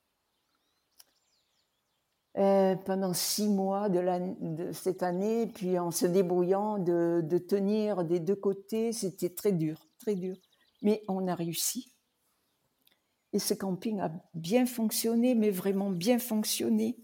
euh, 2.37 2.75
pendant 2.75 3.13
six 3.13 3.47
mois 3.47 3.89
de, 3.89 4.71
cette 4.71 5.03
année, 5.03 5.47
puis 5.47 5.77
en 5.77 5.91
se 5.91 6.05
débrouillant 6.05 6.79
de 6.79 7.37
tenir 7.37 8.05
des 8.05 8.19
deux 8.19 8.35
côtés, 8.35 8.93
c'était 8.93 9.29
très 9.29 9.51
dur, 9.51 9.90
très 10.01 10.15
dur. 10.15 10.35
Mais 10.81 11.03
on 11.07 11.27
a 11.27 11.35
réussi. 11.35 11.93
Et 13.33 13.39
ce 13.39 13.53
camping 13.53 13.99
a 13.99 14.11
bien 14.33 14.65
fonctionné, 14.65 15.35
mais 15.35 15.51
vraiment 15.51 15.89
bien 15.89 16.19
fonctionné. 16.19 16.97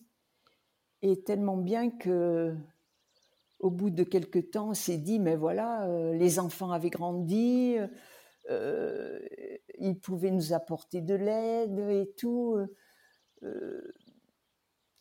Et 1.01 1.23
tellement 1.23 1.57
bien 1.57 1.89
que, 1.89 2.55
au 3.59 3.69
bout 3.69 3.89
de 3.89 4.03
quelques 4.03 4.51
temps, 4.51 4.69
on 4.69 4.73
s'est 4.73 4.97
dit, 4.97 5.19
mais 5.19 5.35
voilà, 5.35 5.87
euh, 5.87 6.13
les 6.13 6.39
enfants 6.39 6.71
avaient 6.71 6.89
grandi, 6.89 7.77
euh, 8.49 9.19
ils 9.79 9.99
pouvaient 9.99 10.31
nous 10.31 10.53
apporter 10.53 11.01
de 11.01 11.15
l'aide 11.15 11.79
et 11.79 12.13
tout. 12.17 12.57
Euh, 13.43 13.93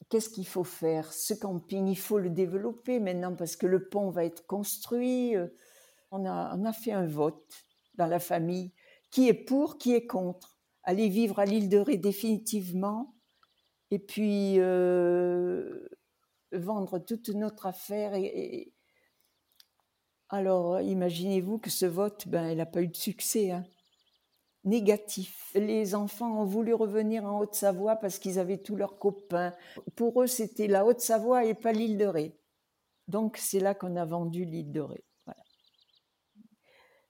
qu'est-ce 0.09 0.29
qu'il 0.29 0.47
faut 0.47 0.65
faire? 0.65 1.13
Ce 1.13 1.35
camping, 1.35 1.89
il 1.89 1.99
faut 1.99 2.19
le 2.19 2.31
développer 2.31 3.01
maintenant 3.01 3.35
parce 3.35 3.57
que 3.57 3.67
le 3.67 3.89
pont 3.89 4.11
va 4.11 4.25
être 4.25 4.47
construit. 4.47 5.35
On 6.13 6.25
a, 6.25 6.57
on 6.57 6.65
a 6.65 6.73
fait 6.73 6.93
un 6.93 7.07
vote 7.07 7.66
dans 7.97 8.07
la 8.07 8.19
famille. 8.19 8.73
Qui 9.11 9.29
est 9.29 9.35
pour, 9.35 9.79
qui 9.79 9.95
est 9.95 10.07
contre 10.07 10.59
Aller 10.83 11.09
vivre 11.09 11.39
à 11.39 11.45
l'île 11.45 11.69
de 11.69 11.79
Ré 11.79 11.97
définitivement 11.97 13.17
et 13.91 13.99
puis 13.99 14.59
euh, 14.59 15.89
vendre 16.53 16.99
toute 16.99 17.29
notre 17.31 17.67
affaire. 17.67 18.13
Alors, 20.29 20.81
imaginez-vous 20.81 21.59
que 21.59 21.71
ce 21.71 21.87
vote, 21.87 22.29
ben, 22.29 22.57
n'a 22.57 22.67
pas 22.67 22.83
eu 22.83 22.89
de 22.89 22.97
succès. 22.97 23.51
Hein. 23.51 23.65
Négatif. 24.65 25.53
Les 25.55 25.95
enfants 25.95 26.41
ont 26.41 26.45
voulu 26.45 26.75
revenir 26.75 27.25
en 27.25 27.39
Haute-Savoie 27.39 27.97
parce 27.97 28.19
qu'ils 28.19 28.41
avaient 28.41 28.59
tous 28.59 28.75
leurs 28.75 28.99
copains. 28.99 29.55
Pour 29.95 30.23
eux, 30.23 30.27
c'était 30.27 30.67
la 30.67 30.85
Haute-Savoie 30.85 31.45
et 31.45 31.55
pas 31.55 31.73
l'île 31.73 31.99
de 31.99 32.07
Ré. 32.07 32.37
Donc, 33.07 33.37
c'est 33.37 33.61
là 33.61 33.75
qu'on 33.75 33.95
a 33.95 34.05
vendu 34.05 34.45
l'île 34.45 34.73
de 34.73 34.81
Ré. 34.81 35.05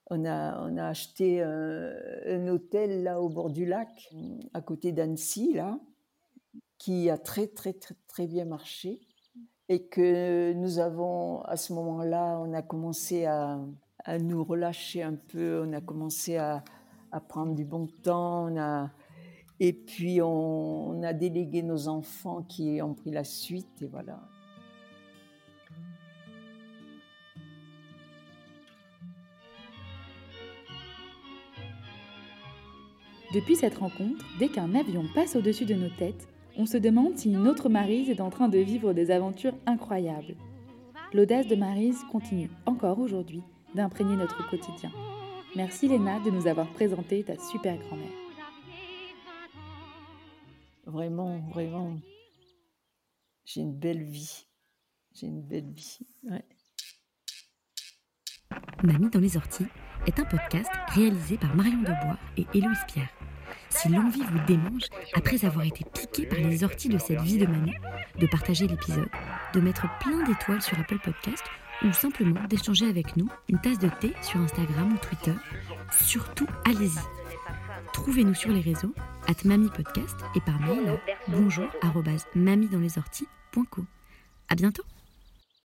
On 0.09 0.25
a, 0.25 0.61
on 0.69 0.77
a 0.77 0.87
acheté 0.87 1.43
un, 1.43 2.49
hôtel 2.49 3.03
là 3.03 3.21
au 3.21 3.29
bord 3.29 3.51
du 3.51 3.67
lac, 3.67 4.09
à 4.55 4.61
côté 4.61 4.93
d'Annecy, 4.93 5.55
là, 5.55 5.79
qui 6.79 7.11
a 7.11 7.19
très, 7.19 7.49
très, 7.49 7.73
très, 7.73 7.97
très 8.07 8.27
bien 8.27 8.45
marché. 8.45 9.01
Et 9.69 9.89
que 9.89 10.53
nous 10.53 10.79
avons, 10.79 11.41
à 11.43 11.57
ce 11.57 11.73
moment-là, 11.73 12.39
on 12.39 12.53
a 12.53 12.63
commencé 12.63 13.25
à, 13.25 13.59
à, 14.05 14.19
nous 14.19 14.45
relâcher 14.45 15.03
un 15.03 15.15
peu, 15.15 15.65
on 15.67 15.73
a 15.73 15.81
commencé 15.81 16.37
à, 16.37 16.63
à 17.11 17.21
prendre 17.21 17.55
du 17.55 17.65
bon 17.65 17.89
temps, 18.05 18.49
et 19.59 19.73
puis 19.73 20.23
on, 20.23 20.91
on 20.91 21.03
a 21.03 21.13
délégué 21.13 21.65
nos 21.65 21.89
enfants 21.89 22.43
qui 22.43 22.81
ont 22.81 22.95
pris 22.95 23.11
la 23.11 23.25
suite, 23.25 23.83
et 23.83 23.87
voilà. 23.87 24.21
Depuis 33.37 33.55
cette 33.55 33.77
rencontre, 33.77 34.25
dès 34.39 34.49
qu'un 34.49 34.75
avion 34.75 35.05
passe 35.15 35.37
au-dessus 35.37 35.67
de 35.67 35.75
nos 35.75 35.91
têtes, 35.91 36.27
on 36.57 36.65
se 36.65 36.79
demande 36.79 37.19
si 37.19 37.31
une 37.31 37.47
autre 37.47 37.69
Marise 37.69 38.09
est 38.09 38.23
en 38.23 38.31
train 38.31 38.49
de 38.49 38.57
vivre 38.57 38.95
des 38.95 39.11
aventures 39.11 39.53
incroyables. 39.67 40.37
L'audace 41.13 41.47
de 41.47 41.55
Marise 41.55 42.03
continue 42.11 42.49
encore 42.65 42.99
aujourd'hui 42.99 43.43
d'imprégner 43.75 44.17
notre 44.17 44.49
quotidien. 44.49 44.91
Merci 45.55 45.87
Léna 45.87 46.19
de 46.21 46.31
nous 46.31 46.47
avoir 46.47 46.67
présenté 46.73 47.25
ta 47.25 47.39
super 47.39 47.77
grand-mère. 47.77 48.09
Vraiment, 50.87 51.39
vraiment, 51.51 51.99
j'ai 53.45 53.61
une 53.61 53.77
belle 53.79 54.03
vie. 54.03 54.47
J'ai 55.13 55.27
une 55.27 55.43
belle 55.43 55.73
vie. 55.73 55.99
Ouais. 56.23 56.45
Mamie 58.83 59.11
dans 59.11 59.21
les 59.21 59.37
orties 59.37 59.67
est 60.07 60.19
un 60.19 60.25
podcast 60.25 60.71
réalisé 60.89 61.37
par 61.37 61.55
Marion 61.55 61.81
Debois 61.81 62.19
et 62.39 62.47
Héloïse 62.55 62.85
Pierre 62.89 63.11
si 63.77 63.89
l'envie 63.89 64.23
vous 64.23 64.39
démange, 64.47 64.85
après 65.15 65.45
avoir 65.45 65.65
été 65.65 65.85
piqué 65.85 66.27
par 66.27 66.39
les 66.39 66.65
orties 66.65 66.89
de 66.89 66.99
cette 66.99 67.21
vie 67.21 67.39
de 67.39 67.47
mamie, 67.47 67.75
de 68.19 68.27
partager 68.27 68.67
l'épisode, 68.67 69.09
de 69.53 69.61
mettre 69.61 69.87
plein 69.99 70.23
d'étoiles 70.25 70.63
sur 70.63 70.79
Apple 70.79 70.99
Podcast 70.99 71.45
ou 71.85 71.93
simplement 71.93 72.43
d'échanger 72.49 72.89
avec 72.89 73.17
nous 73.17 73.29
une 73.49 73.61
tasse 73.61 73.79
de 73.79 73.91
thé 74.01 74.15
sur 74.23 74.41
Instagram 74.41 74.95
ou 74.95 74.99
Twitter, 74.99 75.35
surtout 75.91 76.47
allez-y. 76.65 77.01
Trouvez-nous 77.93 78.35
sur 78.35 78.51
les 78.51 78.61
réseaux, 78.61 78.95
at 79.29 79.35
Podcast 79.75 80.17
et 80.35 80.41
par 80.41 80.59
mail 80.61 80.99
bonjour 81.29 81.67
À 84.49 84.55
bientôt 84.55 84.85